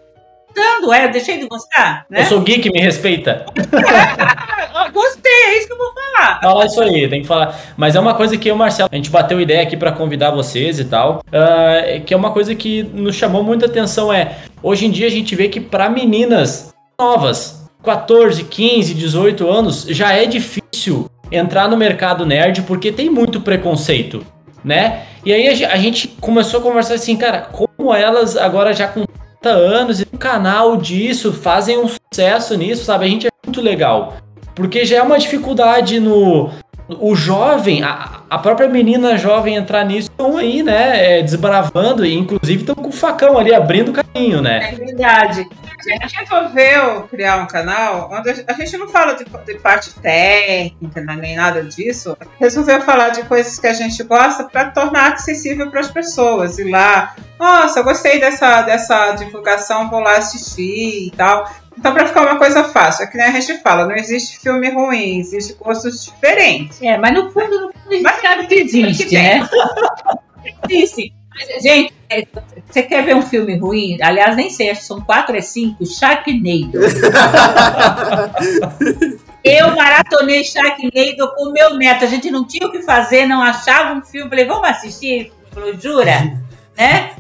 gostando, 0.55 0.93
é, 0.93 1.07
eu 1.07 1.11
deixei 1.11 1.39
de 1.39 1.49
gostar, 1.49 2.07
né? 2.09 2.21
Eu 2.21 2.27
sou 2.27 2.41
geek, 2.41 2.71
me 2.71 2.81
respeita. 2.81 3.47
Ah, 4.75 4.89
Gostei 4.89 5.31
é 5.31 5.59
isso 5.59 5.67
que 5.67 5.75
eu 5.75 5.79
vou 5.79 5.93
falar. 5.93 6.41
Fala 6.41 6.65
isso 6.65 6.81
aí, 6.81 7.07
tem 7.07 7.21
que 7.21 7.29
falar. 7.29 7.55
Mas 7.77 7.95
é 7.95 8.01
uma 8.01 8.15
coisa 8.15 8.39
que 8.39 8.49
eu 8.49 8.55
o 8.55 8.59
Marcelo, 8.59 8.89
a 8.91 8.97
gente 8.97 9.11
bateu 9.11 9.39
ideia 9.39 9.63
aqui 9.63 9.77
pra 9.77 9.93
convidar 9.93 10.31
vocês 10.31 10.81
e 10.81 10.87
tal, 10.87 11.23
ah, 11.31 12.01
que 12.07 12.15
é 12.15 12.17
uma 12.17 12.31
coisa 12.31 12.55
que 12.55 12.83
nos 12.83 13.15
chamou 13.15 13.45
muita 13.45 13.67
atenção 13.67 14.11
é, 14.11 14.39
hoje 14.63 14.87
em 14.87 14.91
dia 14.91 15.07
a 15.07 15.11
gente 15.11 15.37
vê 15.37 15.49
que 15.49 15.61
pra 15.61 15.91
meninas 15.91 16.73
novas, 16.99 17.69
14, 17.85 18.45
15, 18.45 18.95
18 18.95 19.47
anos, 19.47 19.85
já 19.91 20.15
é 20.15 20.25
difícil 20.25 21.11
entrar 21.31 21.69
no 21.69 21.77
mercado 21.77 22.25
nerd 22.25 22.63
porque 22.63 22.91
tem 22.91 23.11
muito 23.11 23.43
preconceito, 23.43 24.25
né? 24.65 25.03
E 25.25 25.33
aí 25.33 25.49
a 25.49 25.55
ge- 25.55 25.65
a 25.65 25.77
gente 25.77 26.09
começou 26.21 26.61
a 26.61 26.63
conversar 26.63 26.95
assim, 26.95 27.17
cara, 27.17 27.43
como 27.53 27.95
elas 27.95 28.37
agora 28.37 28.73
já 28.73 28.89
com 28.89 29.05
30 29.41 29.51
anos 29.51 30.01
e 30.01 30.07
um 30.13 30.17
canal 30.19 30.77
disso, 30.77 31.33
fazem 31.33 31.79
um 31.79 31.89
sucesso 31.89 32.57
nisso, 32.57 32.85
sabe? 32.85 33.05
A 33.05 33.09
gente 33.09 33.27
é 33.27 33.31
muito 33.47 33.61
legal. 33.61 34.15
Porque 34.55 34.85
já 34.85 34.97
é 34.97 35.03
uma 35.03 35.19
dificuldade 35.19 35.99
no. 36.01 36.51
O 37.01 37.15
jovem, 37.15 37.83
a, 37.83 38.21
a 38.29 38.37
própria 38.39 38.69
menina 38.69 39.17
jovem 39.17 39.55
entrar 39.55 39.83
nisso, 39.85 40.11
estão 40.11 40.37
aí, 40.37 40.63
né? 40.63 41.19
é, 41.21 41.23
desbravando, 41.23 42.05
e 42.05 42.13
inclusive 42.15 42.61
estão 42.61 42.75
com 42.75 42.89
o 42.89 42.93
facão 42.93 43.39
ali, 43.39 43.55
abrindo 43.55 43.93
caminho, 43.93 44.43
né? 44.43 44.73
É 44.73 44.75
verdade. 44.75 45.47
A 45.91 46.07
gente 46.07 46.17
resolveu 46.17 47.03
criar 47.09 47.39
um 47.39 47.47
canal 47.47 48.11
onde 48.13 48.45
a 48.47 48.53
gente 48.53 48.77
não 48.77 48.89
fala 48.89 49.15
de, 49.15 49.25
de 49.25 49.55
parte 49.59 49.95
técnica 49.95 51.01
né, 51.01 51.17
nem 51.17 51.37
nada 51.37 51.63
disso. 51.63 52.17
Resolveu 52.39 52.81
falar 52.83 53.11
de 53.11 53.23
coisas 53.25 53.59
que 53.59 53.67
a 53.67 53.73
gente 53.73 54.03
gosta 54.05 54.45
para 54.45 54.71
tornar 54.71 55.13
acessível 55.13 55.71
para 55.71 55.81
as 55.81 55.91
pessoas. 55.91 56.59
Ir 56.59 56.71
lá, 56.71 57.15
nossa, 57.39 57.81
eu 57.81 57.85
gostei 57.85 58.21
dessa, 58.21 58.63
dessa 58.63 59.13
divulgação, 59.13 59.91
vou 59.91 60.01
lá 60.01 60.19
assistir 60.19 61.09
e 61.09 61.11
tal. 61.17 61.51
Então, 61.77 61.95
para 61.95 62.07
ficar 62.07 62.23
uma 62.23 62.39
coisa 62.39 62.65
fácil, 62.65 63.05
é 63.05 63.07
que 63.07 63.17
nem 63.17 63.27
a 63.27 63.41
gente 63.41 63.63
fala, 63.63 63.87
não 63.87 63.97
existe 63.97 64.39
filme 64.39 64.71
ruim, 64.71 65.19
existe 65.19 65.55
gostos 65.55 66.05
diferentes. 66.05 66.81
É, 66.83 66.99
mas 66.99 67.15
no 67.15 67.31
fundo, 67.31 67.61
no 67.61 67.73
fundo 67.73 67.89
a 67.89 67.93
gente 67.93 68.03
Mas 68.03 68.21
sabe 68.21 68.47
que 68.47 68.55
existe, 68.55 69.07
que 69.07 69.15
né? 69.17 69.49
existe. 70.69 71.15
Mas, 71.35 71.63
gente, 71.63 71.95
é, 72.11 72.27
você 72.69 72.83
quer 72.83 73.05
ver 73.05 73.17
um 73.17 73.23
filme 73.23 73.57
ruim? 73.57 73.99
Aliás, 74.03 74.37
nem 74.37 74.51
sei, 74.51 74.71
acho 74.71 74.81
que 74.81 74.87
são 74.87 75.01
quatro 75.01 75.35
ou 75.35 75.43
cinco. 75.43 75.85
Sharknado. 75.87 76.79
Eu 79.45 79.75
maratonei 79.75 80.45
Sharknado 80.45 81.35
com 81.35 81.51
meu 81.51 81.75
neto. 81.75 82.05
A 82.05 82.09
gente 82.09 82.31
não 82.31 82.47
tinha 82.47 82.67
o 82.67 82.71
que 82.71 82.83
fazer, 82.83 83.27
não 83.27 83.43
achava 83.43 83.95
um 83.95 84.03
filme. 84.03 84.31
Falei, 84.31 84.45
vamos 84.45 84.69
assistir? 84.69 85.09
Ele 85.09 85.33
falou, 85.53 85.75
jura? 85.81 86.41
né? 86.77 87.13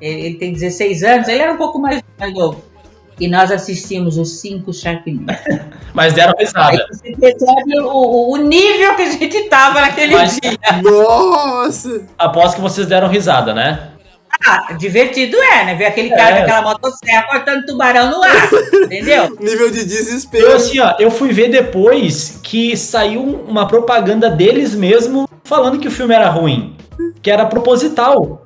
Ele, 0.00 0.20
ele 0.26 0.34
tem 0.36 0.52
16 0.52 1.02
anos, 1.02 1.28
ele 1.28 1.42
era 1.42 1.52
um 1.52 1.56
pouco 1.56 1.78
mais, 1.78 2.02
mais 2.18 2.32
novo. 2.32 2.62
E 3.20 3.28
nós 3.28 3.50
assistimos 3.52 4.16
os 4.16 4.40
cinco 4.40 4.72
Sharknado. 4.72 5.38
Mas 5.92 6.14
deram 6.14 6.32
Aí 6.38 6.44
risada. 6.44 6.86
você 6.90 7.14
percebe 7.14 7.78
o, 7.80 8.32
o- 8.32 8.36
nível 8.38 8.94
que 8.96 9.02
a 9.02 9.10
gente 9.10 9.42
tava 9.48 9.82
naquele 9.82 10.14
Mas- 10.16 10.38
dia. 10.40 10.56
Nossa! 10.82 12.02
Aposto 12.18 12.56
que 12.56 12.60
vocês 12.62 12.86
deram 12.86 13.08
risada, 13.08 13.52
né? 13.52 13.88
Ah, 14.46 14.72
divertido 14.72 15.36
é, 15.36 15.64
né? 15.66 15.74
Ver 15.74 15.84
aquele 15.86 16.08
cara 16.10 16.30
É. 16.30 16.38
com 16.38 16.42
aquela 16.44 16.62
motosserra 16.62 17.24
cortando 17.24 17.66
tubarão 17.66 18.10
no 18.10 18.22
ar, 18.22 18.48
entendeu? 18.84 19.36
Nível 19.38 19.70
de 19.70 19.84
desespero. 19.84 20.46
Eu 20.46 20.56
assim, 20.56 20.78
ó, 20.80 20.94
eu 20.98 21.10
fui 21.10 21.30
ver 21.30 21.50
depois 21.50 22.40
que 22.42 22.74
saiu 22.76 23.22
uma 23.46 23.66
propaganda 23.68 24.30
deles 24.30 24.74
mesmo 24.74 25.28
falando 25.44 25.78
que 25.78 25.88
o 25.88 25.90
filme 25.90 26.14
era 26.14 26.30
ruim. 26.30 26.74
Que 27.20 27.30
era 27.30 27.44
proposital. 27.44 28.40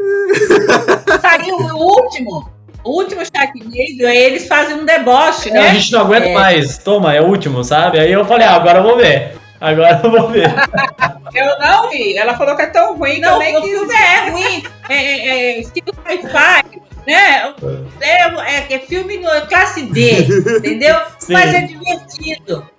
Saiu 1.21 1.55
o 1.57 1.77
último, 2.03 2.49
o 2.85 2.91
último 2.91 3.23
Sharknado, 3.25 4.07
aí 4.07 4.19
eles 4.19 4.47
fazem 4.47 4.77
um 4.77 4.85
deboche, 4.85 5.51
A 5.51 5.55
né? 5.55 5.75
gente 5.75 5.93
não 5.93 6.01
aguenta 6.03 6.29
É. 6.29 6.35
mais. 6.35 6.79
Toma, 6.79 7.15
é 7.15 7.21
o 7.21 7.27
último, 7.27 7.65
sabe? 7.65 7.99
Aí 7.99 8.13
eu 8.13 8.25
falei, 8.25 8.47
ah, 8.47 8.55
agora 8.57 8.79
eu 8.79 8.83
vou 8.83 8.97
ver. 8.97 9.37
Agora 9.61 10.01
eu 10.05 10.11
vou 10.11 10.29
ver. 10.29 10.51
Eu 11.35 11.59
não 11.59 11.91
vi. 11.91 12.17
Ela 12.17 12.37
falou 12.37 12.55
que 12.55 12.63
é 12.63 12.67
tão 12.67 12.97
ruim 12.97 13.19
Não, 13.19 13.33
também 13.33 13.61
que 13.61 13.69
filme 13.69 13.93
é 13.93 14.31
ruim, 14.31 14.63
é, 14.89 14.95
é, 14.95 15.29
é 15.57 15.61
estilo 15.61 15.93
sci-fi, 16.07 16.81
né? 17.09 17.55
É, 18.01 18.23
é, 18.23 18.75
é 18.75 18.79
filme 18.79 19.17
no- 19.19 19.47
classe 19.49 19.83
D, 19.83 20.19
entendeu? 20.59 20.95
Sim. 21.19 21.33
Mas 21.33 21.53
é 21.55 21.61
divertido, 21.63 22.71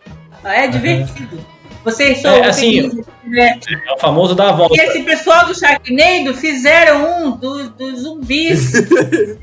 é 0.46 0.68
divertido. 0.68 1.46
Vocês 1.84 2.20
são 2.20 2.34
É, 2.34 2.48
assim, 2.48 2.82
felizes, 2.82 3.06
né? 3.26 3.60
É 3.90 3.94
o 3.94 3.98
famoso 4.00 4.34
dar 4.34 4.50
a 4.50 4.52
volta. 4.54 4.76
E 4.76 4.80
esse 4.80 5.04
pessoal 5.04 5.46
do 5.46 5.54
Sharknado 5.54 6.34
fizeram 6.34 7.26
um 7.26 7.32
dos 7.32 7.70
dos 7.70 7.95
zumbis. 8.26 8.74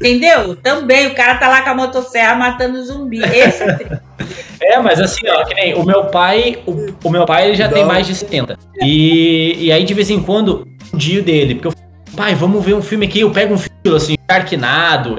entendeu? 0.01 0.57
Também. 0.57 1.07
O 1.07 1.15
cara 1.15 1.37
tá 1.37 1.49
lá 1.49 1.63
com 1.63 1.71
a 1.71 1.75
motosserra 1.75 2.35
matando 2.35 2.85
zumbi. 2.85 3.23
Esse 3.23 3.63
é. 3.63 4.01
É, 4.61 4.79
mas 4.79 5.01
assim, 5.01 5.27
ó, 5.29 5.45
que 5.45 5.55
nem 5.55 5.75
o 5.75 5.85
meu 5.85 6.05
pai, 6.05 6.63
o, 6.67 6.95
o 7.03 7.11
meu 7.11 7.27
pai 7.27 7.49
ele 7.49 7.57
já 7.57 7.69
tem 7.69 7.83
Não. 7.83 7.89
mais 7.89 8.07
de 8.07 8.15
70. 8.15 8.57
E, 8.81 9.57
e 9.59 9.73
aí 9.73 9.85
de 9.85 9.93
vez 9.93 10.09
em 10.09 10.23
quando, 10.23 10.69
o 10.93 10.97
dia 10.97 11.21
dele, 11.21 11.57
porque 11.57 11.67
eu 11.67 11.73
falo, 11.73 12.17
pai, 12.17 12.35
vamos 12.35 12.65
ver 12.65 12.75
um 12.75 12.83
filme 12.83 13.07
aqui, 13.07 13.21
eu 13.21 13.31
pego 13.33 13.55
um 13.55 13.59
filme 13.59 13.97
assim, 13.97 14.15
Sharknado, 14.31 15.19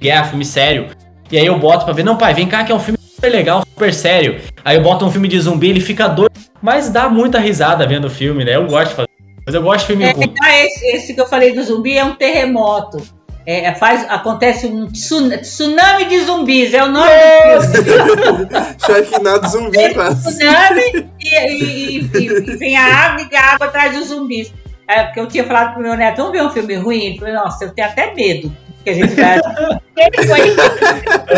guerra, 0.00 0.24
filme 0.24 0.46
sério. 0.46 0.86
E 1.30 1.36
aí 1.36 1.44
eu 1.44 1.58
boto 1.58 1.84
pra 1.84 1.92
ver, 1.92 2.02
não, 2.02 2.16
pai, 2.16 2.32
vem 2.32 2.48
cá 2.48 2.64
que 2.64 2.72
é 2.72 2.74
um 2.74 2.80
filme 2.80 2.98
super 2.98 3.30
legal, 3.30 3.62
super 3.70 3.92
sério. 3.92 4.40
Aí 4.64 4.78
eu 4.78 4.82
boto 4.82 5.04
um 5.04 5.10
filme 5.10 5.28
de 5.28 5.38
zumbi, 5.38 5.68
ele 5.68 5.80
fica 5.80 6.08
doido, 6.08 6.32
mas 6.62 6.88
dá 6.88 7.06
muita 7.06 7.38
risada 7.38 7.86
vendo 7.86 8.06
o 8.06 8.10
filme, 8.10 8.46
né? 8.46 8.56
Eu 8.56 8.66
gosto 8.66 8.88
de 8.88 8.94
fazer. 8.94 9.09
Mas 9.46 9.54
eu 9.54 9.62
gosto 9.62 9.80
de 9.80 9.86
filme 9.88 10.04
É, 10.04 10.12
ruim. 10.12 10.34
ah, 10.42 10.58
esse, 10.64 10.86
esse 10.86 11.14
que 11.14 11.20
eu 11.20 11.26
falei 11.26 11.52
do 11.54 11.62
zumbi 11.62 11.96
é 11.96 12.04
um 12.04 12.14
terremoto. 12.14 13.02
É, 13.46 13.64
é, 13.66 13.74
faz, 13.74 14.04
acontece 14.08 14.66
um 14.66 14.86
tsun- 14.86 15.30
tsunami 15.38 16.04
de 16.04 16.20
zumbis, 16.24 16.74
é 16.74 16.84
o 16.84 16.88
nome 16.88 17.08
do 17.56 17.62
filme. 17.82 18.48
Sharknado 18.86 19.48
zumbi, 19.48 19.94
quase. 19.94 20.36
Tsunami 20.36 21.08
e, 21.18 21.36
e- 21.36 21.98
e- 21.98 22.26
e 22.26 22.56
vem 22.56 22.76
a 22.76 22.84
água 22.84 23.26
e 23.32 23.36
a 23.36 23.54
água 23.54 23.66
atrás 23.66 23.96
dos 23.96 24.08
zumbis. 24.08 24.52
É, 24.86 25.04
porque 25.04 25.20
eu 25.20 25.26
tinha 25.26 25.44
falado 25.44 25.72
pro 25.74 25.82
meu 25.82 25.96
neto, 25.96 26.16
vamos 26.18 26.32
ver 26.32 26.42
um 26.42 26.50
filme 26.50 26.74
ruim? 26.74 27.04
Ele 27.06 27.18
falou, 27.18 27.34
nossa, 27.34 27.64
eu 27.64 27.70
tenho 27.70 27.88
até 27.88 28.12
medo. 28.14 28.52
Que 28.84 28.90
a 28.90 28.94
gente 28.94 29.14
vai. 29.14 29.40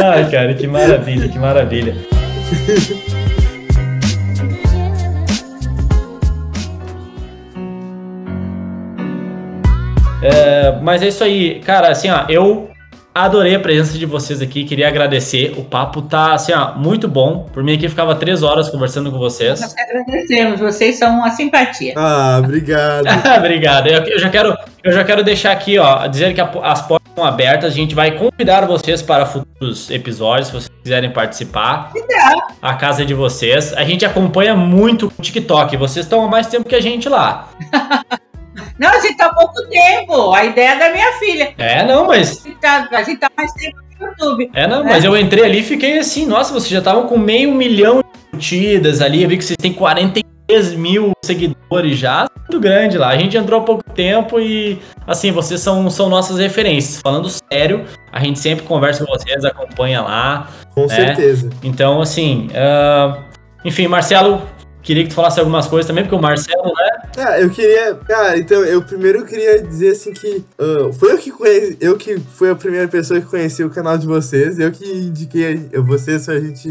Ai, 0.05 0.29
cara, 0.31 0.55
que 0.55 0.67
maravilha, 0.67 1.29
que 1.29 1.39
maravilha. 1.39 1.95
É, 10.23 10.79
mas 10.81 11.03
é 11.03 11.09
isso 11.09 11.23
aí, 11.25 11.61
cara, 11.61 11.89
assim, 11.91 12.09
ó, 12.11 12.25
eu 12.29 12.71
adorei 13.15 13.55
a 13.55 13.61
presença 13.61 13.99
de 13.99 14.07
vocês 14.07 14.41
aqui, 14.41 14.65
queria 14.65 14.89
agradecer, 14.89 15.53
o 15.59 15.65
papo 15.65 16.01
tá, 16.01 16.33
assim, 16.33 16.53
ó, 16.53 16.73
muito 16.75 17.07
bom, 17.07 17.47
por 17.53 17.63
mim 17.63 17.75
aqui 17.75 17.87
ficava 17.89 18.15
três 18.15 18.43
horas 18.43 18.71
conversando 18.71 19.11
com 19.11 19.19
vocês. 19.19 19.61
Nós 19.61 19.75
agradecemos, 19.77 20.61
vocês 20.61 20.99
são 20.99 21.17
uma 21.17 21.31
simpatia. 21.31 21.93
Ah, 21.97 22.41
obrigado. 22.43 23.05
Obrigado. 23.37 23.87
Eu, 23.89 24.03
eu 24.05 24.19
já 24.19 24.31
quero, 24.31 24.57
eu 24.83 24.93
já 24.93 25.05
quero 25.05 25.23
deixar 25.23 25.53
aqui, 25.53 25.79
ó, 25.79 26.07
dizer 26.07 26.33
que 26.35 26.41
a- 26.41 26.51
as 26.63 26.81
portas 26.81 27.11
estão 27.11 27.25
abertas. 27.25 27.73
A 27.73 27.75
gente 27.77 27.95
vai 27.95 28.13
convidar 28.13 28.65
vocês 28.67 29.03
para 29.03 29.27
futuros 29.27 29.91
episódios, 29.91 30.47
se 30.47 30.53
vocês 30.55 30.71
quiserem 30.83 31.11
participar. 31.11 31.93
A 32.63 32.75
casa 32.75 33.03
é 33.03 33.05
de 33.05 33.13
vocês. 33.13 33.75
A 33.75 33.85
gente 33.85 34.07
acompanha 34.07 34.55
muito 34.57 35.13
o 35.19 35.23
TikTok. 35.23 35.77
Vocês 35.77 36.07
estão 36.07 36.25
há 36.25 36.29
mais 36.29 36.47
tempo 36.47 36.67
que 36.67 36.75
a 36.75 36.81
gente 36.81 37.09
lá. 37.11 37.49
Não, 38.83 38.91
a 38.91 39.01
gente 39.01 39.17
tá 39.17 39.27
há 39.27 39.35
pouco 39.35 39.55
tempo. 39.69 40.33
A 40.35 40.45
ideia 40.45 40.71
é 40.73 40.79
da 40.79 40.91
minha 40.93 41.13
filha. 41.13 41.55
É, 41.57 41.85
não, 41.85 42.07
mas 42.07 42.45
A 42.45 42.49
gente 42.49 42.59
tá, 42.61 42.89
a 42.91 43.03
gente 43.05 43.19
tá 43.21 43.29
mais 43.37 43.53
tempo 43.53 43.77
no 44.01 44.07
YouTube. 44.09 44.51
é 44.53 44.67
não, 44.67 44.83
mas 44.83 45.05
eu 45.05 45.17
entrei 45.17 45.45
ali 45.45 45.61
e 45.61 45.63
fiquei 45.63 45.99
assim, 45.99 46.27
nossa, 46.27 46.53
vocês 46.53 46.69
já 46.71 46.79
estavam 46.81 47.07
com 47.07 47.17
meio 47.17 47.53
milhão 47.55 47.99
de 48.03 48.31
curtidas 48.33 49.01
ali. 49.01 49.23
Eu 49.23 49.29
vi 49.29 49.37
que 49.39 49.45
vocês 49.45 49.57
têm 49.57 49.73
43 49.73 50.75
mil 50.75 51.13
seguidores 51.25 51.97
já. 51.97 52.27
Muito 52.41 52.61
grande 52.61 52.99
lá. 52.99 53.09
A 53.11 53.17
gente 53.17 53.37
entrou 53.37 53.61
há 53.61 53.65
pouco 53.65 53.85
tempo 53.95 54.41
e 54.41 54.79
assim, 55.07 55.31
vocês 55.31 55.61
são, 55.61 55.89
são 55.89 56.09
nossas 56.09 56.39
referências. 56.39 57.01
Falando 57.01 57.29
sério, 57.31 57.85
a 58.13 58.19
gente 58.21 58.39
sempre 58.41 58.65
conversa 58.67 59.07
com 59.07 59.13
vocês, 59.13 59.45
acompanha 59.45 60.03
lá. 60.03 60.49
Com 60.75 60.85
É. 60.85 60.89
certeza. 60.89 61.51
Então, 61.63 62.01
assim, 62.03 62.49
ah, 62.55 63.19
enfim, 63.65 63.87
Marcelo, 63.87 64.43
queria 64.83 65.05
que 65.05 65.11
tu 65.11 65.15
falasse 65.15 65.39
algumas 65.39 65.69
coisas 65.69 65.87
também, 65.87 66.03
porque 66.03 66.17
o 66.17 66.21
Marcelo, 66.21 66.65
né? 66.65 66.92
Ah, 67.17 67.39
eu 67.41 67.51
queria. 67.51 67.95
Cara, 67.95 68.39
então, 68.39 68.65
eu 68.65 68.83
primeiro 68.83 69.25
queria 69.25 69.63
dizer 69.63 69.91
assim 69.91 70.13
que. 70.13 70.45
ah, 70.59 70.93
foi 70.93 71.13
eu 71.13 71.19
que 71.19 71.31
conheci. 71.31 71.77
Eu 71.81 71.97
que 71.99 72.19
fui 72.19 72.49
a 72.51 72.55
primeira 72.57 72.89
pessoa 72.89 73.21
que 73.21 73.27
conheci 73.27 73.63
o 73.63 73.71
canal 73.71 73.99
de 73.99 74.07
vocês. 74.07 74.59
Eu 74.59 74.73
que 74.73 74.85
indiquei 74.85 75.71
a- 75.77 75.81
vocês 75.81 76.25
pra 76.25 76.41
gente 76.41 76.71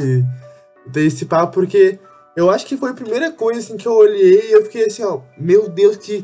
ter 0.91 1.01
esse 1.01 1.25
papo, 1.25 1.53
porque 1.53 1.99
eu 2.35 2.49
acho 2.49 2.65
que 2.65 2.75
foi 2.77 2.89
a 2.89 2.93
primeira 2.95 3.31
coisa 3.31 3.59
assim 3.59 3.77
que 3.77 3.87
eu 3.87 3.93
olhei 3.93 4.49
e 4.49 4.51
eu 4.51 4.63
fiquei 4.63 4.85
assim, 4.85 5.03
ó, 5.03 5.19
meu 5.37 5.69
Deus, 5.69 5.97
que. 5.97 6.23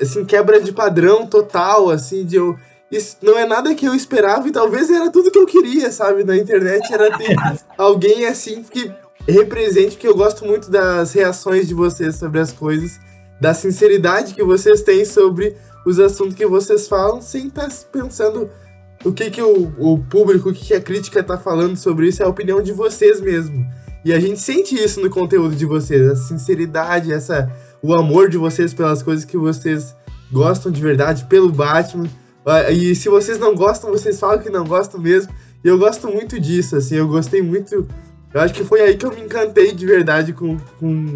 Assim, 0.00 0.24
quebra 0.24 0.60
de 0.60 0.72
padrão 0.72 1.26
total, 1.26 1.90
assim, 1.90 2.24
de 2.24 2.36
eu. 2.36 2.56
Isso 2.90 3.16
não 3.22 3.38
é 3.38 3.46
nada 3.46 3.72
que 3.74 3.86
eu 3.86 3.94
esperava 3.94 4.48
e 4.48 4.50
talvez 4.50 4.90
era 4.90 5.10
tudo 5.12 5.30
que 5.30 5.38
eu 5.38 5.46
queria, 5.46 5.92
sabe? 5.92 6.24
Na 6.24 6.36
internet 6.36 6.92
era 6.92 7.16
ter 7.16 7.36
alguém 7.78 8.26
assim 8.26 8.64
que 8.64 8.90
represente, 9.28 9.92
porque 9.92 10.08
eu 10.08 10.16
gosto 10.16 10.44
muito 10.44 10.68
das 10.70 11.12
reações 11.12 11.68
de 11.68 11.74
vocês 11.74 12.16
sobre 12.16 12.40
as 12.40 12.50
coisas, 12.52 12.98
da 13.40 13.54
sinceridade 13.54 14.34
que 14.34 14.42
vocês 14.42 14.82
têm 14.82 15.04
sobre 15.04 15.56
os 15.86 15.98
assuntos 15.98 16.34
que 16.34 16.46
vocês 16.46 16.86
falam, 16.86 17.22
sem 17.22 17.46
estar 17.46 17.68
pensando 17.90 18.50
o 19.04 19.12
que, 19.12 19.30
que 19.30 19.42
o, 19.42 19.72
o 19.78 19.98
público, 19.98 20.50
o 20.50 20.52
que, 20.52 20.66
que 20.66 20.74
a 20.74 20.80
crítica 20.80 21.22
tá 21.22 21.38
falando 21.38 21.76
sobre 21.76 22.08
isso, 22.08 22.22
é 22.22 22.26
a 22.26 22.28
opinião 22.28 22.62
de 22.62 22.72
vocês 22.72 23.20
mesmo. 23.20 23.66
E 24.04 24.12
a 24.12 24.20
gente 24.20 24.40
sente 24.40 24.74
isso 24.74 25.00
no 25.00 25.10
conteúdo 25.10 25.54
de 25.54 25.64
vocês, 25.64 26.06
a 26.06 26.16
sinceridade, 26.16 27.12
essa, 27.12 27.50
o 27.82 27.94
amor 27.94 28.28
de 28.28 28.36
vocês 28.36 28.74
pelas 28.74 29.02
coisas 29.02 29.24
que 29.24 29.36
vocês 29.36 29.94
gostam 30.30 30.70
de 30.70 30.80
verdade, 30.80 31.24
pelo 31.24 31.50
Batman. 31.50 32.08
Ah, 32.44 32.70
E 32.70 32.94
se 32.94 33.08
vocês 33.08 33.38
não 33.38 33.54
gostam, 33.54 33.90
vocês 33.90 34.18
falam 34.18 34.38
que 34.38 34.50
não 34.50 34.64
gostam 34.64 35.00
mesmo. 35.00 35.32
E 35.62 35.68
eu 35.68 35.78
gosto 35.78 36.08
muito 36.08 36.40
disso, 36.40 36.76
assim, 36.76 36.96
eu 36.96 37.08
gostei 37.08 37.42
muito. 37.42 37.86
Eu 38.32 38.40
acho 38.40 38.54
que 38.54 38.64
foi 38.64 38.80
aí 38.80 38.96
que 38.96 39.04
eu 39.04 39.12
me 39.12 39.22
encantei 39.22 39.72
de 39.72 39.84
verdade 39.84 40.32
com, 40.32 40.56
com, 40.78 41.14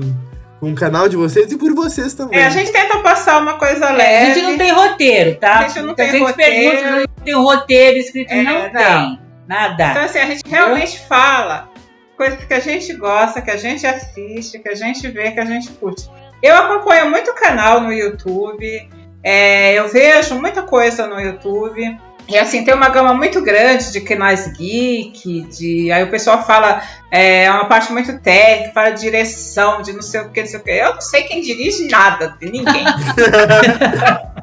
com 0.64 0.72
o 0.72 0.74
canal 0.74 1.08
de 1.08 1.16
vocês 1.16 1.50
e 1.52 1.56
por 1.58 1.74
vocês 1.74 2.14
também. 2.14 2.38
É, 2.38 2.46
a 2.46 2.50
gente 2.50 2.72
tenta 2.72 2.98
passar 2.98 3.40
uma 3.42 3.54
coisa 3.58 3.86
É, 3.86 3.92
leve. 3.92 4.30
a 4.30 4.34
gente 4.34 4.42
não 4.46 4.58
tem 4.58 4.70
roteiro, 4.72 5.36
tá? 5.36 5.58
A 5.58 5.62
gente 5.68 5.78
não 5.80 5.86
Muita 5.86 6.02
tem 6.02 6.12
gente 6.12 6.22
roteiro. 6.22 6.52
pergunta, 6.70 6.90
não 7.16 7.24
tem 7.24 7.34
um 7.36 7.42
roteiro 7.42 7.98
escrito, 7.98 8.32
É, 8.32 8.42
não, 8.42 8.62
não. 8.62 8.70
tem. 8.70 9.20
Nada. 9.46 9.90
Então, 9.90 10.02
assim, 10.04 10.18
a 10.18 10.26
gente 10.26 10.42
realmente 10.48 10.98
fala 11.06 11.68
coisas 12.16 12.42
que 12.44 12.54
a 12.54 12.60
gente 12.60 12.94
gosta, 12.94 13.42
que 13.42 13.50
a 13.50 13.56
gente 13.58 13.86
assiste, 13.86 14.58
que 14.58 14.68
a 14.68 14.74
gente 14.74 15.06
vê, 15.08 15.32
que 15.32 15.40
a 15.40 15.44
gente 15.44 15.68
curte. 15.72 16.08
Eu 16.42 16.56
acompanho 16.56 17.10
muito 17.10 17.34
canal 17.34 17.80
no 17.80 17.92
YouTube, 17.92 18.88
é, 19.22 19.74
eu 19.74 19.88
vejo 19.88 20.34
muita 20.36 20.62
coisa 20.62 21.06
no 21.06 21.20
YouTube. 21.20 21.98
E 22.28 22.38
assim, 22.38 22.64
tem 22.64 22.74
uma 22.74 22.88
gama 22.88 23.12
muito 23.12 23.42
grande 23.42 23.92
de 23.92 24.00
canais 24.00 24.46
geek, 24.56 25.42
de. 25.42 25.92
Aí 25.92 26.02
o 26.04 26.10
pessoal 26.10 26.44
fala, 26.46 26.82
é 27.10 27.50
uma 27.50 27.66
parte 27.66 27.92
muito 27.92 28.18
técnica, 28.20 28.72
fala 28.72 28.90
de 28.90 29.00
direção, 29.02 29.82
de 29.82 29.92
não 29.92 30.00
sei 30.02 30.20
o 30.22 30.30
que, 30.30 30.40
não 30.40 30.46
sei 30.48 30.58
o 30.58 30.62
que. 30.62 30.70
Eu 30.70 30.94
não 30.94 31.00
sei 31.00 31.22
quem 31.24 31.40
dirige 31.42 31.88
nada, 31.88 32.34
de 32.40 32.50
ninguém. 32.50 32.84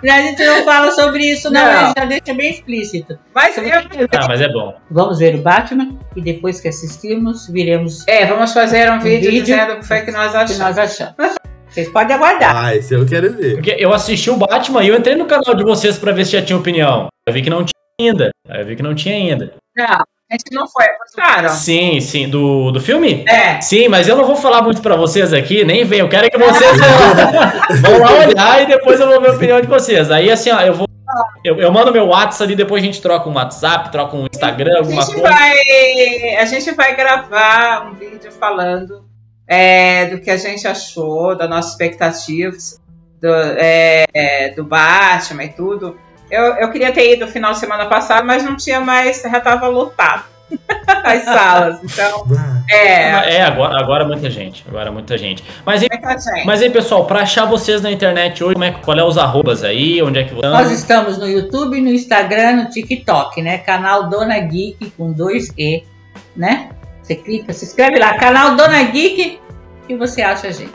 A 0.00 0.22
gente 0.22 0.44
não 0.44 0.64
fala 0.64 0.92
sobre 0.92 1.24
isso, 1.24 1.50
não, 1.50 1.60
Não. 1.60 1.72
a 1.72 1.86
gente 1.86 1.98
já 1.98 2.04
deixa 2.04 2.34
bem 2.34 2.50
explícito. 2.50 3.18
Mas 3.34 3.56
eu, 3.56 3.64
Ah, 3.66 4.28
mas 4.28 4.40
é 4.40 4.48
bom. 4.48 4.74
Vamos 4.88 5.18
ver 5.18 5.34
o 5.34 5.38
Batman 5.38 5.98
e 6.14 6.20
depois 6.22 6.60
que 6.60 6.68
assistirmos, 6.68 7.48
viremos 7.48 8.06
É, 8.06 8.24
vamos 8.24 8.52
fazer 8.52 8.90
um 8.92 9.00
vídeo, 9.00 9.30
vídeo 9.30 9.44
dizendo 9.44 9.72
o 9.72 9.76
que 9.80 9.86
foi 9.88 10.02
que 10.02 10.12
nós 10.12 10.28
o 10.28 10.32
que 10.32 10.36
achamos. 10.38 10.58
nós 10.60 10.78
achamos. 10.78 11.14
Vocês 11.68 11.88
podem 11.88 12.14
aguardar. 12.14 12.56
Ah, 12.56 12.76
esse 12.76 12.94
eu 12.94 13.04
quero 13.06 13.32
ver. 13.32 13.54
Porque 13.56 13.74
eu 13.78 13.92
assisti 13.92 14.30
o 14.30 14.36
Batman 14.36 14.84
e 14.84 14.88
eu 14.88 14.96
entrei 14.96 15.16
no 15.16 15.26
canal 15.26 15.54
de 15.54 15.64
vocês 15.64 15.98
pra 15.98 16.12
ver 16.12 16.24
se 16.24 16.32
já 16.32 16.42
tinha 16.42 16.56
opinião. 16.56 17.08
Eu 17.28 17.32
vi 17.32 17.42
que 17.42 17.50
não 17.50 17.62
tinha 17.62 17.74
ainda. 18.00 18.30
Eu 18.48 18.64
vi 18.64 18.74
que 18.74 18.82
não 18.82 18.94
tinha 18.94 19.14
ainda. 19.14 19.54
Não, 19.76 19.84
a 19.84 20.32
gente 20.32 20.50
não 20.50 20.66
foi, 20.66 20.86
claro. 21.14 21.50
Sim, 21.50 22.00
sim. 22.00 22.26
Do, 22.26 22.70
do 22.70 22.80
filme? 22.80 23.22
É. 23.28 23.60
Sim, 23.60 23.86
mas 23.88 24.08
eu 24.08 24.16
não 24.16 24.24
vou 24.24 24.34
falar 24.34 24.62
muito 24.62 24.80
pra 24.80 24.96
vocês 24.96 25.34
aqui, 25.34 25.62
nem 25.62 25.84
vem. 25.84 25.98
Eu 25.98 26.08
quero 26.08 26.30
que 26.30 26.38
vocês 26.38 26.72
vão, 27.82 27.98
lá 27.98 28.12
olhar 28.26 28.62
e 28.62 28.66
depois 28.66 28.98
eu 28.98 29.08
vou 29.08 29.20
ver 29.20 29.28
a 29.28 29.34
opinião 29.34 29.60
de 29.60 29.66
vocês. 29.66 30.10
Aí, 30.10 30.30
assim, 30.30 30.50
ó, 30.50 30.60
eu 30.62 30.72
vou. 30.72 30.88
Eu, 31.44 31.60
eu 31.60 31.70
mando 31.70 31.92
meu 31.92 32.06
WhatsApp 32.06 32.44
ali, 32.44 32.56
depois 32.56 32.82
a 32.82 32.86
gente 32.86 33.02
troca 33.02 33.28
um 33.28 33.34
WhatsApp, 33.34 33.92
troca 33.92 34.16
um 34.16 34.26
Instagram, 34.32 34.74
A 34.74 34.78
alguma 34.78 35.02
gente, 35.02 35.20
coisa. 35.20 35.28
vai, 35.30 36.36
a 36.36 36.44
gente 36.46 36.70
vai 36.72 36.96
gravar 36.96 37.90
um 37.90 37.94
vídeo 37.94 38.32
falando 38.32 39.04
é, 39.46 40.06
do 40.06 40.18
que 40.18 40.30
a 40.30 40.36
gente 40.38 40.66
achou, 40.66 41.36
das 41.36 41.48
nossas 41.48 41.72
expectativas 41.72 42.80
do, 43.20 43.34
é, 43.34 44.06
é, 44.14 44.50
do 44.50 44.64
Batman 44.64 45.44
e 45.44 45.48
tudo. 45.50 45.98
Eu, 46.30 46.42
eu 46.56 46.70
queria 46.70 46.92
ter 46.92 47.14
ido 47.14 47.26
no 47.26 47.32
final 47.32 47.52
de 47.52 47.58
semana 47.58 47.86
passado, 47.86 48.26
mas 48.26 48.44
não 48.44 48.56
tinha 48.56 48.80
mais, 48.80 49.22
já 49.22 49.38
estava 49.38 49.66
lotado 49.68 50.24
as 50.86 51.24
salas. 51.24 51.80
Então, 51.82 52.26
Ah, 52.36 52.62
é, 52.70 53.36
É, 53.36 53.42
agora, 53.42 53.78
agora 53.78 54.04
muita 54.06 54.30
gente. 54.30 54.64
Agora 54.68 54.90
muita 54.90 55.16
gente. 55.16 55.42
Mas 55.64 55.82
aí, 55.82 55.88
muita 55.90 56.18
gente. 56.18 56.46
mas 56.46 56.62
aí, 56.62 56.70
pessoal, 56.70 57.06
pra 57.06 57.20
achar 57.20 57.44
vocês 57.44 57.82
na 57.82 57.90
internet 57.90 58.42
hoje, 58.42 58.54
como 58.54 58.64
é, 58.64 58.72
qual 58.72 58.98
é 58.98 59.04
os 59.04 59.18
arrobas 59.18 59.64
aí? 59.64 60.02
Onde 60.02 60.18
é 60.18 60.24
que 60.24 60.34
Nós 60.34 60.66
vocês 60.66 60.80
estamos 60.80 61.18
no 61.18 61.26
YouTube, 61.26 61.80
no 61.80 61.90
Instagram, 61.90 62.56
no 62.56 62.70
TikTok, 62.70 63.42
né? 63.42 63.58
Canal 63.58 64.08
Dona 64.08 64.38
Geek 64.38 64.90
com 64.96 65.12
dois 65.12 65.52
E, 65.56 65.84
né? 66.36 66.70
Você 67.02 67.14
clica, 67.16 67.52
se 67.52 67.64
inscreve 67.64 67.98
lá, 67.98 68.14
canal 68.18 68.54
Dona 68.54 68.82
Geek 68.82 69.40
e 69.88 69.96
você 69.96 70.22
acha 70.22 70.48
a 70.48 70.50
gente. 70.50 70.72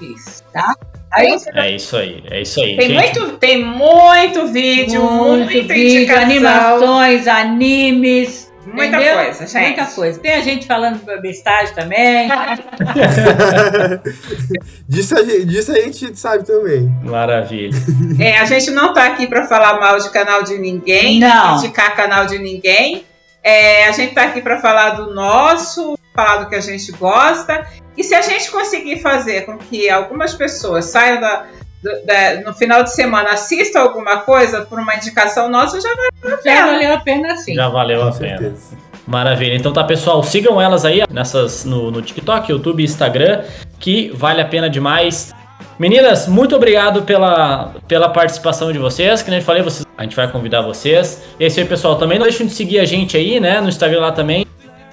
Isso, 0.00 0.42
tá? 0.52 0.74
Aí 1.16 1.34
É 1.54 1.70
isso 1.70 1.96
aí, 1.96 2.22
é 2.30 2.42
isso 2.42 2.60
aí. 2.60 2.76
Tem 2.76 2.90
gente. 2.90 3.18
muito, 3.18 3.38
tem 3.38 3.64
muito 3.64 4.46
vídeo, 4.48 5.02
muito 5.02 5.50
muita 5.50 5.72
vídeo, 5.72 6.14
animações, 6.14 7.26
animes. 7.26 8.52
muita 8.66 8.98
entendeu? 8.98 9.14
coisa, 9.14 9.46
gente. 9.46 9.62
Muita 9.62 9.86
coisa. 9.86 10.20
Tem 10.20 10.34
a 10.34 10.42
gente 10.42 10.66
falando 10.66 11.00
bestagem 11.22 11.74
também. 11.74 12.28
disso, 14.86 15.18
a 15.18 15.22
gente, 15.24 15.44
disso 15.46 15.72
a 15.72 15.76
gente 15.76 16.14
sabe 16.18 16.44
também. 16.44 16.86
Maravilha. 17.02 17.74
É, 18.20 18.38
a 18.38 18.44
gente 18.44 18.70
não 18.72 18.92
tá 18.92 19.06
aqui 19.06 19.26
para 19.26 19.46
falar 19.46 19.80
mal 19.80 19.98
de 19.98 20.10
canal 20.10 20.42
de 20.42 20.58
ninguém, 20.58 21.18
Não. 21.18 21.58
criticar 21.58 21.96
canal 21.96 22.26
de 22.26 22.38
ninguém. 22.38 23.06
É, 23.42 23.86
a 23.86 23.92
gente 23.92 24.12
tá 24.12 24.24
aqui 24.24 24.42
para 24.42 24.60
falar 24.60 24.90
do 24.90 25.14
nosso, 25.14 25.96
falar 26.16 26.38
do 26.38 26.48
que 26.48 26.54
a 26.56 26.60
gente 26.60 26.90
gosta. 26.92 27.64
E 27.96 28.02
se 28.02 28.14
a 28.14 28.22
gente 28.22 28.50
conseguir 28.50 29.00
fazer 29.00 29.42
com 29.46 29.56
que 29.58 29.88
algumas 29.88 30.34
pessoas 30.34 30.86
saiam 30.86 31.20
da, 31.20 31.44
do- 31.82 32.04
da- 32.06 32.40
no 32.44 32.52
final 32.54 32.82
de 32.82 32.92
semana, 32.92 33.30
assistam 33.30 33.80
alguma 33.80 34.18
coisa 34.18 34.62
por 34.62 34.78
uma 34.80 34.94
indicação 34.96 35.48
nossa, 35.48 35.80
já 35.80 35.88
vai 35.94 36.38
Já 36.44 36.66
valeu 36.66 36.94
a 36.94 37.00
pena 37.00 37.36
sim. 37.36 37.54
Já 37.54 37.68
valeu 37.68 38.02
a 38.02 38.12
pena. 38.12 38.54
Maravilha. 39.06 39.54
Então 39.54 39.72
tá, 39.72 39.84
pessoal, 39.84 40.22
sigam 40.24 40.60
elas 40.60 40.84
aí 40.84 41.02
nessas 41.10 41.64
no, 41.64 41.90
no 41.92 42.02
TikTok, 42.02 42.50
YouTube 42.50 42.80
e 42.80 42.84
Instagram, 42.84 43.44
que 43.78 44.10
vale 44.14 44.40
a 44.40 44.44
pena 44.44 44.68
demais. 44.68 45.32
Meninas, 45.78 46.26
muito 46.26 46.56
obrigado 46.56 47.02
pela, 47.02 47.74
pela 47.86 48.08
participação 48.08 48.72
de 48.72 48.78
vocês. 48.78 49.22
Que 49.22 49.30
nem 49.30 49.38
eu 49.40 49.44
falei, 49.44 49.62
vocês, 49.62 49.86
a 49.96 50.02
gente 50.02 50.16
vai 50.16 50.26
convidar 50.26 50.62
vocês. 50.62 51.22
E 51.38 51.44
é 51.44 51.46
isso 51.46 51.60
aí, 51.60 51.66
pessoal. 51.66 51.96
Também 51.96 52.18
não 52.18 52.24
deixem 52.26 52.46
de 52.46 52.52
seguir 52.54 52.80
a 52.80 52.84
gente 52.84 53.16
aí, 53.16 53.38
né? 53.38 53.60
No 53.60 53.68
Instagram 53.68 54.00
lá 54.00 54.10
também. 54.10 54.44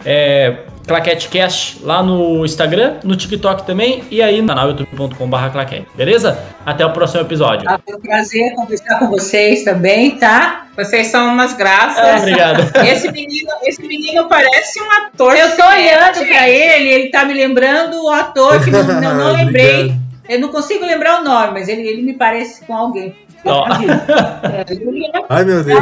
É, 0.05 0.57
ClaqueteCast 0.85 1.79
lá 1.83 2.03
no 2.03 2.43
Instagram, 2.45 2.95
no 3.03 3.15
TikTok 3.15 3.65
também. 3.65 4.03
E 4.11 4.21
aí 4.21 4.41
no 4.41 4.47
canal 4.49 4.67
youtube.com.br 4.69 5.49
claquete. 5.51 5.87
Beleza? 5.95 6.37
Até 6.65 6.85
o 6.85 6.91
próximo 6.91 7.21
episódio. 7.21 7.63
Tá, 7.65 7.79
Foi 7.85 7.95
um 7.95 8.01
prazer 8.01 8.53
conversar 8.55 8.99
com 8.99 9.09
vocês 9.09 9.63
também, 9.63 10.11
tá? 10.17 10.67
Vocês 10.75 11.07
são 11.07 11.27
umas 11.33 11.53
graças. 11.53 12.03
Ah, 12.03 12.17
obrigado. 12.17 12.59
Esse 12.85 13.11
menino, 13.11 13.49
esse 13.63 13.81
menino 13.81 14.27
parece 14.27 14.81
um 14.81 14.91
ator. 14.91 15.35
Eu 15.35 15.55
tô 15.55 15.63
olhando 15.65 16.25
pra 16.27 16.49
ele, 16.49 16.89
ele 16.89 17.09
tá 17.09 17.23
me 17.25 17.33
lembrando 17.33 18.03
o 18.03 18.09
ator 18.09 18.61
que 18.63 18.69
não, 18.71 18.83
não, 18.83 19.15
não 19.15 19.33
lembrei. 19.33 19.93
Eu 20.27 20.39
não 20.39 20.49
consigo 20.49 20.85
lembrar 20.85 21.21
o 21.21 21.23
nome, 21.23 21.51
mas 21.53 21.67
ele, 21.69 21.81
ele 21.87 22.01
me 22.01 22.13
parece 22.13 22.65
com 22.65 22.75
alguém. 22.75 23.15
Ele- 24.69 25.11
Ai, 25.29 25.43
meu 25.43 25.61
Deus. 25.61 25.77